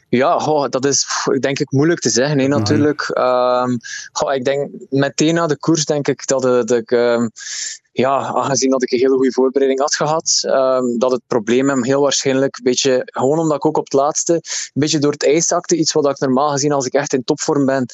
Ja, 0.09 0.37
oh, 0.37 0.69
dat 0.69 0.85
is 0.85 1.07
denk 1.41 1.59
ik 1.59 1.71
moeilijk 1.71 2.01
te 2.01 2.11
zeggen, 2.11 2.37
nee, 2.37 2.49
natuurlijk. 2.49 3.09
Um, 3.09 3.79
oh, 4.23 4.35
ik 4.35 4.45
denk 4.45 4.71
meteen 4.91 5.35
na 5.35 5.47
de 5.47 5.57
koers 5.57 5.85
denk 5.85 6.09
ik 6.09 6.27
dat, 6.27 6.43
dat 6.43 6.71
ik... 6.71 6.91
Um, 6.91 7.31
ja, 7.99 8.33
aangezien 8.35 8.71
dat 8.71 8.83
ik 8.83 8.93
een 8.93 8.99
hele 8.99 9.15
goede 9.15 9.33
voorbereiding 9.33 9.81
had 9.81 9.95
gehad, 9.95 10.41
um, 10.45 10.99
dat 10.99 11.11
het 11.11 11.23
probleem 11.27 11.69
hem 11.69 11.85
heel 11.85 12.01
waarschijnlijk 12.01 12.57
een 12.57 12.65
beetje, 12.65 13.03
gewoon 13.05 13.39
omdat 13.39 13.57
ik 13.57 13.67
ook 13.67 13.77
op 13.77 13.85
het 13.85 13.93
laatste 13.93 14.33
een 14.33 14.71
beetje 14.73 14.99
door 14.99 15.13
het 15.13 15.25
ijs 15.25 15.47
zakte, 15.47 15.77
iets 15.77 15.93
wat 15.93 16.09
ik 16.09 16.19
normaal 16.19 16.51
gezien 16.51 16.73
als 16.73 16.87
ik 16.87 16.93
echt 16.93 17.13
in 17.13 17.25
topvorm 17.25 17.67
ben 17.67 17.87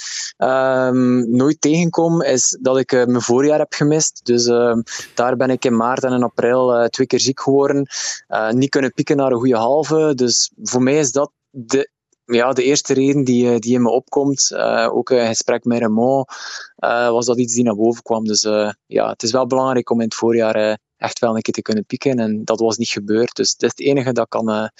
um, 0.49 1.31
nooit 1.37 1.61
tegenkom, 1.61 2.23
is 2.23 2.59
dat 2.61 2.79
ik 2.79 2.93
uh, 2.93 3.05
mijn 3.05 3.23
voorjaar 3.23 3.59
heb 3.59 3.73
gemist. 3.73 4.21
Dus 4.25 4.47
uh, 4.47 4.77
daar 5.15 5.37
ben 5.37 5.51
ik 5.51 5.65
in 5.65 5.77
maart 5.77 6.05
en 6.05 6.13
in 6.13 6.23
april 6.23 6.81
uh, 6.81 6.85
twee 6.85 7.07
keer 7.07 7.21
ziek 7.21 7.41
geworden. 7.41 7.87
Uh, 8.29 8.51
niet 8.51 8.71
kunnen 8.71 8.93
pieken 8.93 9.17
naar 9.17 9.33
een 9.33 9.39
goede 9.39 9.57
halve. 9.57 10.13
Dus 10.15 10.51
voor 10.63 10.83
mij 10.83 10.99
is 10.99 11.13
dat 11.13 11.31
de 11.51 11.91
ja, 12.25 12.53
de 12.53 12.63
eerste 12.63 12.95
reden 12.95 13.25
die, 13.25 13.59
die 13.59 13.75
in 13.75 13.83
me 13.83 13.91
opkomt, 13.91 14.51
uh, 14.53 14.89
ook 14.93 15.11
een 15.11 15.27
gesprek 15.27 15.65
met 15.65 15.79
Raymond, 15.79 16.31
uh, 16.79 17.11
was 17.11 17.27
dat 17.27 17.39
iets 17.39 17.55
die 17.55 17.65
naar 17.65 17.75
boven 17.75 18.03
kwam. 18.03 18.25
Dus 18.25 18.41
ja, 18.87 19.09
het 19.09 19.23
is 19.23 19.33
wel 19.33 19.47
belangrijk 19.47 19.91
om 19.91 19.99
in 20.01 20.05
het 20.05 20.15
voorjaar 20.15 20.79
echt 20.97 21.19
wel 21.19 21.37
een 21.37 21.43
keer 21.43 21.55
te 21.55 21.63
kunnen 21.63 21.85
pieken. 21.85 22.19
En 22.19 22.45
dat 22.45 22.61
was 22.61 22.77
niet 22.77 22.89
gebeurd. 22.89 23.35
Dus 23.35 23.57
dat 23.57 23.73
is 23.73 23.85
het 23.85 23.97
enige 23.97 24.13
dat 24.13 24.29
kan, 24.29 24.71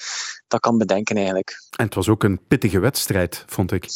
dat 0.49 0.61
kan 0.61 0.79
bedenken 0.79 1.17
eigenlijk. 1.17 1.63
En 1.77 1.85
het 1.85 1.95
was 1.95 2.09
ook 2.09 2.25
een 2.25 2.41
pittige 2.47 2.79
wedstrijd, 2.79 3.45
vond 3.47 3.73
ik. 3.73 3.87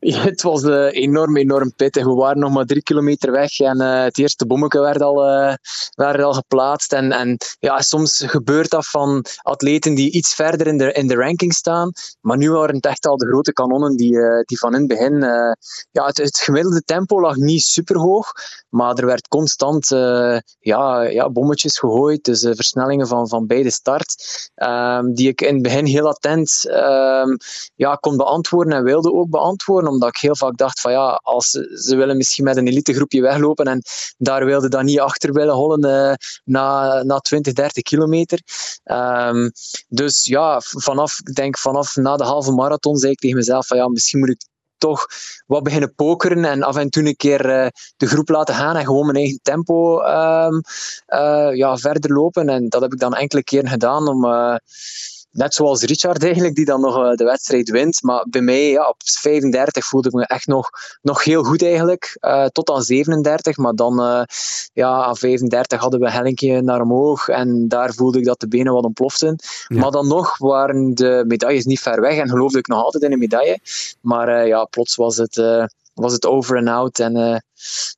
Het 0.00 0.42
was 0.42 0.62
uh, 0.62 0.92
enorm, 0.92 1.36
enorm 1.36 1.74
pittig. 1.74 2.04
We 2.04 2.14
waren 2.14 2.38
nog 2.38 2.52
maar 2.52 2.64
drie 2.64 2.82
kilometer 2.82 3.30
weg 3.30 3.58
en 3.58 3.80
uh, 3.80 4.02
het 4.02 4.18
eerste 4.18 4.46
bommetje 4.46 4.80
werd 4.80 5.02
al, 5.02 5.28
uh, 5.28 5.54
werd 5.94 6.22
al 6.22 6.32
geplaatst. 6.32 6.92
En, 6.92 7.12
en 7.12 7.36
ja, 7.58 7.80
soms 7.80 8.22
gebeurt 8.26 8.70
dat 8.70 8.86
van 8.86 9.24
atleten 9.42 9.94
die 9.94 10.12
iets 10.12 10.34
verder 10.34 10.66
in 10.66 10.78
de, 10.78 10.92
in 10.92 11.06
de 11.06 11.14
ranking 11.14 11.52
staan. 11.52 11.92
Maar 12.20 12.36
nu 12.36 12.50
waren 12.50 12.74
het 12.74 12.86
echt 12.86 13.06
al 13.06 13.16
de 13.16 13.26
grote 13.26 13.52
kanonnen 13.52 13.96
die, 13.96 14.18
die 14.44 14.58
van 14.58 14.74
in 14.74 14.78
het 14.78 14.88
begin... 14.88 15.18
ja, 15.90 16.06
het, 16.06 16.38
gemiddelde 16.38 16.82
tempo 16.84 17.20
lag 17.20 17.36
niet 17.36 17.62
super 17.62 17.98
hoog, 17.98 18.32
maar 18.68 18.94
er 18.94 19.06
werd 19.06 19.28
constant 19.28 19.88
ja, 20.58 21.02
ja, 21.02 21.30
bommetjes 21.30 21.78
gegooid. 21.78 22.24
Dus 22.24 22.40
versnellingen 22.40 23.06
van, 23.06 23.28
van 23.28 23.46
beide 23.46 23.70
start. 23.70 24.14
Ehm, 24.54 25.12
die 25.12 25.28
ik 25.28 25.40
in 25.40 25.54
het 25.54 25.62
begin 25.62 25.84
heel 25.84 26.08
attent 26.08 26.68
ehm, 26.68 27.36
ja, 27.74 27.94
kon 27.94 28.16
beantwoorden 28.16 28.72
en 28.72 28.84
wilde 28.84 29.12
ook 29.12 29.30
beantwoorden 29.30 29.89
omdat 29.90 30.08
ik 30.08 30.16
heel 30.16 30.36
vaak 30.36 30.56
dacht 30.56 30.80
van 30.80 30.92
ja, 30.92 31.20
als 31.22 31.50
ze, 31.50 31.96
willen 31.96 32.16
misschien 32.16 32.44
met 32.44 32.56
een 32.56 32.66
elitegroepje 32.66 33.20
weglopen 33.20 33.66
en 33.66 33.82
daar 34.18 34.44
wilde 34.44 34.68
dan 34.68 34.84
niet 34.84 35.00
achter 35.00 35.32
willen 35.32 35.54
hollen 35.54 35.86
uh, 35.86 36.14
na, 36.44 37.02
na 37.02 37.18
20, 37.18 37.52
30 37.52 37.82
kilometer. 37.82 38.40
Um, 38.84 39.52
dus 39.88 40.24
ja, 40.24 40.60
vanaf, 40.60 41.18
ik 41.18 41.34
denk 41.34 41.58
vanaf 41.58 41.96
na 41.96 42.16
de 42.16 42.24
halve 42.24 42.52
marathon 42.52 42.96
zei 42.96 43.12
ik 43.12 43.18
tegen 43.18 43.36
mezelf 43.36 43.66
van 43.66 43.76
ja, 43.76 43.88
misschien 43.88 44.18
moet 44.18 44.28
ik 44.28 44.48
toch 44.78 45.06
wat 45.46 45.62
beginnen 45.62 45.94
pokeren 45.94 46.44
en 46.44 46.62
af 46.62 46.76
en 46.76 46.90
toe 46.90 47.06
een 47.06 47.16
keer 47.16 47.46
uh, 47.46 47.66
de 47.96 48.06
groep 48.06 48.28
laten 48.28 48.54
gaan 48.54 48.76
en 48.76 48.84
gewoon 48.84 49.04
mijn 49.04 49.16
eigen 49.16 49.40
tempo 49.42 50.00
um, 50.02 50.62
uh, 51.08 51.54
ja, 51.54 51.76
verder 51.76 52.12
lopen. 52.12 52.48
En 52.48 52.68
dat 52.68 52.80
heb 52.80 52.92
ik 52.92 52.98
dan 52.98 53.14
enkele 53.14 53.42
keren 53.42 53.68
gedaan 53.68 54.08
om 54.08 54.24
net 55.30 55.54
zoals 55.54 55.82
Richard 55.82 56.24
eigenlijk, 56.24 56.54
die 56.54 56.64
dan 56.64 56.80
nog 56.80 56.96
uh, 56.96 57.12
de 57.14 57.24
wedstrijd 57.24 57.70
wint. 57.70 58.02
Maar 58.02 58.26
bij 58.30 58.40
mij, 58.40 58.70
ja, 58.70 58.88
op 58.88 58.96
35 59.04 59.86
voelde 59.86 60.08
ik 60.08 60.14
me 60.14 60.26
echt 60.26 60.46
nog, 60.46 60.70
nog 61.02 61.24
heel 61.24 61.42
goed 61.42 61.62
eigenlijk. 61.62 62.18
Uh, 62.20 62.46
tot 62.46 62.70
aan 62.70 62.82
37, 62.82 63.56
maar 63.56 63.74
dan 63.74 64.00
uh, 64.00 64.22
ja, 64.72 65.04
aan 65.04 65.16
35 65.16 65.80
hadden 65.80 66.00
we 66.00 66.10
Hellinkje 66.10 66.62
naar 66.62 66.80
omhoog. 66.80 67.28
En 67.28 67.68
daar 67.68 67.94
voelde 67.94 68.18
ik 68.18 68.24
dat 68.24 68.40
de 68.40 68.48
benen 68.48 68.72
wat 68.72 68.84
ontploften. 68.84 69.38
Ja. 69.66 69.78
Maar 69.78 69.90
dan 69.90 70.08
nog 70.08 70.38
waren 70.38 70.94
de 70.94 71.24
medailles 71.26 71.64
niet 71.64 71.80
ver 71.80 72.00
weg 72.00 72.16
en 72.16 72.28
geloofde 72.28 72.58
ik 72.58 72.66
nog 72.66 72.82
altijd 72.82 73.02
in 73.02 73.12
een 73.12 73.18
medaille. 73.18 73.58
Maar 74.00 74.46
ja, 74.46 74.64
plots 74.64 74.96
was 74.96 75.16
het 75.16 75.36
was 76.00 76.12
het 76.12 76.26
over 76.26 76.56
en 76.56 76.68
out. 76.68 76.98
En 76.98 77.16
uh, 77.16 77.36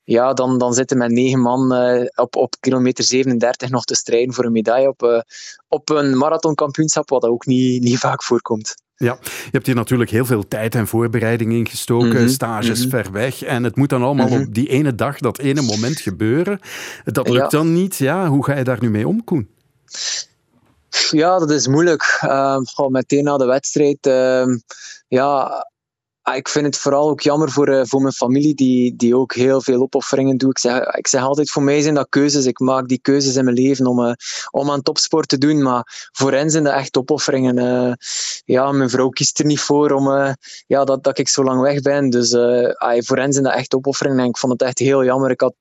ja, 0.03 0.33
dan, 0.33 0.57
dan 0.57 0.73
zitten 0.73 0.97
met 0.97 1.11
negen 1.11 1.39
man 1.39 1.73
uh, 1.73 2.05
op, 2.15 2.35
op 2.35 2.55
kilometer 2.59 3.03
37 3.03 3.69
nog 3.69 3.83
te 3.83 3.95
strijden 3.95 4.33
voor 4.33 4.45
een 4.45 4.51
medaille 4.51 4.87
op, 4.87 5.03
uh, 5.03 5.19
op 5.67 5.89
een 5.89 6.17
marathonkampioenschap, 6.17 7.09
wat 7.09 7.23
ook 7.23 7.45
niet, 7.45 7.83
niet 7.83 7.97
vaak 7.97 8.23
voorkomt. 8.23 8.75
Ja, 8.95 9.17
je 9.21 9.49
hebt 9.51 9.65
hier 9.65 9.75
natuurlijk 9.75 10.09
heel 10.09 10.25
veel 10.25 10.47
tijd 10.47 10.75
en 10.75 10.87
voorbereiding 10.87 11.53
in 11.53 11.67
gestoken, 11.67 12.07
mm 12.07 12.15
-hmm. 12.15 12.27
stages 12.27 12.85
mm 12.85 12.91
-hmm. 12.91 13.03
ver 13.03 13.11
weg. 13.11 13.43
En 13.43 13.63
het 13.63 13.75
moet 13.75 13.89
dan 13.89 14.03
allemaal 14.03 14.27
mm 14.27 14.33
-hmm. 14.33 14.43
op 14.43 14.53
die 14.53 14.69
ene 14.69 14.95
dag, 14.95 15.17
dat 15.17 15.39
ene 15.39 15.61
moment 15.61 15.99
gebeuren. 15.99 16.59
Dat 17.03 17.29
lukt 17.29 17.51
ja. 17.51 17.57
dan 17.57 17.73
niet. 17.73 17.95
Ja, 17.95 18.27
hoe 18.27 18.45
ga 18.45 18.57
je 18.57 18.63
daar 18.63 18.81
nu 18.81 18.89
mee 18.89 19.07
om, 19.07 19.23
Koen? 19.23 19.49
Ja, 21.09 21.39
dat 21.39 21.51
is 21.51 21.67
moeilijk. 21.67 22.19
Uh, 22.23 22.57
meteen 22.87 23.23
na 23.23 23.37
de 23.37 23.45
wedstrijd. 23.45 24.07
Uh, 24.07 24.45
ja, 25.07 25.65
ik 26.31 26.47
vind 26.47 26.65
het 26.65 26.77
vooral 26.77 27.09
ook 27.09 27.21
jammer 27.21 27.51
voor, 27.51 27.69
uh, 27.69 27.81
voor 27.83 28.01
mijn 28.01 28.13
familie, 28.13 28.55
die, 28.55 28.95
die 28.95 29.17
ook 29.17 29.33
heel 29.33 29.61
veel 29.61 29.81
opofferingen 29.81 30.37
doet. 30.37 30.49
Ik 30.49 30.59
zeg, 30.59 30.79
ik 30.79 31.07
zeg 31.07 31.21
altijd, 31.21 31.51
voor 31.51 31.63
mij 31.63 31.81
zijn 31.81 31.93
dat 31.93 32.09
keuzes. 32.09 32.45
Ik 32.45 32.59
maak 32.59 32.87
die 32.87 32.99
keuzes 33.01 33.35
in 33.35 33.43
mijn 33.43 33.55
leven 33.55 33.85
om, 33.85 33.99
uh, 33.99 34.11
om 34.51 34.71
aan 34.71 34.81
topsport 34.81 35.27
te 35.27 35.37
doen. 35.37 35.61
Maar 35.61 36.09
voor 36.11 36.31
hen 36.31 36.49
zijn 36.49 36.63
dat 36.63 36.73
echt 36.73 36.97
opofferingen. 36.97 37.57
Uh, 37.57 37.93
ja, 38.45 38.71
mijn 38.71 38.89
vrouw 38.89 39.09
kiest 39.09 39.39
er 39.39 39.45
niet 39.45 39.59
voor 39.59 39.91
om, 39.91 40.35
ja, 40.67 40.83
dat, 40.83 41.03
dat 41.03 41.17
ik 41.17 41.27
zo 41.27 41.43
lang 41.43 41.61
weg 41.61 41.81
ben. 41.81 42.09
Dus 42.09 42.29
voor 43.05 43.17
hen 43.17 43.33
zijn 43.33 43.43
dat 43.43 43.53
echt 43.53 43.75
opofferingen. 43.75 44.19
En 44.19 44.25
ik 44.25 44.37
vond 44.37 44.51
het 44.51 44.61
echt 44.61 44.79
heel 44.79 45.03
jammer. 45.03 45.31
Ik 45.31 45.41
had 45.41 45.53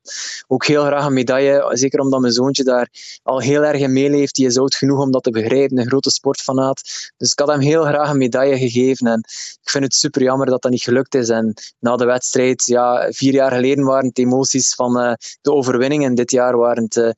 ook 0.46 0.66
heel 0.66 0.84
graag 0.84 1.06
een 1.06 1.12
medaille. 1.12 1.70
Zeker 1.72 2.00
omdat 2.00 2.20
mijn 2.20 2.32
zoontje 2.32 2.64
daar 2.64 2.88
al 3.22 3.40
heel 3.40 3.62
erg 3.62 3.80
in 3.80 3.92
meeleeft. 3.92 4.34
Die 4.34 4.46
is 4.46 4.58
oud 4.58 4.74
genoeg 4.74 5.00
om 5.00 5.10
dat 5.10 5.22
te 5.22 5.30
begrijpen. 5.30 5.78
Een 5.78 5.86
grote 5.86 6.10
sportfanaat. 6.10 6.82
Dus 7.16 7.32
ik 7.32 7.38
had 7.38 7.48
hem 7.48 7.60
heel 7.60 7.84
graag 7.84 8.10
een 8.10 8.18
medaille 8.18 8.58
gegeven. 8.58 9.06
En 9.06 9.18
ik 9.62 9.70
vind 9.70 9.84
het 9.84 9.94
super 9.94 10.22
jammer 10.22 10.50
dat 10.52 10.62
dat 10.62 10.70
niet 10.70 10.82
gelukt 10.82 11.14
is. 11.14 11.28
En 11.28 11.54
na 11.78 11.96
de 11.96 12.04
wedstrijd, 12.04 12.66
ja, 12.66 13.08
vier 13.10 13.32
jaar 13.32 13.52
geleden 13.52 13.84
waren 13.84 14.08
het 14.08 14.18
emoties 14.18 14.74
van 14.74 15.00
uh, 15.00 15.12
de 15.40 15.52
overwinning. 15.52 16.04
En 16.04 16.14
dit 16.14 16.30
jaar 16.30 16.56
waren 16.56 16.82
het 16.82 16.96
uh, 16.96 17.10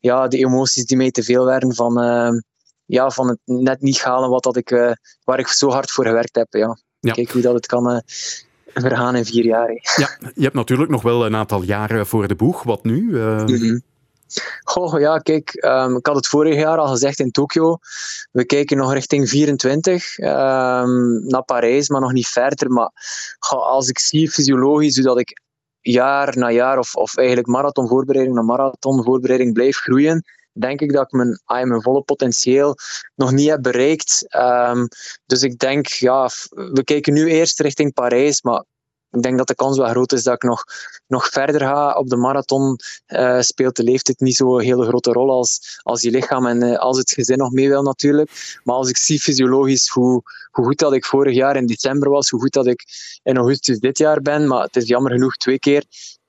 ja, 0.00 0.28
de 0.28 0.38
emoties 0.38 0.84
die 0.84 0.96
mij 0.96 1.10
te 1.10 1.22
veel 1.22 1.44
werden 1.44 1.74
van, 1.74 2.02
uh, 2.02 2.40
ja, 2.84 3.10
van 3.10 3.28
het 3.28 3.38
net 3.44 3.80
niet 3.80 4.02
halen 4.02 4.30
wat 4.30 4.42
dat 4.42 4.56
ik, 4.56 4.96
waar 5.24 5.38
ik 5.38 5.48
zo 5.48 5.70
hard 5.70 5.90
voor 5.90 6.06
gewerkt 6.06 6.36
heb. 6.36 6.46
Ja. 6.50 6.78
ja. 7.00 7.12
Kijk 7.12 7.30
hoe 7.30 7.42
dat 7.42 7.54
het 7.54 7.66
kan 7.66 8.02
vergaan 8.74 9.16
in 9.16 9.24
vier 9.24 9.44
jaar. 9.44 9.70
Ja, 9.96 10.30
je 10.34 10.42
hebt 10.42 10.54
natuurlijk 10.54 10.90
nog 10.90 11.02
wel 11.02 11.26
een 11.26 11.36
aantal 11.36 11.62
jaren 11.62 12.06
voor 12.06 12.28
de 12.28 12.34
boeg. 12.34 12.62
Wat 12.62 12.84
nu? 12.84 13.02
Mm 13.02 13.46
-hmm. 13.46 13.82
Goh, 14.62 15.00
ja, 15.00 15.18
kijk, 15.18 15.64
um, 15.64 15.96
ik 15.96 16.06
had 16.06 16.16
het 16.16 16.26
vorig 16.26 16.54
jaar 16.54 16.78
al 16.78 16.88
gezegd 16.88 17.18
in 17.18 17.30
Tokio. 17.30 17.78
We 18.32 18.44
kijken 18.44 18.76
nog 18.76 18.92
richting 18.92 19.28
24 19.28 20.18
um, 20.18 21.26
naar 21.26 21.44
Parijs, 21.44 21.88
maar 21.88 22.00
nog 22.00 22.12
niet 22.12 22.28
verder. 22.28 22.70
Maar 22.70 22.90
als 23.48 23.88
ik 23.88 23.98
zie 23.98 24.30
fysiologisch 24.30 24.94
dat 24.94 25.18
ik 25.18 25.40
jaar 25.80 26.36
na 26.36 26.50
jaar, 26.50 26.78
of, 26.78 26.94
of 26.94 27.16
eigenlijk 27.16 27.48
marathonvoorbereiding 27.48 28.36
na 28.36 28.42
marathonvoorbereiding 28.42 29.52
blijf 29.52 29.76
groeien, 29.76 30.24
denk 30.52 30.80
ik 30.80 30.92
dat 30.92 31.02
ik 31.02 31.12
mijn, 31.12 31.40
mijn 31.68 31.82
volle 31.82 32.02
potentieel 32.02 32.74
nog 33.14 33.32
niet 33.32 33.48
heb 33.48 33.62
bereikt. 33.62 34.36
Um, 34.36 34.88
dus 35.26 35.42
ik 35.42 35.58
denk, 35.58 35.86
ja, 35.86 36.30
we 36.48 36.84
kijken 36.84 37.12
nu 37.12 37.26
eerst 37.26 37.60
richting 37.60 37.92
Parijs, 37.92 38.42
maar 38.42 38.64
ik 39.10 39.22
denk 39.22 39.38
dat 39.38 39.46
de 39.46 39.54
kans 39.54 39.78
wel 39.78 39.88
groot 39.88 40.12
is 40.12 40.22
dat 40.22 40.34
ik 40.34 40.42
nog, 40.42 40.64
nog 41.06 41.26
verder 41.26 41.60
ga 41.60 41.92
op 41.92 42.08
de 42.08 42.16
marathon. 42.16 42.78
Uh, 43.06 43.40
speelt 43.40 43.76
de 43.76 43.82
leeftijd 43.82 44.20
niet 44.20 44.36
zo'n 44.36 44.60
hele 44.60 44.86
grote 44.86 45.12
rol 45.12 45.30
als, 45.30 45.80
als 45.82 46.02
je 46.02 46.10
lichaam 46.10 46.46
en 46.46 46.62
uh, 46.62 46.78
als 46.78 46.98
het 46.98 47.10
gezin 47.10 47.38
nog 47.38 47.52
mee 47.52 47.68
wil 47.68 47.82
natuurlijk. 47.82 48.60
Maar 48.64 48.74
als 48.74 48.88
ik 48.88 48.96
zie 48.96 49.20
fysiologisch 49.20 49.88
hoe, 49.88 50.22
hoe 50.50 50.64
goed 50.64 50.78
dat 50.78 50.92
ik 50.92 51.04
vorig 51.04 51.34
jaar 51.34 51.56
in 51.56 51.66
december 51.66 52.10
was, 52.10 52.30
hoe 52.30 52.40
goed 52.40 52.52
dat 52.52 52.66
ik 52.66 52.84
in 53.22 53.36
augustus 53.36 53.78
dit 53.78 53.98
jaar 53.98 54.20
ben, 54.20 54.46
maar 54.46 54.62
het 54.62 54.76
is 54.76 54.88
jammer 54.88 55.12
genoeg 55.12 55.36
twee 55.36 55.58
keer 55.58 55.84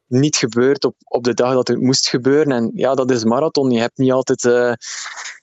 niet 0.08 0.36
gebeurt 0.36 0.86
op, 0.86 0.96
op 1.04 1.24
de 1.24 1.34
dag 1.34 1.54
dat 1.54 1.68
het 1.68 1.82
moest 1.82 2.08
gebeuren. 2.08 2.52
En 2.52 2.72
ja, 2.74 2.96
dat 2.96 3.12
is 3.12 3.24
marathon. 3.24 3.72
Je 3.72 3.80
hebt 3.80 3.98
niet 3.98 4.12
altijd... 4.12 4.46
eh, 4.46 4.74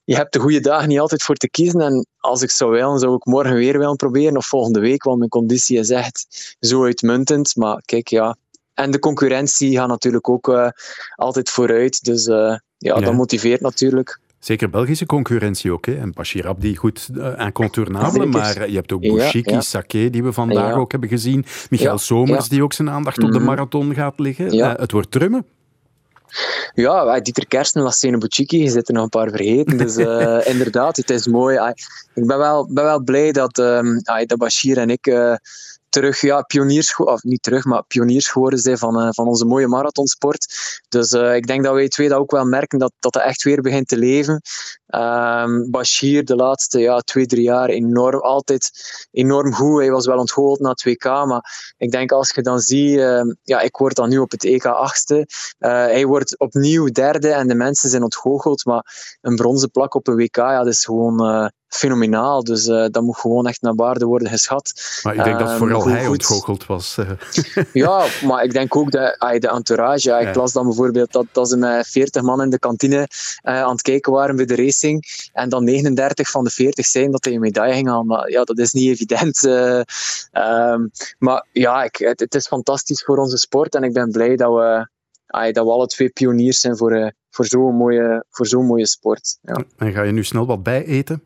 je 0.05 0.15
hebt 0.17 0.33
de 0.33 0.39
goede 0.39 0.61
dagen 0.61 0.89
niet 0.89 0.99
altijd 1.01 1.23
voor 1.23 1.35
te 1.35 1.49
kiezen. 1.51 1.81
En 1.81 2.07
als 2.19 2.43
ik 2.43 2.51
zou 2.51 2.71
willen, 2.71 2.99
zou 2.99 3.15
ik 3.15 3.25
morgen 3.25 3.55
weer 3.55 3.79
willen 3.79 3.97
proberen. 3.97 4.37
Of 4.37 4.47
volgende 4.47 4.81
week, 4.81 5.03
want 5.03 5.19
mijn 5.19 5.31
conditie 5.31 5.79
is 5.79 5.91
echt 5.91 6.57
zo 6.61 6.85
uitmuntend. 6.85 7.57
Maar 7.57 7.83
kijk, 7.85 8.09
ja. 8.09 8.37
En 8.75 8.91
de 8.91 8.99
concurrentie 8.99 9.77
gaat 9.77 9.89
natuurlijk 9.89 10.29
ook 10.29 10.49
eh, 10.49 10.69
altijd 11.17 11.51
vooruit. 11.51 12.05
Dus 12.05 12.27
eh, 12.27 12.35
ja, 12.35 12.59
Ja. 12.79 13.01
dat 13.01 13.15
motiveert 13.15 13.61
natuurlijk. 13.61 14.21
Zeker 14.45 14.70
Belgische 14.70 15.07
concurrentie 15.07 15.72
ook. 15.72 15.86
Hè. 15.86 15.95
En 15.95 16.12
Bashir 16.12 16.47
Abdi, 16.49 16.76
goed, 16.76 17.09
incontournable. 17.38 18.11
Zeker. 18.11 18.28
Maar 18.28 18.57
eh, 18.57 18.68
je 18.68 18.74
hebt 18.74 18.92
ook 18.92 19.01
Bouchiki, 19.01 19.51
ja. 19.51 19.61
Sake, 19.61 20.11
die 20.11 20.22
we 20.22 20.32
vandaag 20.32 20.74
ook 20.74 20.90
hebben 20.90 21.09
gezien. 21.09 21.45
Michael 21.70 21.99
Somers, 21.99 22.49
die 22.49 22.62
ook 22.62 22.72
zijn 22.72 22.90
aandacht 22.90 23.22
op 23.22 23.30
de 23.32 23.38
Mhm. 23.38 23.47
marathon 23.47 23.95
gaat 23.95 24.18
liggen. 24.18 24.53
Ja. 24.53 24.74
Eh, 24.74 24.80
het 24.80 24.90
wordt 24.92 25.11
trummen. 25.11 25.47
Ja, 26.74 27.20
Dieter 27.20 27.47
Kersten, 27.47 27.82
Lassene 27.82 28.18
Bouchiki, 28.18 28.62
je 28.62 28.70
zit 28.70 28.88
er 28.88 28.95
nog 28.95 29.03
een 29.03 29.09
paar 29.09 29.28
vergeten. 29.30 29.76
Dus 29.78 29.97
eh, 29.97 30.38
inderdaad, 30.53 30.97
het 30.97 31.11
is 31.11 31.26
mooi. 31.26 31.57
Ah, 31.57 31.70
Ik 32.14 32.26
ben 32.26 32.38
wel, 32.38 32.68
ben 32.72 32.84
wel 32.84 33.01
blij 33.03 33.32
dat, 33.32 33.59
ah, 33.59 34.26
dat 34.26 34.38
Bashir 34.38 34.78
en 34.78 34.90
ik 34.90 35.07
eh, 35.07 35.34
terug, 35.95 36.20
ja, 36.20 36.42
pioniers, 36.42 36.97
of 36.97 37.22
niet 37.22 37.42
terug, 37.42 37.64
maar 37.64 37.84
pioniers 37.84 38.28
geworden 38.28 38.59
zijn 38.59 38.78
van, 38.78 39.01
eh, 39.01 39.09
van 39.11 39.26
onze 39.26 39.45
mooie 39.45 39.68
marathonsport. 39.68 40.47
Dus 40.88 41.12
eh, 41.12 41.34
ik 41.34 41.47
denk 41.47 41.64
dat 41.64 41.74
wij 41.74 41.88
twee 41.88 42.09
dat 42.09 42.18
ook 42.18 42.30
wel 42.30 42.45
merken, 42.45 42.78
dat, 42.78 42.92
dat 42.99 43.16
echt 43.16 43.42
weer 43.42 43.61
begint 43.61 43.88
te 43.88 43.97
leven. 43.97 44.40
Ehm, 44.86 45.70
Bashir 45.70 46.24
de 46.24 46.36
laatste 46.36 46.78
ja, 46.78 46.99
twee, 46.99 47.26
drie 47.26 47.42
jaar 47.42 47.68
enorm, 47.68 48.20
altijd 48.20 48.70
enorm 49.11 49.53
goed. 49.53 49.80
Hij 49.80 49.90
was 49.90 50.07
wel 50.07 50.18
ontgoocheld 50.18 50.61
na 50.61 50.70
het 50.70 50.84
WK, 50.84 51.05
maar 51.05 51.74
ik 51.76 51.90
denk 51.90 52.12
als 52.12 52.30
je 52.30 52.42
dan 52.42 52.61
ziet, 52.61 52.99
ehm, 52.99 53.34
ja, 53.42 53.61
ik 53.61 53.76
word 53.76 53.97
dan 53.97 54.09
nu 54.09 54.18
op 54.18 54.30
het 54.30 54.45
EK 54.45 54.64
achtste. 54.66 55.26
Eh, 55.59 55.70
hij 55.70 56.07
wordt 56.07 56.38
opnieuw 56.38 56.86
derde 56.86 57.28
en 57.28 57.49
de 57.49 57.55
mensen 57.55 57.90
zijn 57.90 58.03
ontgoocheld, 58.03 58.64
maar 58.64 59.16
een 59.20 59.36
bronzen 59.36 59.70
plak 59.70 59.95
op 59.95 60.07
een 60.07 60.16
WK, 60.16 60.36
ja, 60.36 60.59
dat 60.59 60.72
is 60.72 60.84
gewoon 60.84 61.51
fenomenaal. 61.77 62.45
Dus 62.45 62.66
eh, 62.66 62.87
dat 62.91 63.03
moet 63.03 63.16
gewoon 63.16 63.47
echt 63.47 63.62
naar 63.62 63.75
waarde 63.75 64.05
worden 64.05 64.29
geschat. 64.29 64.72
Maar 65.03 65.14
ik 65.14 65.25
denk 65.25 65.39
dat 65.39 65.49
Ehm, 65.49 65.59
vooral 65.59 65.89
hij 65.89 66.07
ontgoocheld 66.07 66.66
was. 66.66 66.97
eh. 66.99 67.11
ja, 67.72 68.07
maar 68.25 68.45
ik 68.45 68.53
denk 68.53 68.77
ook 68.77 68.91
dat 68.91 69.18
ah, 69.18 69.39
de 69.41 69.49
entourage. 69.49 70.09
Ja, 70.09 70.18
ik 70.18 70.35
las 70.35 70.53
dan 70.53 70.64
bijvoorbeeld 70.66 71.12
dat, 71.12 71.27
dat 71.33 71.49
ze 71.49 71.57
met 71.57 71.87
40 71.89 72.22
man 72.22 72.43
in 72.43 72.51
de 72.51 72.59
kantine 72.59 73.09
eh, 73.43 73.62
aan 73.62 73.70
het 73.72 73.83
kijken 73.83 74.12
waren 74.12 74.37
bij 74.37 74.45
de 74.45 74.57
racing. 74.57 75.05
En 75.33 75.49
dan 75.49 75.64
39 75.64 76.31
van 76.31 76.45
de 76.45 76.51
40 76.51 76.87
zijn 76.87 77.11
dat 77.11 77.25
hij 77.25 77.35
een 77.35 77.41
medaille 77.41 77.75
ging 77.75 77.89
halen. 77.89 78.07
Maar 78.07 78.31
ja, 78.31 78.45
dat 78.45 78.59
is 78.59 78.72
niet 78.72 78.89
evident. 78.89 79.45
eh. 79.45 79.81
Ehm, 80.33 80.87
maar 81.18 81.47
ja, 81.53 81.83
ik, 81.85 81.97
het, 81.97 82.20
het 82.20 82.35
is 82.35 82.47
fantastisch 82.47 83.03
voor 83.05 83.16
onze 83.18 83.37
sport. 83.37 83.75
En 83.75 83.83
ik 83.83 83.93
ben 83.93 84.11
blij 84.11 84.37
dat 84.37 84.53
we, 84.55 84.89
dat 85.53 85.64
we 85.64 85.70
alle 85.70 85.87
twee 85.87 86.09
pioniers 86.09 86.61
zijn 86.61 86.77
voor, 86.77 87.12
voor 87.31 87.45
zo'n 87.47 87.75
mooie, 87.77 88.25
voor 88.31 88.47
zo'n 88.47 88.66
mooie 88.66 88.87
sport. 88.87 89.39
Ja. 89.43 89.64
En 89.77 89.93
ga 89.93 90.03
je 90.03 90.12
nu 90.12 90.25
snel 90.25 90.47
wat 90.47 90.62
bijeten? 90.62 91.22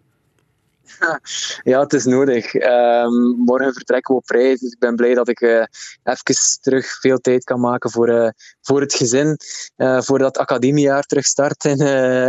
Ja, 1.62 1.80
het 1.80 1.93
is 1.93 2.05
nodig. 2.05 2.55
Ehm, 2.55 3.12
morgen 3.36 3.72
vertrekken 3.72 4.14
we 4.14 4.20
op 4.20 4.28
reis, 4.28 4.61
dus 4.61 4.72
ik 4.72 4.78
ben 4.78 4.97
blij 4.97 5.14
dat 5.14 5.28
ik 5.28 5.41
eh 5.41 5.64
even 6.03 6.61
terug 6.61 7.01
veel 7.01 7.18
tijd 7.18 7.45
kan 7.45 7.61
maken 7.61 7.91
voor, 7.91 8.09
eh, 8.09 8.30
voor 8.61 8.80
het 8.80 8.95
gezin, 8.95 9.36
eh, 9.76 10.01
voor 10.01 10.18
dat 10.18 10.39
academiejaar 10.39 11.03
terug 11.03 11.24
start 11.24 11.64
in 11.64 11.80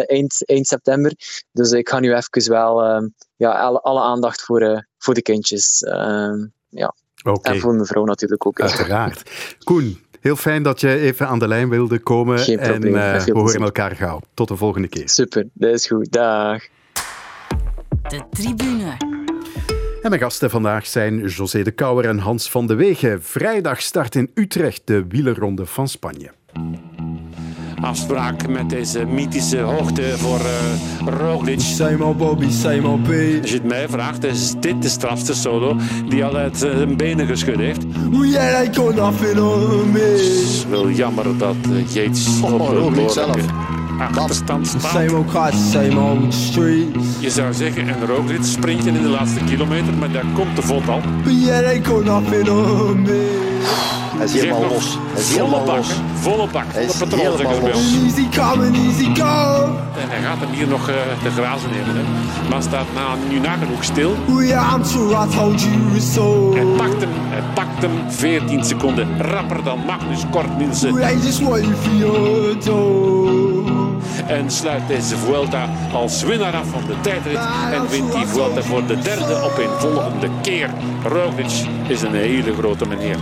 eind, 0.07 0.45
eind 0.45 0.67
september. 0.67 1.13
Dus 1.51 1.71
ik 1.71 1.89
ga 1.89 1.99
nu 1.99 2.13
even 2.13 2.51
wel 2.51 2.83
ehm, 2.83 3.07
ja, 3.35 3.51
alle, 3.51 3.81
alle 3.81 4.01
aandacht 4.01 4.41
voor, 4.41 4.87
voor 4.97 5.13
de 5.13 5.21
kindjes. 5.21 5.83
Ehm, 5.83 6.45
ja. 6.69 6.95
En 7.41 7.59
voor 7.59 7.73
mijn 7.73 7.85
vrouw 7.85 8.03
natuurlijk 8.03 8.45
ook. 8.45 8.61
Uiteraard. 8.61 9.31
Koen, 9.63 10.03
heel 10.19 10.35
fijn 10.35 10.63
dat 10.63 10.81
je 10.81 10.97
even 10.97 11.27
aan 11.27 11.39
de 11.39 11.47
lijn 11.47 11.69
wilde 11.69 11.99
komen. 11.99 12.39
Geen 12.39 12.59
En 12.59 12.91
met 12.91 13.23
veel 13.23 13.33
we 13.33 13.39
horen 13.39 13.61
elkaar 13.61 13.95
gauw. 13.95 14.21
Tot 14.33 14.47
de 14.47 14.55
volgende 14.55 14.87
keer. 14.87 15.09
Super, 15.09 15.47
dat 15.53 15.73
is 15.73 15.87
goed. 15.87 16.11
Dag. 16.11 16.63
De 18.09 18.23
tribune. 18.31 18.97
En 20.01 20.09
mijn 20.09 20.21
gasten 20.21 20.49
vandaag 20.49 20.87
zijn 20.87 21.27
José 21.27 21.63
de 21.63 21.71
Kouwer 21.71 22.05
en 22.05 22.17
Hans 22.17 22.49
van 22.49 22.67
de 22.67 22.75
Wegen. 22.75 23.23
Vrijdag 23.23 23.81
start 23.81 24.15
in 24.15 24.31
Utrecht 24.33 24.81
de 24.85 25.05
wielerronde 25.07 25.65
van 25.65 25.87
Spanje. 25.87 26.31
afspraak 27.81 28.47
met 28.47 28.69
deze 28.69 29.05
mythische 29.05 29.59
hoogte 29.59 30.17
voor 30.17 30.39
uh, 30.39 31.17
Roglic. 31.19 31.59
Simon 31.59 32.17
Bobby, 32.17 32.49
Simon 32.49 33.01
P. 33.01 33.07
Als 33.41 33.51
je 33.51 33.57
het 33.57 33.63
mij 33.63 33.89
vraagt, 33.89 34.23
is 34.23 34.53
dit 34.59 34.81
de 34.81 34.89
strafste 34.89 35.33
solo 35.33 35.75
die 36.09 36.25
al 36.25 36.35
uit 36.35 36.57
zijn 36.57 36.97
benen 36.97 37.27
geschud 37.27 37.57
heeft. 37.57 37.83
Yeah, 38.11 38.65
I 38.65 38.69
kon 38.69 38.95
nothing 38.95 39.39
on 39.39 39.91
me. 39.91 39.99
Het 39.99 40.19
is 40.19 40.65
wel 40.69 40.89
jammer 40.89 41.37
dat 41.37 41.55
uh, 41.69 41.93
Yates 41.93 42.41
op 42.41 42.59
een 42.59 42.75
Roglic 42.75 43.09
zelf. 43.09 43.45
Achterstand 43.99 44.67
staat. 44.67 44.91
Same 44.91 45.15
old 45.15 45.31
cars, 45.31 45.71
same 45.71 45.99
old 45.99 46.33
streets. 46.33 47.07
Je 47.19 47.29
zou 47.29 47.53
zeggen 47.53 47.87
een 47.87 48.05
Roglic 48.05 48.43
sprintje 48.43 48.91
in 48.91 49.01
de 49.01 49.09
laatste 49.09 49.39
kilometer, 49.43 49.93
maar 49.93 50.11
daar 50.11 50.25
komt 50.33 50.55
de 50.55 50.61
vod 50.61 50.89
al. 50.89 51.01
I 51.27 51.81
kon. 51.81 53.07
Hij 54.19 54.27
is 54.27 54.33
helemaal 54.33 54.61
los. 54.61 54.97
Hij 55.13 55.21
is 55.21 55.27
Volle 55.27 55.45
helemaal 55.45 55.65
bak, 55.65 55.77
los. 55.77 55.93
volle 56.13 56.47
bak. 56.51 56.63
Hij 56.67 56.83
is 56.83 56.91
de 56.91 56.97
patroon 56.97 57.37
helemaal 57.37 57.71
ons. 57.73 57.95
Easy 58.03 58.27
come 58.29 58.65
and 58.65 58.75
easy 58.75 59.15
go. 59.15 59.63
En 60.01 60.09
hij 60.09 60.21
gaat 60.21 60.39
hem 60.39 60.49
hier 60.51 60.67
nog 60.67 60.89
uh, 60.89 60.95
te 61.23 61.29
grazen 61.29 61.69
nemen. 61.69 61.95
Hè. 61.95 62.49
Maar 62.49 62.61
staat 62.61 62.85
na, 62.93 63.15
nu 63.29 63.39
nagenoeg 63.39 63.83
stil. 63.83 64.15
I'm 64.27 64.85
sure 64.85 65.25
I 65.25 65.35
told 65.35 65.61
you 65.61 65.99
so. 65.99 66.53
Hij 66.53 66.65
pakt 66.65 67.01
hem, 67.01 67.09
hij 67.13 67.43
pakt 67.53 67.81
hem 67.81 67.91
14 68.07 68.63
seconden 68.63 69.21
rapper 69.21 69.63
dan 69.63 69.79
Magnus 69.85 70.23
Kort 70.31 70.57
Nielsen. 70.57 70.91
Oh, 70.91 70.99
I 70.99 71.25
just 71.25 71.39
waiting 71.39 71.75
for 71.75 71.95
your 71.95 72.55
door. 72.63 73.18
En 74.29 74.51
sluit 74.51 74.87
deze 74.87 75.17
Vuelta 75.17 75.69
als 75.93 76.23
winnaar 76.23 76.53
af 76.55 76.67
van 76.67 76.85
de 76.87 77.01
tijdrit. 77.01 77.39
En 77.71 77.87
wint 77.87 78.11
die 78.13 78.25
Vuelta 78.25 78.61
voor 78.61 78.85
de 78.85 78.99
derde 78.99 79.43
op 79.43 79.57
een 79.57 79.79
volgende 79.79 80.27
keer. 80.41 80.69
Roglic 81.07 81.51
is 81.87 82.01
een 82.01 82.13
hele 82.13 82.53
grote 82.53 82.87
meneer. 82.87 83.17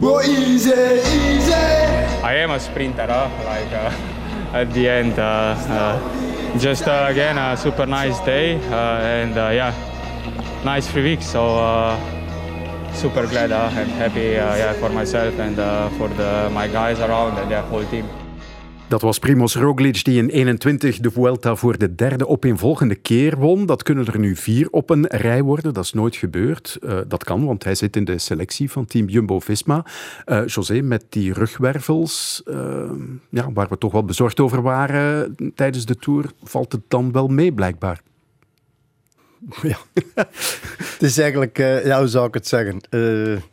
Oh, 0.00 0.22
easy, 0.22 0.72
easy. 0.72 1.50
I 2.22 2.42
am 2.42 2.50
a 2.50 2.58
sprinter, 2.58 3.06
huh? 3.06 3.26
like 3.38 3.72
uh, 3.72 4.60
at 4.60 4.72
the 4.72 4.90
end. 4.90 5.18
Uh, 5.18 5.24
uh, 5.24 5.94
just 6.58 6.86
uh, 6.86 7.06
again 7.08 7.38
a 7.38 7.56
super 7.56 7.86
nice 7.86 8.24
day, 8.24 8.58
uh, 8.70 9.22
and 9.22 9.36
uh, 9.36 9.52
yeah, 9.52 9.72
nice 10.64 10.88
three 10.90 11.02
weeks. 11.02 11.30
So 11.30 11.58
uh, 11.58 11.96
super 12.92 13.26
glad 13.26 13.50
uh, 13.50 13.80
and 13.80 13.90
happy 13.90 14.38
uh, 14.38 14.56
yeah, 14.56 14.72
for 14.74 14.90
myself 14.90 15.38
and 15.38 15.58
uh, 15.58 15.88
for 15.98 16.08
the, 16.08 16.48
my 16.52 16.68
guys 16.68 16.98
around 17.00 17.38
and 17.38 17.50
the 17.50 17.60
whole 17.62 17.84
team. 17.84 18.19
Dat 18.90 19.00
was 19.00 19.18
Primoz 19.18 19.54
Roglic 19.54 20.04
die 20.04 20.18
in 20.18 20.28
21 20.28 20.98
de 20.98 21.10
Vuelta 21.10 21.56
voor 21.56 21.78
de 21.78 21.94
derde 21.94 22.28
opeenvolgende 22.28 22.94
keer 22.94 23.36
won. 23.36 23.66
Dat 23.66 23.82
kunnen 23.82 24.06
er 24.06 24.18
nu 24.18 24.36
vier 24.36 24.68
op 24.70 24.90
een 24.90 25.06
rij 25.06 25.42
worden. 25.42 25.74
Dat 25.74 25.84
is 25.84 25.92
nooit 25.92 26.16
gebeurd. 26.16 26.78
Uh, 26.82 26.98
dat 27.08 27.24
kan, 27.24 27.46
want 27.46 27.64
hij 27.64 27.74
zit 27.74 27.96
in 27.96 28.04
de 28.04 28.18
selectie 28.18 28.70
van 28.70 28.86
team 28.86 29.08
Jumbo-Visma. 29.08 29.84
Uh, 30.26 30.46
José, 30.46 30.80
met 30.80 31.04
die 31.08 31.32
rugwervels, 31.32 32.42
uh, 32.44 32.90
ja, 33.28 33.52
waar 33.52 33.68
we 33.68 33.78
toch 33.78 33.92
wel 33.92 34.04
bezorgd 34.04 34.40
over 34.40 34.62
waren 34.62 35.36
tijdens 35.54 35.86
de 35.86 35.96
Tour, 35.96 36.24
valt 36.42 36.72
het 36.72 36.82
dan 36.88 37.12
wel 37.12 37.28
mee 37.28 37.52
blijkbaar? 37.52 38.00
Ja. 39.62 39.76
het 40.94 40.98
is 41.02 41.18
eigenlijk, 41.18 41.56
ja, 41.84 41.98
hoe 41.98 42.08
zou 42.08 42.26
ik 42.26 42.34
het 42.34 42.46
zeggen? 42.46 42.80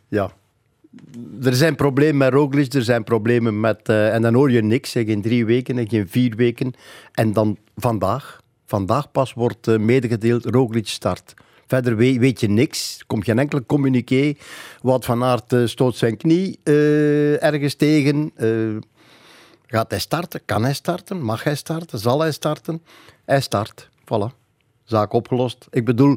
Ja. 0.08 0.30
Er 1.42 1.54
zijn 1.54 1.76
problemen 1.76 2.16
met 2.16 2.32
Roglic, 2.32 2.72
er 2.72 2.82
zijn 2.82 3.04
problemen 3.04 3.60
met... 3.60 3.88
Uh, 3.88 4.14
en 4.14 4.22
dan 4.22 4.34
hoor 4.34 4.50
je 4.50 4.62
niks, 4.62 4.92
hè, 4.92 5.04
geen 5.04 5.22
drie 5.22 5.46
weken, 5.46 5.78
en 5.78 5.88
geen 5.88 6.08
vier 6.08 6.36
weken. 6.36 6.72
En 7.12 7.32
dan 7.32 7.58
vandaag, 7.76 8.40
vandaag 8.66 9.10
pas 9.10 9.32
wordt 9.32 9.66
uh, 9.66 9.78
medegedeeld, 9.78 10.44
Roglic 10.44 10.88
start. 10.88 11.34
Verder 11.66 11.96
weet, 11.96 12.40
je 12.40 12.48
niks, 12.48 13.02
komt 13.06 13.24
geen 13.24 13.38
enkel 13.38 13.64
communiqué. 13.66 14.34
Wout 14.82 15.04
van 15.04 15.24
Aert 15.24 15.52
uh, 15.52 15.66
stoot 15.66 15.96
zijn 15.96 16.16
knie 16.16 16.60
ergens 17.38 17.74
tegen. 17.74 18.32
gaat 19.66 19.90
hij 19.90 20.00
starten? 20.00 20.40
Kan 20.44 20.62
hij 20.62 20.74
starten? 20.74 21.22
Mag 21.22 21.44
hij 21.44 21.54
starten? 21.54 21.98
Zal 21.98 22.20
hij 22.20 22.32
starten? 22.32 22.82
Hij 23.24 23.40
start, 23.40 23.88
voilà 24.04 24.36
zaak 24.84 25.12
opgelost. 25.12 25.66
Ik 25.70 25.84
bedoel, 25.84 26.16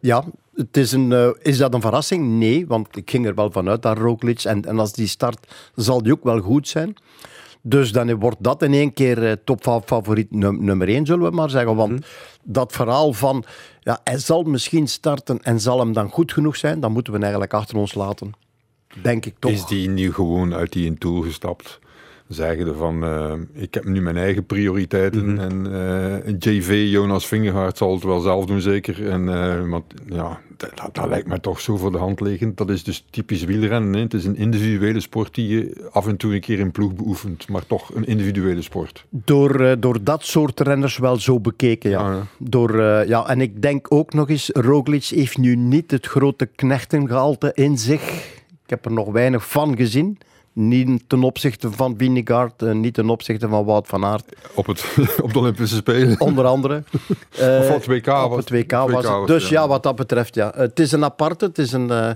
ja, 0.00 0.24
het 0.56 0.76
is, 0.76 0.92
een, 0.92 1.10
uh, 1.10 1.28
is 1.42 1.58
dat 1.58 1.74
een 1.74 1.80
verrassing? 1.80 2.38
Nee, 2.38 2.66
want 2.66 2.96
ik 2.96 3.10
ging 3.10 3.26
er 3.26 3.34
wel 3.34 3.50
vanuit 3.50 3.82
dat 3.82 3.98
Roglic. 3.98 4.42
En, 4.42 4.64
en 4.64 4.78
als 4.78 4.92
die 4.92 5.06
start, 5.06 5.46
zal 5.74 6.02
die 6.02 6.12
ook 6.12 6.24
wel 6.24 6.40
goed 6.40 6.68
zijn. 6.68 6.96
Dus 7.62 7.92
dan 7.92 8.18
wordt 8.18 8.36
dat 8.40 8.62
in 8.62 8.72
één 8.72 8.92
keer 8.92 9.22
uh, 9.22 9.32
topfavoriet 9.44 10.30
num 10.30 10.64
nummer 10.64 10.88
één, 10.88 11.06
zullen 11.06 11.30
we 11.30 11.36
maar 11.36 11.50
zeggen. 11.50 11.76
Want 11.76 11.90
hmm. 11.90 12.02
dat 12.44 12.72
verhaal 12.72 13.12
van, 13.12 13.44
ja, 13.80 14.00
hij 14.04 14.18
zal 14.18 14.42
misschien 14.42 14.88
starten 14.88 15.42
en 15.42 15.60
zal 15.60 15.78
hem 15.78 15.92
dan 15.92 16.10
goed 16.10 16.32
genoeg 16.32 16.56
zijn, 16.56 16.80
dan 16.80 16.92
moeten 16.92 17.12
we 17.12 17.18
eigenlijk 17.18 17.54
achter 17.54 17.76
ons 17.76 17.94
laten. 17.94 18.32
Denk 19.02 19.26
ik 19.26 19.34
toch. 19.38 19.50
Is 19.50 19.66
die 19.66 19.88
nu 19.88 20.12
gewoon 20.12 20.54
uit 20.54 20.72
die 20.72 20.98
tool 20.98 21.20
gestapt? 21.20 21.78
Zeggen 22.28 22.76
van, 22.76 23.04
eh, 23.04 23.34
ik 23.52 23.74
heb 23.74 23.84
nu 23.84 24.02
mijn 24.02 24.16
eigen 24.16 24.46
prioriteiten 24.46 25.38
en 25.38 25.72
eh, 26.26 26.34
JV, 26.38 26.86
Jonas 26.90 27.26
Vingegaard 27.26 27.78
zal 27.78 27.92
het 27.92 28.02
wel 28.02 28.20
zelf 28.20 28.46
doen 28.46 28.60
zeker. 28.60 29.10
En, 29.10 29.28
eh, 29.28 29.68
want 29.68 29.84
ja, 30.08 30.40
dat, 30.92 31.08
lijkt 31.08 31.28
mij 31.28 31.38
toch 31.38 31.60
zo 31.60 31.76
voor 31.76 31.92
de 31.92 31.98
hand 31.98 32.20
liggend. 32.20 32.56
Dat 32.56 32.70
is 32.70 32.84
dus 32.84 33.04
typisch 33.10 33.44
wielrennen. 33.44 33.92
Hè. 33.92 34.00
Het 34.00 34.14
is 34.14 34.24
een 34.24 34.36
individuele 34.36 35.00
sport 35.00 35.34
die 35.34 35.48
je 35.48 35.88
af 35.92 36.06
en 36.06 36.16
toe 36.16 36.34
een 36.34 36.40
keer 36.40 36.58
in 36.58 36.70
ploeg 36.70 36.94
beoefent, 36.94 37.48
maar 37.48 37.66
toch 37.66 37.94
een 37.94 38.06
individuele 38.06 38.62
sport. 38.62 39.04
Door, 39.08 39.80
door 39.80 40.02
dat 40.02 40.24
soort 40.24 40.60
renners 40.60 40.98
wel 40.98 41.16
zo 41.16 41.40
bekeken, 41.40 41.90
ja. 41.90 42.26
Door, 42.38 42.80
eh, 42.80 43.08
ja. 43.08 43.28
En 43.28 43.40
ik 43.40 43.62
denk 43.62 43.86
ook 43.88 44.12
nog 44.12 44.28
eens, 44.28 44.50
Roglic 44.52 45.04
heeft 45.04 45.38
nu 45.38 45.56
niet 45.56 45.90
het 45.90 46.06
grote 46.06 46.46
knechtengehalte 46.46 47.50
in 47.54 47.78
zich. 47.78 48.34
Ik 48.64 48.70
heb 48.70 48.84
er 48.84 48.92
nog 48.92 49.12
weinig 49.12 49.48
van 49.48 49.76
gezien. 49.76 50.18
Niet 50.58 51.02
ten 51.08 51.22
opzichte 51.22 51.70
van 51.72 51.94
Vingegaard, 51.98 52.62
eh, 52.62 52.72
niet 52.72 52.94
ten 52.94 53.10
opzichte 53.10 53.48
van 53.48 53.64
Wout 53.64 53.86
van 53.86 54.04
Aert. 54.04 54.24
Op, 54.54 54.66
het, 54.66 54.84
op 55.22 55.32
de 55.32 55.38
Olympische 55.38 55.76
Spelen. 55.76 56.20
Onder 56.20 56.44
andere. 56.44 56.82
Eh, 57.38 57.58
Of 57.60 57.68
op 57.70 57.74
het 57.74 57.86
WK 57.86 58.06
op 58.06 58.30
was 58.30 58.38
het 58.38 58.50
WK 58.50 58.72
was 58.72 58.86
WK 58.90 58.96
het. 58.96 59.04
was 59.06 59.26
Dus 59.26 59.48
ja. 59.48 59.60
ja. 59.60 59.68
wat 59.68 59.82
dat 59.82 59.96
betreft, 59.96 60.34
ja. 60.34 60.52
Het 60.56 60.80
is 60.80 60.92
een 60.92 61.04
aparte, 61.04 61.44
het 61.44 61.58
is 61.58 61.72
een, 61.72 61.90
eh, 61.90 62.10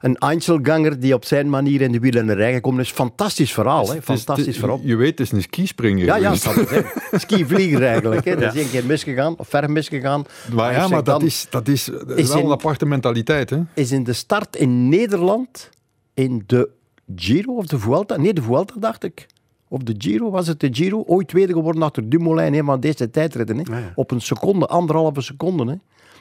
een 0.00 0.16
Einzelganger 0.16 1.00
die 1.00 1.14
op 1.14 1.24
zijn 1.24 1.50
manier 1.50 1.80
in 1.80 1.92
de 1.92 1.98
wielrennerij 1.98 2.52
gekomen 2.52 2.80
is. 2.80 2.90
Fantastisch 2.90 3.52
verhaal, 3.52 3.88
hè. 3.88 3.96
Is- 3.96 4.04
Fantastisch 4.04 4.58
verhaal. 4.58 4.80
Je 4.82 4.96
weet, 4.96 5.10
het 5.18 5.20
is 5.20 5.32
een 5.32 5.42
skispringer. 5.42 6.04
Ja, 6.04 6.16
ja. 6.16 6.34
Skivlieger 7.12 7.84
eigenlijk. 7.84 8.24
Hè. 8.24 8.34
Dat 8.36 8.42
is 8.42 8.52
Ja. 8.54 8.60
één 8.60 8.70
keer 8.70 8.84
misgegaan, 8.86 9.34
of 9.36 9.48
ver 9.48 9.70
misgegaan. 9.70 10.24
Maar 10.52 10.72
ja, 10.72 10.88
maar 10.88 11.04
dat 11.04 11.22
is, 11.22 11.46
dat 11.50 11.68
is, 11.68 11.84
dat 11.84 12.10
is 12.10 12.16
is 12.22 12.28
wel 12.28 12.38
in- 12.38 12.44
een 12.44 12.50
aparte 12.52 12.86
mentaliteit. 12.86 13.50
Hè? 13.50 13.58
is 13.74 13.92
in 13.92 14.04
de 14.04 14.12
start 14.12 14.56
in 14.56 14.88
Nederland 14.88 15.68
in 16.14 16.42
de 16.46 16.68
Giro 17.16 17.54
of 17.54 17.66
de 17.66 17.78
Vuelta. 17.78 18.16
Nee, 18.16 18.34
de 18.34 18.42
Vuelta 18.42 18.74
dacht 18.78 19.04
ik. 19.04 19.26
Of 19.68 19.82
de 19.82 19.94
Giro, 19.98 20.30
was 20.30 20.46
het 20.46 20.60
de 20.60 20.68
Giro? 20.72 21.02
Ooit 21.06 21.28
tweede 21.28 21.52
geworden 21.52 21.82
achter 21.82 22.08
Dumoulin, 22.08 22.54
hè, 22.54 22.64
van 22.64 22.80
deze 22.80 23.10
tijdritten. 23.10 23.58
Hè. 23.58 23.64
Op 23.94 24.10
een 24.10 24.20
seconde, 24.20 24.66
anderhalve 24.66 25.20
seconde. 25.20 25.64
Hè. 25.70 25.74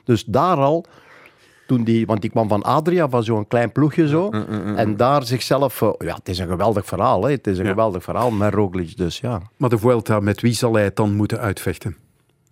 Dus 0.03 0.23
daar 0.23 0.57
al, 0.57 0.85
toen 1.67 1.83
die, 1.83 2.05
want 2.05 2.21
die 2.21 2.29
kwam 2.29 2.47
van 2.47 2.63
Adria, 2.63 3.09
van 3.09 3.23
zo'n 3.23 3.47
klein 3.47 3.71
ploegje 3.71 4.07
zo. 4.07 4.29
En 4.75 4.97
daar 4.97 5.23
zichzelf, 5.23 5.81
eh, 5.81 5.89
ja, 5.97 6.15
het 6.15 6.29
is 6.29 6.39
een 6.39 6.47
geweldig 6.47 6.85
verhaal. 6.85 7.23
Hè. 7.23 7.31
Het 7.31 7.47
is 7.47 7.57
een 7.57 7.65
geweldig 7.65 8.03
verhaal 8.03 8.31
met 8.31 8.53
Roglic, 8.53 8.97
dus 8.97 9.19
ja. 9.19 9.41
Maar 9.57 9.69
de 9.69 9.77
Vuelta, 9.77 10.19
met 10.19 10.41
wie 10.41 10.53
zal 10.53 10.73
hij 10.73 10.83
het 10.83 10.95
dan 10.95 11.15
moeten 11.15 11.39
uitvechten? 11.39 11.95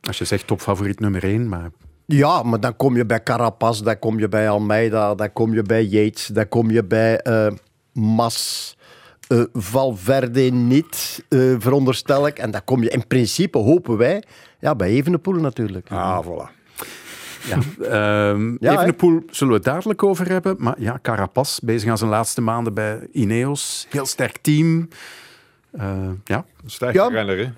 Als 0.01 0.17
je 0.17 0.25
zegt 0.25 0.47
topfavoriet 0.47 0.99
nummer 0.99 1.23
één, 1.23 1.49
maar... 1.49 1.69
Ja, 2.05 2.43
maar 2.43 2.59
dan 2.59 2.75
kom 2.75 2.95
je 2.95 3.05
bij 3.05 3.23
Carapaz, 3.23 3.81
dan 3.81 3.99
kom 3.99 4.19
je 4.19 4.27
bij 4.27 4.49
Almeida, 4.49 5.15
dan 5.15 5.33
kom 5.33 5.53
je 5.53 5.61
bij 5.61 5.83
Yates, 5.83 6.25
dan 6.27 6.47
kom 6.47 6.71
je 6.71 6.83
bij 6.83 7.19
eh, 7.19 7.47
Mas, 7.97 8.75
eh, 9.27 9.41
Valverde 9.53 10.41
niet, 10.41 11.23
eh, 11.29 11.55
veronderstel 11.59 12.27
ik. 12.27 12.39
En 12.39 12.51
dan 12.51 12.63
kom 12.63 12.83
je 12.83 12.89
in 12.89 13.07
principe, 13.07 13.57
hopen 13.57 13.97
wij, 13.97 14.23
ja, 14.59 14.75
bij 14.75 14.89
Evenepoel 14.89 15.33
natuurlijk. 15.33 15.87
Ah, 15.91 16.25
voilà. 16.25 16.55
Ja, 17.47 17.57
ehm 17.81 18.55
Ja? 18.59 18.71
Evenepoel 18.73 19.21
zullen 19.29 19.53
we 19.53 19.59
het 19.59 19.67
dadelijk 19.69 20.03
over 20.03 20.29
hebben. 20.29 20.55
Maar 20.59 20.75
ja, 20.81 20.99
Carapaz, 21.01 21.59
bezig 21.59 21.89
aan 21.89 21.97
zijn 21.97 22.09
laatste 22.09 22.41
maanden 22.41 22.73
bij 22.73 23.07
Ineos. 23.11 23.87
Heel 23.89 24.05
sterk 24.05 24.37
team. 24.41 24.87
Eh, 25.71 26.09
ja. 26.23 26.45
Sterke 26.65 26.97
Ja. 26.97 27.07
renner, 27.07 27.37
hè? 27.37 27.49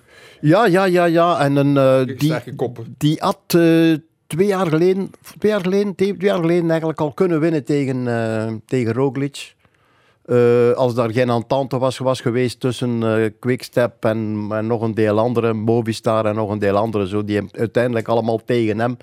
Ja, 0.41 0.65
ja, 0.65 0.83
ja, 0.85 1.05
ja. 1.05 1.39
En 1.39 1.55
een, 1.55 2.05
die, 2.07 2.17
Sterke 2.17 2.55
koppen. 2.55 2.95
die 2.97 3.15
had 3.19 3.39
eh, 3.47 3.93
twee 4.27 4.47
jaar 4.47 4.67
geleden, 4.67 5.11
twee 5.39 5.51
jaar 5.51 5.61
geleden, 5.61 5.95
twee 5.95 6.15
jaar 6.17 6.39
geleden 6.39 6.69
eigenlijk 6.69 6.99
al 6.99 7.13
kunnen 7.13 7.39
winnen 7.39 7.63
tegen, 7.63 8.07
eh, 8.07 8.53
tegen 8.65 8.93
Roglic. 8.93 9.55
Eh, 10.30 10.71
als 10.71 10.93
daar 10.93 11.11
geen 11.11 11.30
entente 11.30 11.77
was, 11.77 12.21
geweest 12.21 12.59
tussen 12.59 13.03
eh, 13.03 13.30
Quickstep 13.39 14.05
en, 14.05 14.47
nog 14.67 14.82
een 14.82 14.93
deel 14.93 15.19
andere, 15.19 15.53
Movistar 15.53 16.25
en 16.25 16.36
nog 16.36 16.49
een 16.49 16.59
deel 16.59 16.75
andere, 16.75 17.07
zo, 17.07 17.23
die 17.23 17.41
uiteindelijk 17.51 18.07
allemaal 18.07 18.38
tegen 18.45 18.80
hem 18.80 18.97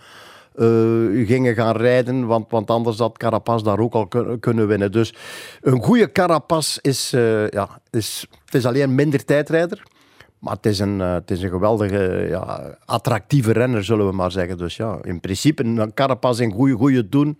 eh, 0.55 1.27
gingen 1.27 1.55
gaan 1.55 1.77
rijden, 1.77 2.27
want, 2.27 2.51
want 2.51 2.71
anders 2.71 2.99
had 2.99 3.19
Carapaz 3.19 3.63
daar 3.63 3.79
ook 3.79 3.95
al 3.95 4.07
kun- 4.07 4.41
kunnen 4.41 4.67
winnen. 4.67 4.93
Dus 4.93 5.15
een 5.61 5.83
goede 5.83 6.13
Carapaz 6.13 6.77
is, 6.81 7.11
ja, 7.51 7.69
is, 7.91 8.27
is 8.51 8.67
alleen 8.67 8.83
een 8.83 8.95
minder 8.95 9.25
tijdrijder. 9.25 9.83
Maar 10.39 10.55
het 10.55 10.67
is 10.67 10.79
een, 10.79 10.99
het 10.99 11.31
is 11.31 11.43
een 11.43 11.51
geweldige, 11.51 12.27
ja, 12.29 12.77
attractieve 12.85 13.53
renner, 13.53 13.85
zullen 13.85 14.07
we 14.07 14.13
maar 14.13 14.31
zeggen. 14.31 14.59
Dus 14.59 14.77
ja, 14.77 14.99
in 15.03 15.21
principe, 15.21 15.65
een 15.65 15.95
Carapaz 15.95 16.41
in 16.41 16.53
goede, 16.53 16.75
goede 16.75 17.09
doen. 17.09 17.37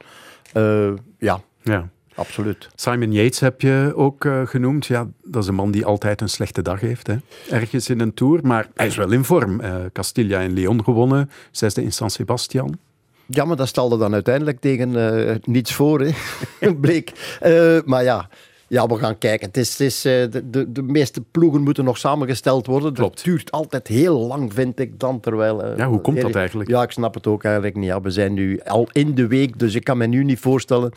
ja, 1.19 1.41
ja, 1.63 1.89
absoluut. 2.17 2.69
Simon 2.75 3.13
Yates 3.13 3.41
heb 3.41 3.61
je 3.61 3.93
ook 3.97 4.25
eh, 4.25 4.47
genoemd. 4.47 4.87
Ja, 4.87 5.07
dat 5.25 5.43
is 5.43 5.49
een 5.49 5.55
man 5.55 5.71
die 5.71 5.85
altijd 5.85 6.21
een 6.21 6.29
slechte 6.29 6.63
dag 6.63 6.81
heeft. 6.81 7.07
Hè. 7.07 7.17
Ergens 7.51 7.91
in 7.91 8.01
een 8.01 8.15
Tour, 8.15 8.41
maar 8.43 8.69
hij 8.75 8.87
is 8.87 8.97
wel 8.97 9.11
in 9.11 9.25
vorm. 9.25 9.61
Eh 9.61 9.75
Castilla 9.93 10.41
en 10.41 10.53
Leon 10.53 10.85
gewonnen. 10.85 11.31
Zesde 11.51 11.83
in 11.83 11.93
San 11.93 12.11
Sebastian. 12.11 12.79
Ja, 13.27 13.45
maar 13.45 13.57
dat 13.57 13.69
stelde 13.69 13.99
dan 13.99 14.13
uiteindelijk 14.13 14.61
tegen 14.61 15.27
eh, 15.29 15.35
niets 15.45 15.73
voor, 15.75 16.01
hè. 16.01 16.75
bleek. 16.81 17.13
Maar 17.85 18.03
ja. 18.03 18.29
ja, 18.69 18.87
we 18.87 18.97
gaan 18.97 19.19
kijken. 19.19 19.47
Het 19.47 19.57
is, 19.57 19.71
het 19.71 19.81
is, 19.81 20.03
de, 20.03 20.43
de, 20.51 20.73
de 20.73 20.83
meeste 20.83 21.21
ploegen 21.31 21.63
moeten 21.63 21.85
nog 21.85 21.99
samengesteld 21.99 22.67
worden. 22.67 23.05
Het 23.05 23.25
duurt 23.25 23.51
altijd 23.51 23.87
heel 23.87 24.19
lang, 24.19 24.53
vind 24.55 24.79
ik 24.79 25.01
dan. 25.01 25.21
Terwijl, 25.21 25.77
Ja, 25.77 25.89
hoe 25.89 26.01
komt 26.01 26.21
dat 26.21 26.35
eigenlijk? 26.35 26.71
Ja, 26.71 26.83
ik 26.83 26.91
snap 26.91 27.15
het 27.15 27.27
ook 27.27 27.45
eigenlijk 27.45 27.77
niet. 27.77 27.87
Ja, 27.87 28.01
we 28.01 28.11
zijn 28.11 28.33
nu 28.33 28.61
al 28.61 28.89
in 28.93 29.15
de 29.15 29.27
week, 29.27 29.59
dus 29.59 29.75
ik 29.75 29.85
kan 29.85 29.99
me 29.99 30.07
nu 30.07 30.25
niet 30.25 30.41
voorstellen... 30.41 30.93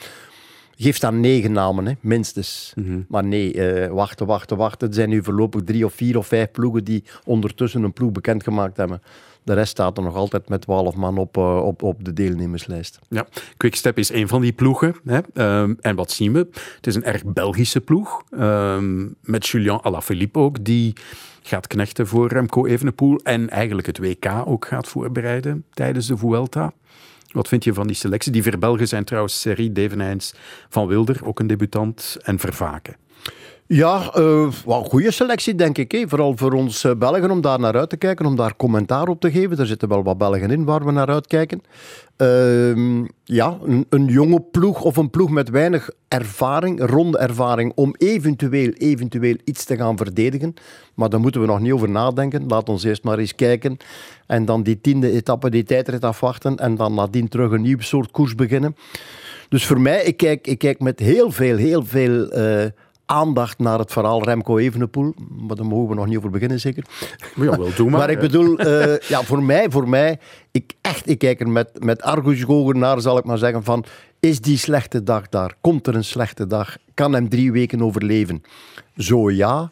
Geef 0.81 0.95
staan 0.95 1.19
negen 1.19 1.51
namen, 1.51 1.85
hè, 1.85 1.93
minstens. 1.99 2.73
Mhm. 2.75 2.99
Maar 3.07 3.23
nee, 3.23 3.53
eh, 3.53 3.91
wachten, 3.91 4.25
wachten, 4.25 4.57
wachten. 4.57 4.87
Er 4.87 4.93
zijn 4.93 5.09
nu 5.09 5.23
voorlopig 5.23 5.63
drie 5.63 5.85
of 5.85 5.93
vier 5.93 6.17
of 6.17 6.27
vijf 6.27 6.51
ploegen 6.51 6.83
die 6.83 7.03
ondertussen 7.25 7.83
een 7.83 7.93
ploeg 7.93 8.11
bekendgemaakt 8.11 8.77
hebben. 8.77 9.01
De 9.43 9.53
rest 9.53 9.71
staat 9.71 9.97
er 9.97 10.03
nog 10.03 10.15
altijd 10.15 10.49
met 10.49 10.61
twaalf 10.61 10.95
man 10.95 11.17
op, 11.17 11.37
eh, 11.37 11.65
op, 11.65 11.83
op 11.83 12.05
de 12.05 12.13
deelnemerslijst. 12.13 12.99
Ja, 13.09 13.27
Quickstep 13.57 13.97
is 13.97 14.11
een 14.11 14.27
van 14.27 14.41
die 14.41 14.51
ploegen. 14.51 14.95
Hè. 15.05 15.19
Ehm, 15.33 15.73
en 15.81 15.95
wat 15.95 16.11
zien 16.11 16.33
we? 16.33 16.47
Het 16.75 16.87
is 16.87 16.95
een 16.95 17.03
erg 17.03 17.25
Belgische 17.25 17.81
ploeg. 17.81 18.23
Ehm, 18.29 19.07
met 19.21 19.47
Julien 19.47 19.81
Alaphilippe 19.81 20.39
ook, 20.39 20.63
die 20.63 20.93
gaat 21.41 21.67
knechten 21.67 22.07
voor 22.07 22.27
Remco 22.27 22.65
Evenepoel. 22.65 23.19
En 23.23 23.49
eigenlijk 23.49 23.87
het 23.87 23.97
WK 23.97 24.43
ook 24.45 24.65
gaat 24.65 24.87
voorbereiden 24.87 25.65
tijdens 25.73 26.07
de 26.07 26.17
Vuelta. 26.17 26.73
Wat 27.31 27.47
vind 27.47 27.63
je 27.63 27.73
van 27.73 27.87
die 27.87 27.95
selectie? 27.95 28.31
Die 28.31 28.43
verbelgen 28.43 28.87
zijn 28.87 29.03
trouwens 29.03 29.41
Serie, 29.41 29.71
Devenijns, 29.71 30.33
Van 30.69 30.87
Wilder, 30.87 31.25
ook 31.25 31.39
een 31.39 31.47
debutant, 31.47 32.17
en 32.21 32.39
Vervaken. 32.39 32.95
Ja, 33.71 34.11
eh 34.13 34.51
wel 34.65 34.83
goede 34.83 35.11
selectie, 35.11 35.55
denk 35.55 35.77
ik. 35.77 35.91
Hè. 35.91 36.07
Vooral 36.07 36.37
voor 36.37 36.53
ons 36.53 36.83
eh, 36.83 36.91
Belgen 36.97 37.31
om 37.31 37.41
daar 37.41 37.59
naar 37.59 37.77
uit 37.77 37.89
te 37.89 37.97
kijken, 37.97 38.25
om 38.25 38.35
daar 38.35 38.55
commentaar 38.55 39.07
op 39.07 39.19
te 39.19 39.31
geven. 39.31 39.57
Er 39.57 39.65
zitten 39.65 39.89
wel 39.89 40.03
wat 40.03 40.17
Belgen 40.17 40.51
in 40.51 40.65
waar 40.65 40.85
we 40.85 40.91
naar 40.91 41.07
uitkijken. 41.07 41.61
Ehm, 42.15 43.05
ja, 43.23 43.57
een, 43.63 43.85
een 43.89 44.05
jonge 44.05 44.41
ploeg 44.41 44.81
of 44.81 44.97
een 44.97 45.09
ploeg 45.09 45.29
met 45.29 45.49
weinig 45.49 45.89
ervaring, 46.07 46.85
ronde 46.85 47.17
ervaring, 47.17 47.71
om 47.75 47.95
eventueel, 47.97 48.71
eventueel 48.71 49.35
iets 49.43 49.65
te 49.65 49.75
gaan 49.75 49.97
verdedigen. 49.97 50.53
Maar 50.93 51.09
daar 51.09 51.19
moeten 51.19 51.41
we 51.41 51.47
nog 51.47 51.59
niet 51.59 51.71
over 51.71 51.89
nadenken. 51.89 52.47
Laat 52.47 52.69
ons 52.69 52.83
eerst 52.83 53.03
maar 53.03 53.17
eens 53.19 53.35
kijken. 53.35 53.77
En 54.27 54.45
dan 54.45 54.63
die 54.63 54.81
tiende 54.81 55.11
etappe, 55.11 55.49
die 55.49 55.63
tijdrit 55.63 56.03
afwachten. 56.03 56.55
En 56.55 56.75
dan 56.75 56.93
nadien 56.93 57.27
terug 57.27 57.51
een 57.51 57.61
nieuw 57.61 57.79
soort 57.79 58.11
koers 58.11 58.35
beginnen. 58.35 58.75
Dus 59.49 59.65
voor 59.65 59.81
mij, 59.81 60.03
ik 60.03 60.17
kijk, 60.17 60.47
ik 60.47 60.57
kijk 60.57 60.79
met 60.79 60.99
heel 60.99 61.31
veel, 61.31 61.55
heel 61.55 61.85
veel 61.85 62.29
eh, 62.29 62.65
aandacht 63.09 63.59
naar 63.59 63.79
het 63.79 63.91
verhaal 63.91 64.23
Remco 64.23 64.57
Evenepoel. 64.57 65.13
Maar 65.47 65.55
daar 65.55 65.65
mogen 65.65 65.89
we 65.89 65.95
nog 65.95 66.05
niet 66.05 66.17
over 66.17 66.29
beginnen, 66.29 66.59
zeker. 66.59 66.83
Ja, 67.35 67.57
wel, 67.57 67.73
doe 67.75 67.89
maar. 67.89 67.99
Maar 67.99 68.09
ik 68.09 68.19
bedoel, 68.19 68.57
eh, 68.57 68.99
ja, 68.99 69.23
voor 69.23 69.43
mij, 69.43 69.69
voor 69.69 69.89
mij 69.89 70.19
ik, 70.51 70.73
echt, 70.81 71.09
ik 71.09 71.17
kijk 71.17 71.39
er 71.39 71.49
met, 71.49 71.83
met 71.83 72.01
argusogen 72.01 72.79
naar, 72.79 73.01
zal 73.01 73.17
ik 73.17 73.23
maar 73.23 73.37
zeggen, 73.37 73.63
van... 73.63 73.85
Is 74.19 74.41
die 74.41 74.57
slechte 74.57 75.03
dag 75.03 75.29
daar? 75.29 75.55
Komt 75.61 75.87
er 75.87 75.95
een 75.95 76.03
slechte 76.03 76.47
dag? 76.47 76.77
Kan 76.93 77.13
hem 77.13 77.29
drie 77.29 77.51
weken 77.51 77.81
overleven? 77.81 78.43
Zo 78.95 79.31
ja. 79.31 79.69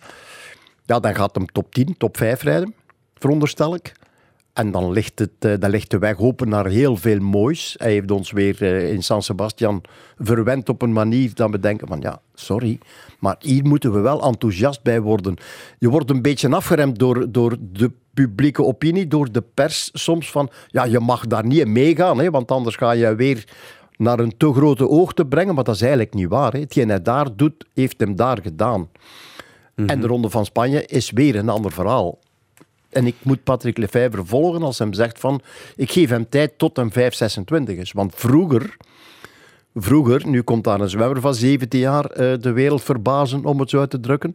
Ja, 0.86 1.00
dan 1.00 1.16
gaat 1.16 1.36
hem 1.36 1.46
top 1.46 1.74
10, 1.74 1.98
top 1.98 2.18
5 2.18 2.42
rijden, 2.42 2.74
veronderstel 3.16 3.76
ik. 3.76 3.92
En 4.58 4.72
dan 4.72 4.92
ligt, 4.92 5.20
het, 5.20 5.32
eh, 5.40 5.54
dan 5.60 5.70
ligt 5.70 5.92
de 5.92 5.98
weg 5.98 6.20
open 6.20 6.50
naar 6.50 6.66
heel 6.66 6.96
veel 6.96 7.20
moois. 7.20 7.76
Hij 7.78 7.92
heeft 7.92 8.12
ons 8.12 8.32
weer 8.32 8.62
eh, 8.62 8.92
in 8.92 9.04
San 9.04 9.22
Sebastian 9.22 9.82
verwend 10.18 10.70
op 10.70 10.82
een 10.82 10.94
manier 10.94 11.32
dat 11.34 11.50
we 11.50 11.60
denken 11.60 11.88
van 11.88 12.02
ja, 12.02 12.22
sorry, 12.34 12.80
maar 13.20 13.36
hier 13.40 13.66
moeten 13.66 13.94
we 13.94 14.00
wel 14.00 14.24
enthousiast 14.24 14.84
bij 14.84 15.02
worden. 15.02 15.36
Je 15.80 15.90
wordt 15.90 16.10
een 16.10 16.22
beetje 16.22 16.50
afgeremd 16.50 17.00
door, 17.00 17.32
door 17.32 17.58
de 17.60 17.92
publieke 18.14 18.64
opinie, 18.64 19.08
door 19.08 19.32
de 19.32 19.44
pers 19.54 19.90
soms 19.94 20.32
van 20.32 20.50
ja, 20.68 20.84
je 20.84 21.00
mag 21.00 21.28
daar 21.28 21.46
niet 21.46 21.60
in 21.60 21.72
meegaan, 21.72 22.20
hè, 22.20 22.30
want 22.30 22.52
anders 22.52 22.76
ga 22.76 22.92
je 22.92 23.16
weer 23.16 23.44
naar 23.98 24.20
een 24.20 24.38
te 24.38 24.54
grote 24.54 24.90
oogte 24.90 25.26
brengen, 25.26 25.56
maar 25.56 25.64
dat 25.64 25.76
is 25.76 25.82
eigenlijk 25.82 26.14
niet 26.14 26.30
waar. 26.30 26.52
Hè. 26.52 26.60
Hetgeen 26.60 26.90
hij 26.90 27.02
daar 27.02 27.36
doet, 27.36 27.66
heeft 27.74 28.00
hem 28.00 28.16
daar 28.16 28.40
gedaan. 28.42 28.90
En 29.76 30.02
de 30.02 30.08
Ronde 30.08 30.30
van 30.30 30.46
Spanje 30.46 30.86
is 30.86 31.12
weer 31.12 31.36
een 31.36 31.50
ander 31.50 31.72
verhaal. 31.72 32.20
En 32.90 33.06
ik 33.06 33.16
moet 33.22 33.44
Patrick 33.44 33.78
Lefevre 33.78 34.26
volgen 34.26 34.64
als 34.64 34.80
hij 34.80 34.88
zegt 34.92 35.20
van... 35.20 35.42
Ik 35.76 35.92
geef 35.92 36.10
hem 36.10 36.30
tijd 36.30 36.58
tot 36.58 36.78
hem 36.78 36.90
5,26 36.92 37.78
is. 37.78 37.92
Want 37.92 38.14
vroeger... 38.16 38.78
Vroeger, 39.80 40.28
nu 40.28 40.42
komt 40.42 40.64
daar 40.64 40.82
een 40.82 40.90
zwemmer 40.90 41.22
van 41.22 41.36
17 41.36 41.80
jaar 41.80 42.06
eh, 42.06 42.34
de 42.40 42.52
wereld 42.52 42.84
verbazen, 42.84 43.46
om 43.46 43.60
het 43.60 43.70
zo 43.70 43.80
uit 43.80 43.90
te 43.90 44.00
drukken. 44.00 44.34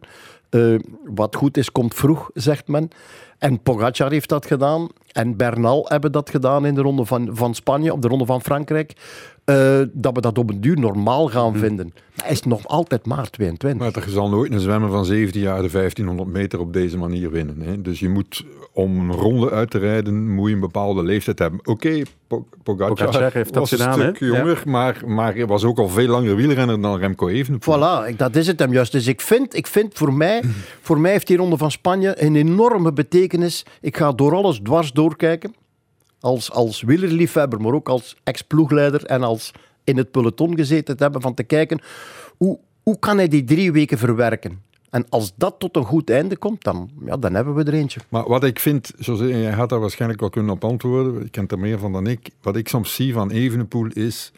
Eh, 0.49 0.75
wat 1.05 1.35
goed 1.35 1.57
is, 1.57 1.71
komt 1.71 1.93
vroeg, 1.93 2.29
zegt 2.33 2.67
men. 2.67 2.89
En 3.37 3.61
Pogacar 3.61 4.11
heeft 4.11 4.29
dat 4.29 4.45
gedaan. 4.45 4.87
En 5.11 5.37
Bernal 5.37 5.85
hebben 5.89 6.11
dat 6.11 6.29
gedaan 6.29 6.65
in 6.65 6.75
de 6.75 6.81
ronde 6.81 7.05
van, 7.05 7.29
van 7.31 7.55
Spanje, 7.55 7.93
op 7.93 8.01
de 8.01 8.07
ronde 8.07 8.25
van 8.25 8.41
Frankrijk. 8.41 8.93
Eh, 9.45 9.79
dat 9.93 10.15
we 10.15 10.21
dat 10.21 10.37
op 10.37 10.49
een 10.49 10.61
duur 10.61 10.79
normaal 10.79 11.27
gaan 11.27 11.55
vinden. 11.57 11.91
Maar 12.15 12.25
hij 12.25 12.31
is 12.33 12.43
nog 12.43 12.67
altijd 12.67 13.05
maar 13.05 13.29
22. 13.29 13.93
Maar 13.93 14.03
er 14.03 14.09
zal 14.09 14.29
nooit 14.29 14.53
een 14.53 14.59
zwemmer 14.59 14.89
van 14.91 15.05
17 15.05 15.41
jaar 15.41 15.61
de 15.61 15.69
1500 15.71 16.29
meter 16.29 16.59
op 16.59 16.73
deze 16.73 16.97
manier 16.97 17.31
winnen. 17.31 17.61
Hè. 17.61 17.81
Dus 17.81 17.99
je 17.99 18.09
moet, 18.09 18.45
om 18.73 18.99
een 18.99 19.11
ronde 19.15 19.49
uit 19.51 19.69
te 19.69 19.77
rijden, 19.77 20.33
moet 20.33 20.47
je 20.49 20.53
een 20.53 20.59
bepaalde 20.61 21.03
leeftijd 21.03 21.39
hebben. 21.39 21.59
Oké, 21.63 22.01
Po- 22.27 22.45
Pogacar, 22.63 22.93
Pogacar 22.95 23.31
heeft 23.33 23.53
dat 23.53 23.69
was 23.69 23.69
gedaan, 23.69 23.99
een 24.01 24.15
stuk 24.15 24.29
jonger, 24.29 24.61
maar, 24.65 25.01
maar 25.05 25.33
hij 25.33 25.45
was 25.47 25.63
ook 25.63 25.77
al 25.79 25.89
veel 25.89 26.07
langer 26.07 26.35
wielrenner 26.35 26.81
dan 26.81 26.97
Remco 26.99 27.27
Evenepoel. 27.27 27.75
Voilà, 27.77 28.07
ik- 28.07 28.17
dat 28.17 28.35
is 28.35 28.47
het 28.47 28.59
hem 28.59 28.73
juist. 28.73 28.91
Dus 28.91 29.07
ik 29.07 29.21
vind, 29.21 29.55
ik 29.55 29.67
vind 29.67 29.93
voor, 29.97 30.13
mij, 30.13 30.41
voor 30.81 30.99
mij 30.99 31.11
heeft 31.11 31.27
die 31.27 31.37
Ronde 31.37 31.57
van 31.57 31.71
Spanje 31.71 32.23
een 32.23 32.35
enorme 32.35 32.93
betekenis. 32.93 33.65
Ik 33.81 33.97
ga 33.97 34.11
door 34.11 34.35
alles 34.35 34.59
dwars 34.63 34.91
doorkijken. 34.91 35.53
Als, 36.23 36.51
als 36.51 36.81
wielerliefhebber, 36.81 37.61
maar 37.61 37.73
ook 37.73 37.89
als 37.89 38.15
ex-ploegleider 38.23 39.05
en 39.05 39.23
als 39.23 39.51
in 39.83 39.97
het 39.97 40.11
peloton 40.11 40.55
gezeten 40.55 40.97
te 40.97 41.03
hebben, 41.03 41.21
van 41.21 41.33
te 41.33 41.43
kijken 41.43 41.81
hoe, 42.37 42.59
hoe 42.83 42.99
kan 42.99 43.17
hij 43.17 43.27
die 43.27 43.43
drie 43.43 43.71
weken 43.71 43.97
verwerken. 43.97 44.61
En 44.89 45.05
als 45.09 45.33
dat 45.35 45.55
tot 45.59 45.75
een 45.75 45.83
goed 45.83 46.09
einde 46.09 46.37
komt, 46.37 46.63
dan, 46.63 46.89
ja, 47.05 47.17
dan 47.17 47.33
hebben 47.33 47.53
we 47.53 47.63
er 47.63 47.73
eentje. 47.73 47.99
Maar 48.09 48.27
wat 48.27 48.43
ik 48.43 48.59
vind, 48.59 48.93
José, 48.97 49.23
jij 49.23 49.51
had 49.51 49.69
daar 49.69 49.79
waarschijnlijk 49.79 50.19
wel 50.19 50.29
kunnen 50.29 50.51
op 50.51 50.63
antwoorden, 50.63 51.23
je 51.23 51.29
kent 51.29 51.51
er 51.51 51.59
meer 51.59 51.79
van 51.79 51.91
dan 51.91 52.07
ik. 52.07 52.29
Wat 52.41 52.55
ik 52.55 52.67
soms 52.67 52.95
zie 52.95 53.13
van 53.13 53.31
Evenepoel 53.31 53.87
is, 53.87 54.31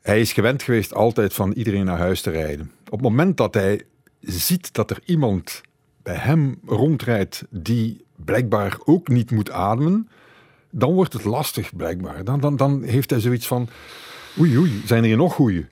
hij 0.00 0.20
is 0.20 0.32
gewend 0.32 0.62
geweest 0.62 0.94
altijd 0.94 1.34
van 1.34 1.52
iedereen 1.52 1.84
naar 1.84 1.98
huis 1.98 2.20
te 2.20 2.30
rijden. 2.30 2.70
Op 2.84 2.92
het 2.92 3.00
moment 3.00 3.36
dat 3.36 3.54
hij 3.54 3.82
ziet 4.20 4.74
dat 4.74 4.90
er 4.90 4.98
iemand 5.04 5.60
bij 6.02 6.16
hem 6.16 6.58
rondrijdt 6.66 7.44
die 7.50 8.04
blijkbaar 8.24 8.78
ook 8.84 9.08
niet 9.08 9.30
moet 9.30 9.50
ademen, 9.50 10.08
dan 10.78 10.92
wordt 10.92 11.12
het 11.12 11.24
lastig 11.24 11.76
blijkbaar. 11.76 12.24
Dan, 12.24 12.40
dan, 12.40 12.56
dan 12.56 12.82
heeft 12.82 13.10
hij 13.10 13.20
zoiets 13.20 13.46
van, 13.46 13.68
oei 14.38 14.58
oei, 14.58 14.82
zijn 14.84 15.00
er 15.02 15.08
hier 15.08 15.16
nog 15.16 15.34
goeie? 15.34 15.66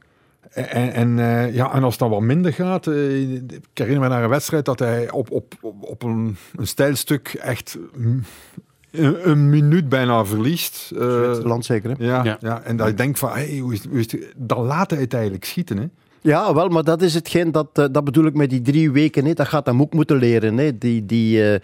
En, 0.51 0.93
en, 0.93 1.19
eh, 1.19 1.55
ja, 1.55 1.73
en 1.75 1.83
als 1.83 1.93
het 1.93 2.01
dan 2.01 2.11
wat 2.11 2.21
minder 2.21 2.53
gaat, 2.53 2.87
eh, 2.87 3.21
ik 3.33 3.51
herinner 3.75 4.01
me 4.03 4.09
naar 4.09 4.23
een 4.23 4.29
wedstrijd 4.29 4.65
dat 4.65 4.79
hij 4.79 5.11
op, 5.11 5.31
op, 5.31 5.55
op, 5.81 6.03
een, 6.03 6.37
een 6.57 6.67
stijl 6.67 6.97
stuk 6.97 7.29
echt 7.41 7.79
een, 7.95 8.25
een 9.23 9.49
minuut 9.51 9.89
bijna 9.89 10.25
verliest. 10.25 10.91
Eh, 10.99 11.23
Zwitserland 11.23 11.65
zeker, 11.65 11.91
hè? 11.91 12.05
Ja, 12.07 12.25
Ja. 12.25 12.37
ja. 12.41 12.61
en 12.63 12.77
dat 12.77 12.89
ik 12.89 12.97
denk 12.97 13.17
van, 13.17 13.31
hey, 13.31 13.59
hoe 13.59 13.73
is, 13.73 13.85
hoe 13.85 13.99
is 13.99 14.13
het- 14.13 14.33
dan 14.37 14.65
laat 14.65 14.91
hij 14.91 15.01
het 15.01 15.15
eigenlijk 15.15 15.45
schieten. 15.45 15.77
Hè? 15.77 15.87
Ja, 16.27 16.55
wel, 16.55 16.69
maar 16.69 16.85
dat 16.85 17.03
is 17.03 17.15
hetgeen, 17.15 17.53
dat, 17.53 17.69
eh, 17.73 17.85
dat 17.91 18.05
bedoel 18.05 18.27
ik 18.27 18.35
met 18.35 18.51
die 18.51 18.63
drie 18.63 18.91
weken. 18.91 19.35
Dat 19.35 19.49
gaat 19.49 19.67
hem 19.67 19.81
ook 19.81 19.93
moeten 19.93 20.17
leren. 20.17 20.59
Hè. 20.59 20.79
Die, 20.79 21.07
die, 21.07 21.53
eh, 21.53 21.61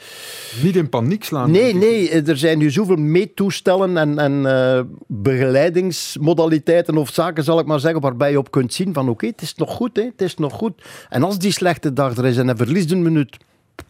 Niet 0.63 0.77
in 0.77 0.89
paniek 0.89 1.25
slaan. 1.25 1.51
Nee, 1.51 1.75
nee, 1.75 2.11
eh, 2.11 2.29
er 2.29 2.37
zijn 2.37 2.59
nu 2.59 2.71
zoveel 2.71 2.97
meetoestellen 2.97 3.97
en, 3.97 4.19
en 4.19 4.89
begeleidingsmodaliteiten 5.07 6.97
of 6.97 7.11
zaken, 7.13 7.45
zal 7.45 7.59
ik 7.59 7.67
maar 7.67 7.81
zeggen, 7.81 8.01
waarbij 8.01 8.31
je 8.31 8.39
op 8.39 8.51
kunt 8.51 8.73
zien 8.73 8.95
van 8.95 9.09
oké, 9.09 9.27
het 9.27 9.43
is 9.43 9.55
nog 9.55 9.71
goed, 9.71 9.97
hè, 9.97 10.03
het 10.03 10.23
is 10.23 10.37
nog 10.37 10.53
goed. 10.53 10.83
En 11.09 11.23
als 11.23 11.39
die 11.39 11.53
slechte 11.53 11.93
dag 11.93 12.17
er 12.17 12.27
is 12.27 12.37
en 12.37 12.47
hij 12.47 12.57
verliest 12.57 12.91
een 12.91 13.03
minuut, 13.03 13.37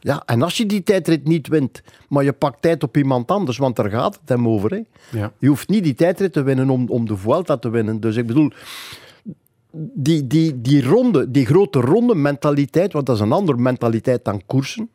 ja, 0.00 0.22
en 0.26 0.42
als 0.42 0.56
je 0.56 0.66
die 0.66 0.82
tijdrit 0.82 1.24
niet 1.24 1.48
wint, 1.48 1.82
maar 2.08 2.24
je 2.24 2.32
pakt 2.32 2.62
tijd 2.62 2.82
op 2.82 2.96
iemand 2.96 3.30
anders, 3.30 3.58
want 3.58 3.76
daar 3.76 3.90
gaat 3.90 4.18
het 4.20 4.28
hem 4.28 4.48
over. 4.48 4.70
Hè. 4.70 4.80
Ja. 5.18 5.32
Je 5.38 5.48
hoeft 5.48 5.68
niet 5.68 5.84
die 5.84 5.94
tijdrit 5.94 6.32
te 6.32 6.42
winnen 6.42 6.70
om, 6.70 6.88
om 6.88 7.06
de 7.06 7.16
Vuelta 7.16 7.56
te 7.56 7.70
winnen. 7.70 8.00
Dus 8.00 8.16
ik 8.16 8.26
bedoel, 8.26 8.50
die, 9.72 10.26
die, 10.26 10.60
die 10.60 10.82
ronde, 10.84 11.30
die 11.30 11.46
grote 11.46 11.80
ronde 11.80 12.14
mentaliteit, 12.14 12.92
want 12.92 13.06
dat 13.06 13.16
is 13.16 13.22
een 13.22 13.32
andere 13.32 13.58
mentaliteit 13.58 14.24
dan 14.24 14.42
koersen. 14.46 14.90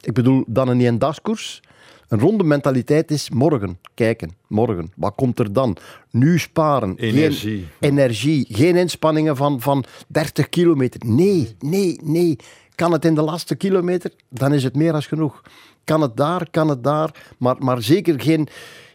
Ik 0.00 0.12
bedoel, 0.12 0.44
dan 0.46 0.68
een 0.68 0.80
eendagskoers. 0.80 1.62
Een 2.08 2.20
ronde 2.20 2.44
mentaliteit 2.44 3.10
is 3.10 3.30
morgen 3.30 3.78
kijken. 3.94 4.36
Morgen. 4.46 4.92
Wat 4.96 5.14
komt 5.14 5.38
er 5.38 5.52
dan? 5.52 5.76
Nu 6.10 6.38
sparen. 6.38 6.96
Energie. 6.96 7.66
Geen 7.80 7.90
energie. 7.90 8.46
Geen 8.48 8.76
inspanningen 8.76 9.36
van, 9.36 9.60
van 9.60 9.84
30 10.08 10.48
kilometer. 10.48 11.00
Nee, 11.06 11.56
nee, 11.58 11.98
nee. 12.02 12.36
Kan 12.74 12.92
het 12.92 13.04
in 13.04 13.14
de 13.14 13.22
laatste 13.22 13.54
kilometer? 13.54 14.12
Dan 14.28 14.52
is 14.52 14.64
het 14.64 14.74
meer 14.76 14.92
dan 14.92 15.02
genoeg. 15.02 15.42
Kan 15.84 16.00
het 16.00 16.16
daar? 16.16 16.50
Kan 16.50 16.68
het 16.68 16.84
daar? 16.84 17.34
Maar, 17.38 17.56
maar 17.58 17.82
zeker 17.82 18.20
geen, 18.20 18.48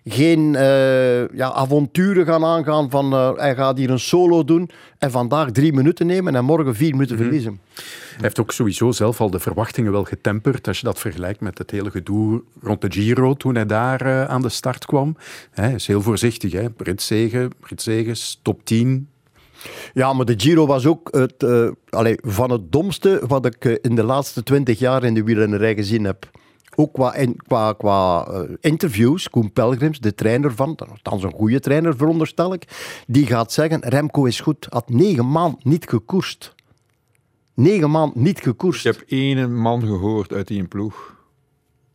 geen 0.07 0.55
eh, 0.55 1.29
ja, 1.29 1.51
avonturen 1.51 2.25
gaan 2.25 2.45
aangaan 2.45 2.89
van 2.89 3.13
eh, 3.13 3.31
hij 3.35 3.55
gaat 3.55 3.77
hier 3.77 3.89
een 3.89 3.99
solo 3.99 4.43
doen 4.43 4.69
en 4.97 5.11
vandaag 5.11 5.51
drie 5.51 5.73
minuten 5.73 6.05
nemen 6.05 6.35
en 6.35 6.45
morgen 6.45 6.75
vier 6.75 6.91
minuten 6.91 7.17
verliezen. 7.17 7.59
Hij 7.73 8.21
heeft 8.21 8.39
ook 8.39 8.51
sowieso 8.51 8.91
zelf 8.91 9.21
al 9.21 9.29
de 9.29 9.39
verwachtingen 9.39 9.91
wel 9.91 10.03
getemperd. 10.03 10.67
Als 10.67 10.79
je 10.79 10.85
dat 10.85 10.99
vergelijkt 10.99 11.39
met 11.39 11.57
het 11.57 11.71
hele 11.71 11.91
gedoe 11.91 12.43
rond 12.61 12.81
de 12.81 12.91
Giro 12.91 13.33
toen 13.33 13.55
hij 13.55 13.65
daar 13.65 14.01
eh, 14.01 14.23
aan 14.23 14.41
de 14.41 14.49
start 14.49 14.85
kwam. 14.85 15.17
Hij 15.51 15.73
is 15.73 15.87
heel 15.87 16.01
voorzichtig. 16.01 16.51
Hè? 16.51 16.69
Britzegens, 17.59 18.39
top 18.41 18.65
10. 18.65 19.09
Ja, 19.93 20.13
maar 20.13 20.25
de 20.25 20.33
Giro 20.37 20.65
was 20.65 20.85
ook 20.85 21.09
het, 21.11 21.45
allee, 21.89 22.17
van 22.21 22.51
het 22.51 22.71
domste 22.71 23.21
wat 23.27 23.45
ik 23.45 23.79
in 23.81 23.95
de 23.95 24.03
laatste 24.03 24.43
twintig 24.43 24.79
jaar 24.79 25.03
in 25.03 25.13
de 25.13 25.23
wielrennerij 25.23 25.75
gezien 25.75 26.03
heb. 26.03 26.29
Ook 26.79 26.93
qua, 26.93 27.15
qua, 27.47 27.73
qua 27.73 28.25
eh, 28.27 28.41
interviews, 28.59 29.29
Koen 29.29 29.51
Pelgrims, 29.51 29.99
de 29.99 30.15
trainer 30.15 30.51
van, 30.55 30.75
althans 30.75 31.23
een 31.23 31.31
goede 31.33 31.59
trainer 31.59 31.97
veronderstel 31.97 32.53
ik, 32.53 32.63
die 33.07 33.25
gaat 33.25 33.51
zeggen, 33.51 33.79
Remco 33.81 34.25
is 34.25 34.39
goed, 34.39 34.67
had 34.69 34.89
negen 34.89 35.31
maanden 35.31 35.59
niet 35.63 35.89
gekoerst. 35.89 36.55
Negen 37.53 37.91
maanden 37.91 38.23
niet 38.23 38.39
gekoerst. 38.39 38.85
Ik 38.85 38.93
heb 38.95 39.03
één 39.07 39.55
man 39.55 39.81
gehoord 39.81 40.33
uit 40.33 40.47
die 40.47 40.63
ploeg, 40.63 41.15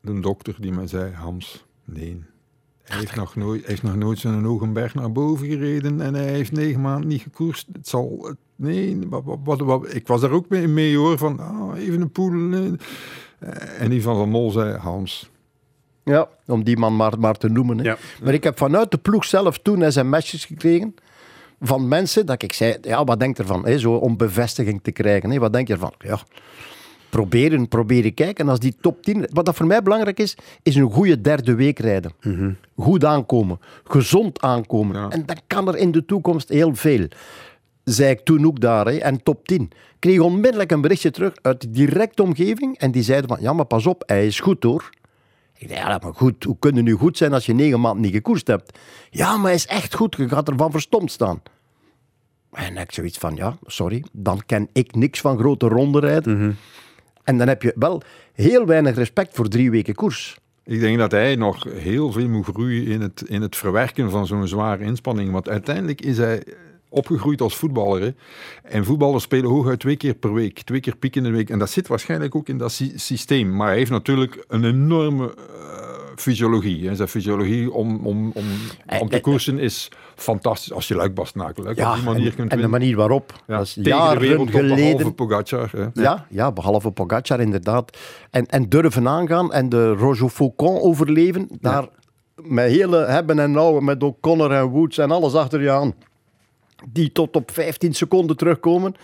de 0.00 0.20
dokter, 0.20 0.56
die 0.60 0.72
mij 0.72 0.86
zei, 0.86 1.12
Hans, 1.12 1.64
nee. 1.84 2.22
Hij 2.82 2.98
heeft 2.98 3.16
nog 3.16 3.36
nooit, 3.36 3.66
heeft 3.66 3.82
nog 3.82 3.96
nooit 3.96 4.18
zijn 4.18 4.44
Hogenberg 4.44 4.94
naar 4.94 5.12
boven 5.12 5.46
gereden 5.46 6.00
en 6.00 6.14
hij 6.14 6.28
heeft 6.32 6.52
negen 6.52 6.80
maanden 6.80 7.08
niet 7.08 7.22
gekoerst. 7.22 7.66
Het 7.72 7.88
zal, 7.88 8.34
nee, 8.56 8.98
wat- 9.08 9.94
ik 9.94 10.06
was 10.06 10.20
daar 10.20 10.30
ook 10.30 10.48
mee, 10.48 10.68
mee 10.68 10.96
hoor, 10.96 11.18
van 11.18 11.38
ah, 11.40 11.78
even 11.78 12.00
een 12.00 12.10
poel. 12.10 12.52
eh. 12.52 12.72
En 13.78 13.90
die 13.90 14.02
van 14.02 14.16
Van 14.16 14.28
Mol 14.28 14.50
zei, 14.50 14.76
Hans, 14.76 15.30
Ja, 16.04 16.28
om 16.46 16.64
die 16.64 16.76
man 16.76 16.96
maar, 16.96 17.18
maar 17.18 17.34
te 17.34 17.48
noemen. 17.48 17.78
Hè. 17.78 17.94
Maar 18.22 18.34
ik 18.34 18.44
heb 18.44 18.58
vanuit 18.58 18.90
de 18.90 18.98
ploeg 18.98 19.24
zelf 19.24 19.58
toen 19.58 19.92
sms'jes 19.92 20.44
gekregen 20.44 20.94
van 21.62 21.88
mensen 21.88 22.26
dat 22.26 22.42
ik 22.42 22.52
zei, 22.52 22.76
ja, 22.82 23.04
wat 23.04 23.20
denk 23.20 23.36
je 23.36 23.42
ervan? 23.42 23.66
Hè? 23.66 23.78
Zo 23.78 23.94
om 23.94 24.16
bevestiging 24.16 24.82
te 24.82 24.92
krijgen. 24.92 25.30
Hè? 25.30 25.38
Wat 25.38 25.52
denk 25.52 25.66
je 25.66 25.72
ervan? 25.72 25.92
Ja, 25.98 26.18
proberen, 27.10 27.68
proberen 27.68 28.14
kijken. 28.14 28.44
En 28.44 28.50
als 28.50 28.58
die 28.58 28.76
top 28.80 29.02
10... 29.02 29.26
Wat 29.32 29.44
dat 29.44 29.56
voor 29.56 29.66
mij 29.66 29.82
belangrijk 29.82 30.18
is, 30.18 30.36
is 30.62 30.74
een 30.74 30.90
goede 30.90 31.20
derde 31.20 31.54
week 31.54 31.78
rijden. 31.78 32.12
Goed 32.76 33.04
aankomen. 33.04 33.60
Gezond 33.84 34.40
aankomen. 34.40 35.10
En 35.10 35.26
dan 35.26 35.36
kan 35.46 35.68
er 35.68 35.76
in 35.76 35.92
de 35.92 36.04
toekomst 36.04 36.48
heel 36.48 36.74
veel. 36.74 37.08
Zei 37.84 38.10
ik 38.10 38.20
toen 38.20 38.46
ook 38.46 38.60
daar. 38.60 38.86
Hè? 38.86 38.96
En 38.96 39.22
top 39.22 39.46
10. 39.46 39.70
Kreeg 39.98 40.18
onmiddellijk 40.18 40.70
een 40.70 40.80
berichtje 40.80 41.10
terug 41.10 41.32
uit 41.42 41.60
de 41.60 41.70
directe 41.70 42.22
omgeving. 42.22 42.78
En 42.78 42.90
die 42.90 43.02
zeiden 43.02 43.28
van, 43.28 43.38
ja, 43.40 43.52
maar 43.52 43.64
pas 43.64 43.86
op, 43.86 44.02
hij 44.06 44.26
is 44.26 44.40
goed 44.40 44.62
hoor. 44.62 44.90
Ik 45.58 45.68
dacht, 45.68 45.80
ja, 45.80 45.98
maar 46.02 46.14
goed, 46.14 46.44
hoe 46.44 46.56
kun 46.58 46.74
je 46.74 46.82
nu 46.82 46.92
goed 46.92 47.16
zijn 47.16 47.32
als 47.32 47.46
je 47.46 47.54
negen 47.54 47.80
maanden 47.80 48.02
niet 48.02 48.12
gekoerst 48.12 48.46
hebt? 48.46 48.78
Ja, 49.10 49.36
maar 49.36 49.44
hij 49.44 49.54
is 49.54 49.66
echt 49.66 49.94
goed, 49.94 50.16
je 50.16 50.28
gaat 50.28 50.48
ervan 50.48 50.70
verstomd 50.70 51.10
staan. 51.10 51.42
En 52.52 52.76
ik 52.76 52.92
zoiets 52.92 53.18
van, 53.18 53.36
ja, 53.36 53.56
sorry, 53.66 54.04
dan 54.12 54.42
ken 54.46 54.68
ik 54.72 54.94
niks 54.94 55.20
van 55.20 55.38
grote 55.38 55.68
ronde 55.68 56.00
rijden. 56.00 56.58
En 57.24 57.38
dan 57.38 57.48
heb 57.48 57.62
je 57.62 57.72
wel 57.76 58.02
heel 58.32 58.66
weinig 58.66 58.94
respect 58.94 59.34
voor 59.34 59.48
drie 59.48 59.70
weken 59.70 59.94
koers. 59.94 60.38
Ik 60.64 60.80
denk 60.80 60.98
dat 60.98 61.10
hij 61.10 61.36
nog 61.36 61.64
heel 61.64 62.12
veel 62.12 62.28
moet 62.28 62.44
groeien 62.44 62.86
in 62.86 63.00
het, 63.00 63.22
in 63.26 63.42
het 63.42 63.56
verwerken 63.56 64.10
van 64.10 64.26
zo'n 64.26 64.48
zware 64.48 64.84
inspanning. 64.84 65.30
Want 65.32 65.48
uiteindelijk 65.48 66.00
is 66.00 66.16
hij 66.18 66.42
opgegroeid 66.92 67.40
als 67.40 67.56
voetballer. 67.56 68.00
Hè. 68.02 68.10
En 68.62 68.84
voetballers 68.84 69.24
spelen 69.24 69.50
hooguit 69.50 69.80
twee 69.80 69.96
keer 69.96 70.14
per 70.14 70.34
week. 70.34 70.60
Twee 70.62 70.80
keer 70.80 70.96
piek 70.96 71.16
in 71.16 71.22
de 71.22 71.30
week. 71.30 71.50
En 71.50 71.58
dat 71.58 71.70
zit 71.70 71.88
waarschijnlijk 71.88 72.34
ook 72.34 72.48
in 72.48 72.58
dat 72.58 72.72
sy- 72.72 72.92
systeem. 72.94 73.56
Maar 73.56 73.66
hij 73.68 73.76
heeft 73.76 73.90
natuurlijk 73.90 74.44
een 74.48 74.64
enorme 74.64 75.34
eh, 75.34 75.90
fysiologie. 76.16 76.88
Hè. 76.88 76.94
Zijn 76.94 77.08
fysiologie 77.08 77.72
om, 77.72 77.96
om, 78.06 78.30
om, 78.34 78.44
om 79.00 79.08
te 79.08 79.20
koersen 79.20 79.58
is 79.58 79.88
fantastisch. 80.14 80.72
Als 80.72 80.88
je 80.88 80.94
luikbast 80.94 81.34
na 81.34 81.52
luik 81.54 81.76
Ja, 81.76 81.90
op 81.90 81.94
die 81.96 82.04
manier 82.04 82.26
en- 82.26 82.34
kunt 82.34 82.52
en 82.52 82.60
de 82.60 82.68
manier 82.68 82.96
waarop. 82.96 83.32
Ja, 83.46 83.56
Dat 83.56 83.66
is 83.66 83.72
tegen 83.72 83.82
de 83.82 83.90
jaren 83.96 84.20
wereldtop, 84.20 84.52
behalve 84.52 84.74
geleden. 84.74 85.14
Pogacar. 85.14 85.70
Hè. 85.76 86.02
Ja, 86.02 86.26
ja, 86.30 86.52
behalve 86.52 86.90
Pogacar 86.90 87.40
inderdaad. 87.40 87.98
En, 88.30 88.46
en 88.46 88.68
durven 88.68 89.08
aangaan 89.08 89.52
en 89.52 89.68
de 89.68 89.92
Roger 89.92 90.28
Faucon 90.28 90.80
overleven, 90.80 91.48
daar 91.60 91.88
met 92.42 92.70
hele 92.70 92.96
hebben 93.06 93.38
en 93.38 93.54
houden, 93.54 93.84
met 93.84 94.02
O'Connor 94.02 94.52
en 94.52 94.64
Woods 94.66 94.98
en 94.98 95.10
alles 95.10 95.34
achter 95.34 95.62
je 95.62 95.70
aan, 95.70 95.94
die 96.88 97.12
tot 97.12 97.36
op 97.36 97.50
15 97.50 97.94
seconden 97.94 98.36
terugkomen 98.36 98.94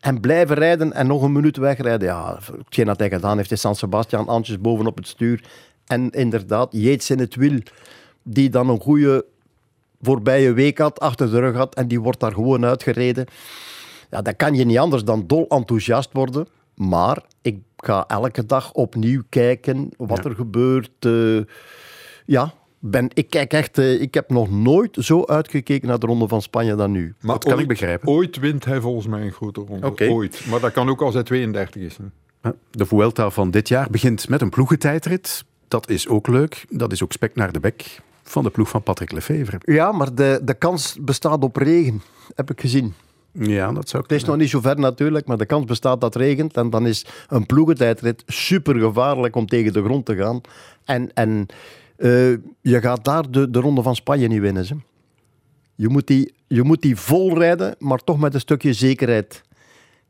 en 0.00 0.20
blijven 0.20 0.56
rijden 0.56 0.92
en 0.92 1.06
nog 1.06 1.22
een 1.22 1.32
minuut 1.32 1.56
wegrijden. 1.56 2.08
Ja, 2.08 2.38
hetgeen 2.64 2.86
dat 2.86 2.98
hij 2.98 3.08
gedaan 3.08 3.36
heeft 3.36 3.50
in 3.50 3.58
San 3.58 3.74
Sebastian, 3.74 4.28
Antjes 4.28 4.60
bovenop 4.60 4.96
het 4.96 5.06
stuur. 5.06 5.44
En 5.86 6.10
inderdaad, 6.10 6.68
Yates 6.70 7.10
in 7.10 7.18
het 7.18 7.34
wiel, 7.34 7.58
die 8.22 8.50
dan 8.50 8.68
een 8.68 8.80
goede 8.80 9.24
voorbije 10.00 10.52
week 10.52 10.78
had, 10.78 11.00
achter 11.00 11.30
de 11.30 11.38
rug 11.38 11.56
had, 11.56 11.74
en 11.74 11.88
die 11.88 12.00
wordt 12.00 12.20
daar 12.20 12.32
gewoon 12.32 12.64
uitgereden. 12.64 13.26
Ja, 14.10 14.22
dan 14.22 14.36
kan 14.36 14.54
je 14.54 14.64
niet 14.64 14.78
anders 14.78 15.04
dan 15.04 15.26
dol 15.26 15.46
enthousiast 15.48 16.12
worden. 16.12 16.46
Maar 16.74 17.22
ik 17.42 17.58
ga 17.76 18.04
elke 18.06 18.46
dag 18.46 18.72
opnieuw 18.72 19.22
kijken 19.28 19.88
wat 19.96 20.24
er 20.24 20.34
gebeurt. 20.34 20.90
eh, 21.00 21.40
ja, 22.26 22.54
ben, 22.84 23.08
ik 23.14 23.30
kijk 23.30 23.52
echt... 23.52 23.78
eh, 23.78 24.00
ik 24.00 24.14
heb 24.14 24.30
nog 24.30 24.50
nooit 24.50 24.96
zo 25.00 25.24
uitgekeken 25.24 25.88
naar 25.88 25.98
de 25.98 26.06
Ronde 26.06 26.28
van 26.28 26.42
Spanje 26.42 26.74
dan 26.74 26.90
nu. 26.90 27.14
Maar 27.20 27.34
Dat 27.34 27.44
kan 27.44 27.58
ik 27.58 27.68
begrijpen. 27.68 28.08
Ooit 28.08 28.38
wint 28.38 28.64
hij 28.64 28.80
volgens 28.80 29.06
mij 29.06 29.22
een 29.22 29.32
grote 29.32 29.60
ronde. 29.68 30.08
Ooit. 30.10 30.46
Maar 30.50 30.60
dat 30.60 30.72
kan 30.72 30.88
ook 30.88 31.02
als 31.02 31.14
hij 31.14 31.22
32 31.22 31.82
is. 31.82 31.96
hè. 31.96 32.50
De 32.70 32.86
Vuelta 32.86 33.30
van 33.30 33.50
dit 33.50 33.68
jaar 33.68 33.88
begint 33.90 34.28
met 34.28 34.40
een 34.40 34.50
ploegentijdrit. 34.50 35.44
Dat 35.68 35.88
is 35.90 36.08
ook 36.08 36.26
leuk. 36.26 36.64
Dat 36.68 36.92
is 36.92 37.02
ook 37.02 37.12
spek 37.12 37.34
naar 37.34 37.52
de 37.52 37.60
bek 37.60 38.00
van 38.22 38.42
de 38.42 38.50
ploeg 38.50 38.68
van 38.68 38.82
Patrick 38.82 39.12
Lefevre. 39.12 39.58
Ja, 39.64 39.92
maar 39.92 40.14
de, 40.14 40.40
de 40.44 40.54
kans 40.54 40.96
bestaat 41.00 41.42
op 41.42 41.56
regen, 41.56 42.02
heb 42.34 42.50
ik 42.50 42.60
gezien. 42.60 42.94
Ja, 43.32 43.72
dat 43.72 43.88
zou 43.88 44.02
Het 44.02 44.12
is 44.12 44.24
nog 44.24 44.36
niet 44.36 44.48
zo 44.50 44.60
ver 44.60 44.78
natuurlijk, 44.78 45.26
maar 45.26 45.36
de 45.36 45.46
kans 45.46 45.64
bestaat 45.64 46.00
dat 46.00 46.14
het 46.14 46.22
regent. 46.22 46.56
En 46.56 46.70
dan 46.70 46.86
is 46.86 47.06
een 47.28 47.46
ploegentijdrit 47.46 48.22
super 48.26 48.74
gevaarlijk 48.78 49.36
om 49.36 49.46
tegen 49.46 49.72
de 49.72 49.82
grond 49.84 50.04
te 50.06 50.16
gaan. 50.16 50.40
En, 50.84 51.12
en 51.14 51.46
eh, 52.02 52.38
je 52.60 52.80
gaat 52.80 53.04
daar 53.04 53.30
de, 53.30 53.50
de 53.50 53.60
Ronde 53.60 53.82
van 53.82 53.96
Spanje 53.96 54.28
niet 54.28 54.40
winnen. 54.40 54.64
Ze. 54.64 54.76
Je, 55.74 55.88
moet 55.88 56.06
die, 56.06 56.34
je 56.46 56.62
moet 56.62 56.82
die 56.82 56.96
vol 56.96 57.38
rijden, 57.38 57.74
maar 57.78 57.98
toch 57.98 58.18
met 58.18 58.34
een 58.34 58.40
stukje 58.40 58.72
zekerheid. 58.72 59.42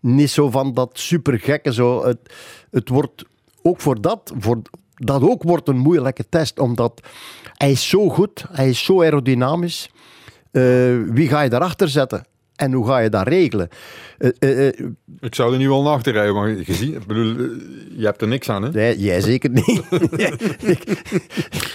Niet 0.01 0.30
zo 0.30 0.51
van 0.51 0.74
dat 0.74 0.90
super 0.93 1.38
gekke 1.38 1.72
zo. 1.72 2.05
Het, 2.05 2.18
het 2.70 2.88
wordt 2.88 3.24
ook 3.62 3.80
voor 3.80 4.01
dat, 4.01 4.32
voor 4.38 4.62
dat 4.95 5.22
ook 5.22 5.43
wordt 5.43 5.68
een 5.68 5.78
moeilijke 5.78 6.28
test, 6.28 6.59
omdat 6.59 7.01
hij 7.57 7.70
is 7.70 7.88
zo 7.88 8.09
goed, 8.09 8.45
hij 8.53 8.68
is 8.68 8.84
zo 8.84 9.03
aerodynamisch. 9.03 9.90
Eh, 10.51 10.62
wie 11.07 11.28
ga 11.28 11.40
je 11.40 11.51
daarachter 11.51 11.88
zetten? 11.88 12.26
En 12.62 12.72
hoe 12.72 12.86
ga 12.86 12.98
je 12.98 13.08
dat 13.08 13.28
regelen? 13.28 13.68
Eh, 14.18 14.30
eh, 14.38 14.68
eh, 14.68 14.86
Ik 15.20 15.34
zou 15.34 15.52
er 15.52 15.58
niet 15.58 15.68
wel 15.68 15.82
naar 15.82 15.92
achter 15.92 16.12
rijden, 16.12 16.34
maar 16.34 16.48
gezien, 16.48 16.94
ik 16.94 17.06
bedoel, 17.06 17.36
je 17.96 18.04
hebt 18.04 18.22
er 18.22 18.28
niks 18.28 18.48
aan. 18.48 18.62
Hè? 18.62 18.70
nee, 18.70 18.98
jij 18.98 19.20
zeker 19.20 19.50
niet. 19.50 19.82
ik, 20.74 21.02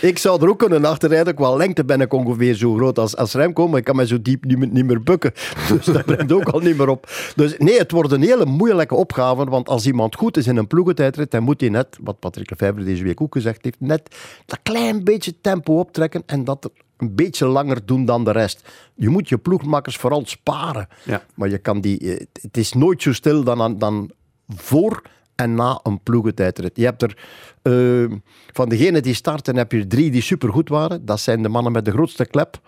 ik 0.02 0.18
zou 0.18 0.42
er 0.42 0.50
ook 0.50 0.60
kunnen 0.60 0.86
achterrijden. 0.86 1.36
Qua 1.36 1.56
lengte 1.56 1.86
ben 1.86 2.02
ik 2.02 2.14
ongeveer 2.14 2.54
zo 2.54 2.74
groot 2.74 3.00
als, 3.00 3.16
als 3.16 3.34
Remco, 3.34 3.68
maar 3.68 3.80
ik 3.80 3.84
kan 3.84 3.96
mij 3.96 4.06
zo 4.06 4.22
diep 4.22 4.46
niet, 4.46 4.58
meer- 4.58 4.68
niet 4.72 4.86
meer 4.86 5.04
bukken. 5.04 5.32
Dus 5.72 5.86
dat 5.86 6.06
brengt 6.06 6.32
ook 6.32 6.50
al 6.50 6.60
niet 6.60 6.78
meer 6.78 6.90
op. 6.90 7.10
Dus 7.36 7.56
nee, 7.58 7.78
het 7.78 7.92
wordt 7.92 8.12
een 8.12 8.22
hele 8.22 8.46
moeilijke 8.46 8.96
opgave, 8.96 9.46
want 9.46 9.70
als 9.70 9.86
iemand 9.86 10.16
goed 10.16 10.38
is 10.38 10.48
in 10.48 10.58
een 10.58 10.68
ploegentijdrit, 10.68 11.32
dan 11.32 11.44
moet 11.44 11.62
hij 11.62 11.70
net, 11.70 11.98
wat 12.02 12.20
Patrick 12.20 12.50
Lefebvre 12.50 12.84
deze 12.84 13.04
week 13.04 13.22
ook 13.22 13.34
gezegd 13.34 13.64
heeft, 13.64 13.80
net 13.80 14.16
dat 14.46 14.60
klein 14.64 15.04
beetje 15.04 15.34
tempo 15.42 15.80
optrekken 15.80 16.24
en 16.26 16.44
dat 16.44 16.64
er 16.64 16.72
een 16.98 17.16
beetje 17.16 17.46
langer 17.46 17.86
doen 17.86 18.06
dan 18.06 18.24
de 18.24 18.32
rest. 18.32 18.70
Je 18.96 19.10
moet 19.10 19.30
je 19.30 19.38
ploegmakkers 19.38 19.98
vooral 19.98 20.26
sparen. 20.26 20.88
Ja. 21.04 21.24
Maar 21.36 21.50
je 21.50 21.58
kan 21.58 21.82
die, 21.82 22.00
eh, 22.00 22.26
het 22.42 22.58
is 22.58 22.74
nooit 22.74 23.02
zo 23.02 23.14
stil 23.14 23.44
dan, 23.44 23.78
dan 23.78 24.12
voor 24.48 25.02
en 25.36 25.56
na 25.56 25.80
een 25.84 26.00
ploegentijdrit. 26.04 26.78
Je 26.78 26.84
hebt 26.84 27.02
er 27.02 27.18
eh, 27.62 28.18
van 28.54 28.70
degenen 28.70 29.04
die 29.04 29.14
starten, 29.14 29.56
heb 29.56 29.72
je 29.72 29.80
er 29.80 29.88
drie 29.88 30.12
die 30.12 30.22
supergoed 30.22 30.70
waren. 30.70 31.06
Dat 31.06 31.20
zijn 31.20 31.42
de 31.42 31.50
mannen 31.50 31.72
met 31.72 31.86
de 31.86 31.92
grootste 31.92 32.26
klep. 32.26 32.60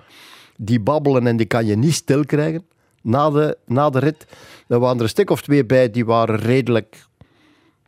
Die 0.58 0.80
babbelen 0.80 1.28
en 1.28 1.38
die 1.38 1.46
kan 1.46 1.66
je 1.66 1.76
niet 1.76 1.94
stil 1.94 2.26
krijgen. 2.26 2.66
Na 3.02 3.30
de, 3.30 3.58
na 3.66 3.90
de 3.90 4.00
rit, 4.00 4.26
er 4.68 4.80
waren 4.80 4.98
er 4.98 5.04
een 5.04 5.10
stuk 5.10 5.30
of 5.30 5.42
twee 5.42 5.66
bij 5.66 5.92
die 5.92 6.06
waren 6.06 6.36
redelijk. 6.36 7.08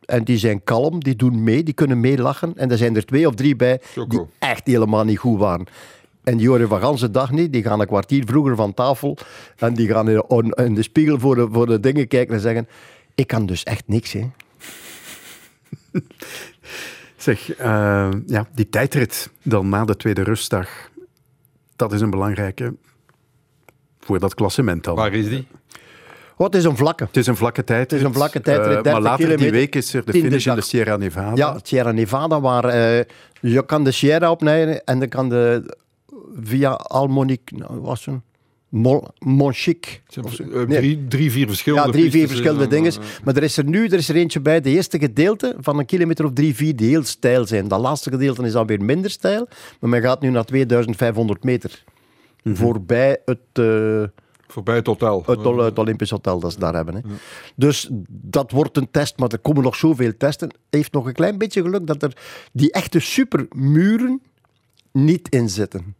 En 0.04 0.24
die 0.24 0.38
zijn 0.38 0.64
kalm, 0.64 1.00
die 1.00 1.16
doen 1.16 1.42
mee, 1.42 1.62
die 1.62 1.74
kunnen 1.74 2.00
meelachen. 2.00 2.56
En 2.56 2.70
er 2.70 2.76
zijn 2.76 2.96
er 2.96 3.04
twee 3.04 3.26
of 3.26 3.34
drie 3.34 3.56
bij 3.56 3.80
die 4.08 4.26
echt 4.38 4.66
helemaal 4.66 5.04
niet 5.04 5.18
goed 5.18 5.38
waren. 5.38 5.66
En 6.22 6.36
die 6.36 6.48
horen 6.48 6.68
van 6.68 6.80
ganse 6.80 7.10
dag 7.10 7.30
niet. 7.30 7.52
Die 7.52 7.62
gaan 7.62 7.80
een 7.80 7.86
kwartier 7.86 8.24
vroeger 8.26 8.56
van 8.56 8.74
tafel. 8.74 9.16
En 9.56 9.74
die 9.74 9.88
gaan 9.88 10.08
in, 10.54 10.74
de 10.74 10.82
spiegel 10.82 11.18
voor 11.18 11.34
de, 11.34 11.48
voor 11.52 11.66
de 11.66 11.80
dingen 11.80 12.08
kijken 12.08 12.34
en 12.34 12.40
zeggen... 12.40 12.68
Ik 13.14 13.26
kan 13.26 13.46
dus 13.46 13.62
echt 13.62 13.82
niks, 13.86 14.12
hè. 14.12 14.30
Zeg, 17.16 17.54
eh, 17.56 18.08
ja, 18.26 18.46
die 18.54 18.68
tijdrit 18.68 19.30
dan 19.42 19.68
na 19.68 19.84
de 19.84 19.96
tweede 19.96 20.22
rustdag, 20.22 20.68
dat 21.76 21.92
is 21.92 22.00
een 22.00 22.10
belangrijke 22.10 22.74
voor 24.00 24.18
dat 24.18 24.34
klassement 24.34 24.84
dan. 24.84 24.96
Waar 24.96 25.12
is 25.12 25.28
die? 25.28 25.46
Wat 26.36 26.54
is 26.54 26.64
een 26.64 26.76
vlakke? 26.76 27.04
Het 27.04 27.16
is 27.16 27.26
een 27.26 27.36
vlakke 27.36 27.64
tijdrit. 27.64 27.90
Het 27.90 28.00
is 28.00 28.06
een 28.06 28.14
vlakke 28.14 28.40
tijdrit, 28.40 28.86
Eh, 28.86 28.92
maar 28.92 29.02
30 29.02 29.02
later 29.02 29.36
die 29.36 29.50
week 29.50 29.74
is 29.74 29.94
er 29.94 30.04
de 30.04 30.12
finish 30.12 30.46
in 30.46 30.54
de. 30.54 30.60
Sierra 30.60 30.96
Nevada. 30.96 31.32
Ja, 31.34 31.58
Sierra 31.62 31.92
Nevada, 31.92 32.40
waar 32.40 32.64
eh, 32.64 33.04
je 33.40 33.66
kan 33.66 33.84
de 33.84 33.90
Sierra 33.90 34.30
opnemen 34.30 34.84
en 34.84 34.98
dan 34.98 35.08
kan 35.08 35.28
de 35.28 35.76
via 36.42 36.70
Almonique, 36.70 37.56
nou, 37.58 37.74
wat 37.74 37.80
was 37.86 38.04
het? 38.04 38.14
Mon, 38.68 39.02
Monchique. 39.18 39.90
Eh, 40.14 40.52
Nee. 40.52 40.66
drie, 40.66 41.06
drie, 41.08 41.30
vier 41.30 41.46
verschillende 41.46 41.86
Ja, 41.86 41.92
drie, 41.92 42.10
vier 42.10 42.26
verschillende 42.28 42.64
eh, 42.64 42.70
dingen. 42.70 42.92
Maar 43.24 43.36
er 43.36 43.42
is 43.42 43.56
er 43.56 43.64
nu 43.64 43.86
er 43.86 43.92
is 43.92 44.08
er 44.08 44.16
eentje 44.16 44.40
bij, 44.40 44.60
de 44.60 44.70
eerste 44.70 44.98
gedeelte 44.98 45.56
van 45.60 45.78
een 45.78 45.86
kilometer 45.86 46.24
of 46.24 46.32
drie, 46.32 46.54
vier, 46.54 46.76
die 46.76 46.88
heel 46.88 47.04
steil 47.04 47.46
zijn. 47.46 47.68
Dat 47.68 47.80
laatste 47.80 48.10
gedeelte 48.10 48.42
is 48.42 48.52
dan 48.52 48.66
weer 48.66 48.84
minder 48.84 49.10
steil, 49.10 49.48
maar 49.80 49.90
men 49.90 50.02
gaat 50.02 50.20
nu 50.20 50.30
naar 50.30 50.44
2500 50.44 51.44
meter. 51.44 51.84
Voorbij 52.44 53.20
het... 53.24 53.38
eh, 53.52 54.02
Voorbij 54.46 54.74
het 54.74 54.86
hotel. 54.86 55.22
het, 55.26 55.46
Ol- 55.46 55.58
het 55.58 55.78
Olympisch 55.78 56.10
Hotel 56.10 56.40
dat 56.40 56.52
ze 56.52 56.58
daar 56.58 56.74
hebben. 56.74 56.94
Hè. 56.94 57.00
Dus 57.56 57.88
dat 58.08 58.50
wordt 58.50 58.76
een 58.76 58.90
test, 58.90 59.18
maar 59.18 59.28
er 59.28 59.38
komen 59.38 59.62
nog 59.62 59.76
zoveel 59.76 60.12
testen. 60.16 60.48
Het 60.48 60.58
heeft 60.70 60.92
nog 60.92 61.06
een 61.06 61.12
klein 61.12 61.38
beetje 61.38 61.62
geluk 61.62 61.86
dat 61.86 62.02
er 62.02 62.16
die 62.52 62.72
echte 62.72 62.98
supermuren 62.98 64.22
niet 64.92 65.28
in 65.28 65.48
zitten. 65.48 65.94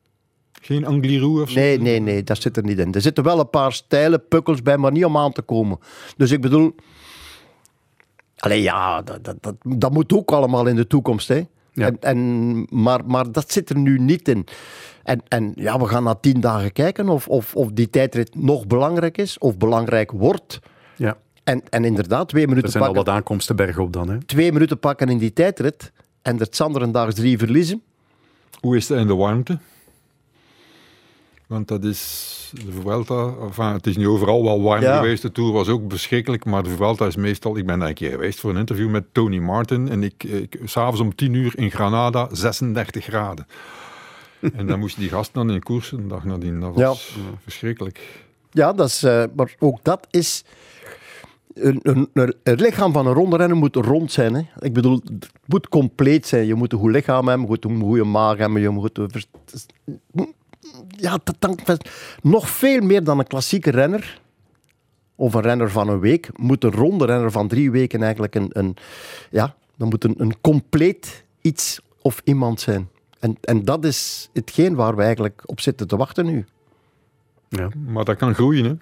Geen 0.65 0.87
Angliru 0.87 1.41
of 1.41 1.51
zo? 1.51 1.61
Nee, 1.61 1.81
nee, 1.81 2.01
nee, 2.01 2.23
dat 2.23 2.43
zit 2.43 2.57
er 2.57 2.63
niet 2.63 2.79
in. 2.79 2.95
Er 2.95 3.01
zitten 3.01 3.25
wel 3.25 3.39
een 3.39 3.51
paar 3.51 3.73
steile 3.73 4.19
pukkels 4.19 4.63
bij, 4.63 4.77
maar 4.77 4.93
niet 4.93 5.05
om 5.05 5.17
aan 5.17 5.33
te 5.33 5.43
komen. 5.43 5.79
Dus 6.17 6.31
ik 6.31 6.41
bedoel... 6.41 6.75
Allee, 8.37 8.63
ja, 8.63 9.03
dat, 9.03 9.25
dat, 9.25 9.37
dat, 9.41 9.55
dat 9.63 9.93
moet 9.93 10.13
ook 10.13 10.33
allemaal 10.33 10.67
in 10.67 10.77
de 10.77 10.87
toekomst. 10.87 11.29
Hè. 11.29 11.43
En, 11.75 11.97
en, 12.01 12.67
maar, 12.71 13.07
maar 13.07 13.33
dat 13.33 13.53
zit 13.53 13.71
er 13.71 13.77
nu 13.77 13.99
niet 13.99 14.29
in. 14.29 14.47
En, 15.03 15.23
en 15.29 15.53
ja, 15.57 15.79
we 15.79 15.87
gaan 15.87 16.05
na 16.05 16.15
tien 16.15 16.41
dagen 16.41 16.73
kijken 16.73 17.09
of, 17.09 17.29
of, 17.29 17.55
of 17.55 17.71
die 17.73 17.91
tijdrit 17.91 18.35
nog 18.35 18.67
belangrijk 18.67 19.19
is, 19.19 19.39
of 19.39 19.57
belangrijk 19.57 20.11
wordt. 20.11 20.59
Ja. 20.97 21.17
En, 21.45 21.63
en 21.71 21.85
inderdaad, 21.85 22.29
twee 22.29 22.43
Er 22.43 22.49
minuten 22.49 22.71
zijn 22.71 22.85
al 22.85 22.93
pakken, 22.93 23.07
wat 23.07 23.15
aankomsten 23.15 23.57
bergop 23.57 23.93
dan. 23.93 24.09
Hè. 24.09 24.19
twee 24.19 24.53
minuten 24.53 24.79
pakken 24.79 25.09
in 25.09 25.19
die 25.19 25.33
tijdrit 25.33 25.93
en 26.23 26.41
er 26.41 26.47
Sanderendaags 26.51 27.15
drie 27.15 27.39
verliezen. 27.39 27.83
Hoe 28.61 28.77
is 28.77 28.89
het 28.89 28.99
in 28.99 29.07
de 29.07 29.15
warmte? 29.15 29.59
Want 31.53 31.69
dat 31.69 31.85
is 31.85 32.51
de 32.65 32.73
Vuelta. 32.83 33.33
Enfin, 33.43 33.65
het 33.65 33.87
is 33.87 33.97
niet 33.97 34.07
overal 34.07 34.45
wel 34.45 34.63
warm 34.63 34.81
Ja. 34.83 34.97
geweest. 34.97 35.23
De 35.23 35.33
Tour 35.33 35.53
was 35.53 35.69
ook 35.69 35.83
verschrikkelijk. 35.89 36.45
Maar 36.45 36.63
de 36.63 36.69
Vuelta 36.71 37.07
is 37.07 37.17
meestal... 37.17 37.57
Ik 37.57 37.67
ben 37.67 37.79
daar 37.79 37.89
een 37.89 37.95
keer 37.95 38.11
geweest 38.11 38.41
voor 38.41 38.51
een 38.51 38.57
interview 38.57 38.91
met 38.91 39.05
Tony 39.13 39.39
Martin. 39.39 39.89
En 39.89 40.03
ik, 40.03 40.25
ik 40.25 40.59
s'avonds 40.65 41.01
om 41.01 41.15
10 41.15 41.35
uur 41.35 41.53
in 41.59 41.71
Granada 41.71 42.29
36 42.33 43.05
graden. 43.05 43.47
en 44.57 44.67
dan 44.67 44.79
moesten 44.79 45.01
die 45.01 45.11
gasten 45.11 45.35
dan 45.47 45.55
in 45.55 45.63
koers 45.63 45.93
een 45.93 46.09
dag 46.09 46.25
nadien. 46.25 46.61
Dat 46.61 46.75
was 46.75 47.17
verschrikkelijk. 47.43 48.25
Ja, 48.51 48.73
dat 48.73 48.89
is, 48.89 49.03
eh, 49.03 49.25
maar 49.37 49.55
ook 49.59 49.79
dat 49.83 50.07
is... 50.11 50.45
Een, 51.55 51.79
een, 51.83 52.09
een- 52.13 52.35
het 52.43 52.61
lichaam 52.61 52.93
van 52.93 53.07
een 53.07 53.13
rondrenner 53.15 53.57
moet 53.57 53.77
rond 53.77 54.13
zijn. 54.13 54.35
Hè. 54.35 54.43
Ik 54.59 54.73
bedoel, 54.73 55.01
het 55.05 55.31
moet 55.47 55.69
compleet 55.69 56.27
zijn. 56.27 56.47
Je 56.47 56.55
moet 56.55 56.73
een 56.73 56.79
goed 56.79 56.91
lichaam 56.93 57.27
hebben, 57.29 57.41
je 57.47 57.47
moet 57.51 57.65
een 57.65 57.81
goede 57.81 58.05
maag 58.05 58.37
hebben. 58.37 58.61
Je 58.61 58.69
moet, 58.69 58.99
ja. 60.89 61.19
Nog 62.23 62.49
veel 62.49 62.81
meer 62.81 63.05
dan 63.05 63.19
een 63.19 63.27
klassieke 63.27 63.71
renner, 63.71 64.21
of 65.15 65.35
een 65.35 65.43
renner 65.43 65.71
van 65.71 65.89
een 65.89 66.01
week, 66.01 66.39
moet 66.39 66.65
een 66.65 66.73
ronde 66.73 67.05
renner 67.07 67.31
van 67.31 67.49
drie 67.49 67.71
weken 67.71 68.03
eigenlijk 68.03 68.35
een... 68.35 68.51
een 68.53 68.77
ja, 69.31 69.55
dan 69.77 69.89
moet 69.89 70.05
een, 70.05 70.15
een 70.17 70.41
compleet 70.41 71.25
iets 71.41 71.81
of 72.03 72.21
iemand 72.25 72.61
zijn. 72.61 72.89
En, 73.19 73.37
en 73.41 73.65
dat 73.65 73.85
is 73.85 74.29
hetgeen 74.33 74.75
waar 74.75 74.97
we 74.97 75.03
eigenlijk 75.03 75.43
op 75.45 75.61
zitten 75.61 75.89
te 75.89 75.97
wachten 75.97 76.27
nu. 76.27 76.45
Ja. 77.49 77.69
Maar 77.87 78.05
dat 78.05 78.17
kan 78.17 78.35
groeien, 78.35 78.65
hè? 78.65 78.73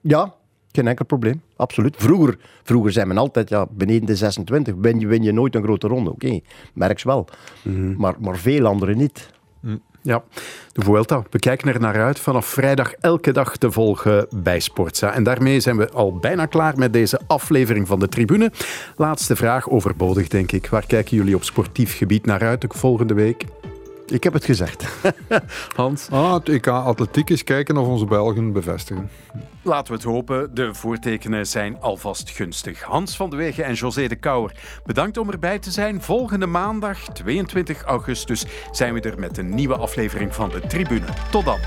Ja, 0.00 0.34
geen 0.72 0.86
enkel 0.86 1.04
probleem. 1.04 1.42
Absoluut. 1.56 1.94
Vroeger, 1.98 2.38
vroeger 2.62 2.92
zei 2.92 3.06
men 3.06 3.18
altijd, 3.18 3.48
ja, 3.48 3.66
beneden 3.70 4.06
de 4.06 4.16
26 4.16 4.74
win 4.80 5.00
je, 5.00 5.06
win 5.06 5.22
je 5.22 5.32
nooit 5.32 5.54
een 5.54 5.62
grote 5.62 5.86
ronde. 5.86 6.10
Oké, 6.10 6.40
merks 6.74 7.02
wel. 7.02 7.28
maar, 7.96 8.14
maar 8.20 8.36
veel 8.36 8.66
anderen 8.66 8.96
niet. 8.96 9.30
Ja, 10.02 10.22
de 10.72 10.82
Vuelta. 10.82 11.22
We 11.30 11.38
kijken 11.38 11.72
er 11.74 11.80
naar 11.80 12.02
uit 12.02 12.20
vanaf 12.20 12.46
vrijdag 12.46 12.92
elke 12.92 13.32
dag 13.32 13.56
te 13.56 13.70
volgen 13.70 14.26
bij 14.30 14.60
Sportza. 14.60 15.12
En 15.12 15.22
daarmee 15.22 15.60
zijn 15.60 15.76
we 15.76 15.90
al 15.90 16.16
bijna 16.16 16.46
klaar 16.46 16.78
met 16.78 16.92
deze 16.92 17.20
aflevering 17.26 17.86
van 17.86 17.98
de 17.98 18.08
Tribune. 18.08 18.52
Laatste 18.96 19.36
vraag, 19.36 19.68
overbodig 19.68 20.28
denk 20.28 20.52
ik. 20.52 20.66
Waar 20.66 20.86
kijken 20.86 21.16
jullie 21.16 21.34
op 21.34 21.44
sportief 21.44 21.96
gebied 21.96 22.26
naar 22.26 22.42
uit 22.42 22.60
de 22.60 22.68
volgende 22.70 23.14
week? 23.14 23.44
Ik 24.06 24.24
heb 24.24 24.32
het 24.32 24.44
gezegd. 24.44 24.84
Hans? 25.76 26.08
Ah, 26.10 26.34
het 26.34 26.48
EK 26.48 26.66
Atletiek 26.66 27.30
is 27.30 27.44
kijken 27.44 27.76
of 27.76 27.86
onze 27.86 28.04
Belgen 28.04 28.52
bevestigen. 28.52 29.10
Laten 29.68 29.92
we 29.92 29.98
het 29.98 30.08
hopen. 30.08 30.54
De 30.54 30.74
voortekenen 30.74 31.46
zijn 31.46 31.80
alvast 31.80 32.30
gunstig. 32.30 32.82
Hans 32.82 33.16
van 33.16 33.30
de 33.30 33.36
Wegen 33.36 33.64
en 33.64 33.74
José 33.74 34.06
de 34.06 34.16
Kouwer, 34.16 34.80
bedankt 34.84 35.16
om 35.16 35.30
erbij 35.30 35.58
te 35.58 35.70
zijn. 35.70 36.02
Volgende 36.02 36.46
maandag, 36.46 36.98
22 37.12 37.82
augustus, 37.82 38.44
zijn 38.70 38.94
we 38.94 39.00
er 39.00 39.18
met 39.18 39.38
een 39.38 39.54
nieuwe 39.54 39.76
aflevering 39.76 40.34
van 40.34 40.48
de 40.48 40.60
Tribune. 40.60 41.06
Tot 41.30 41.44
dan. 41.44 41.58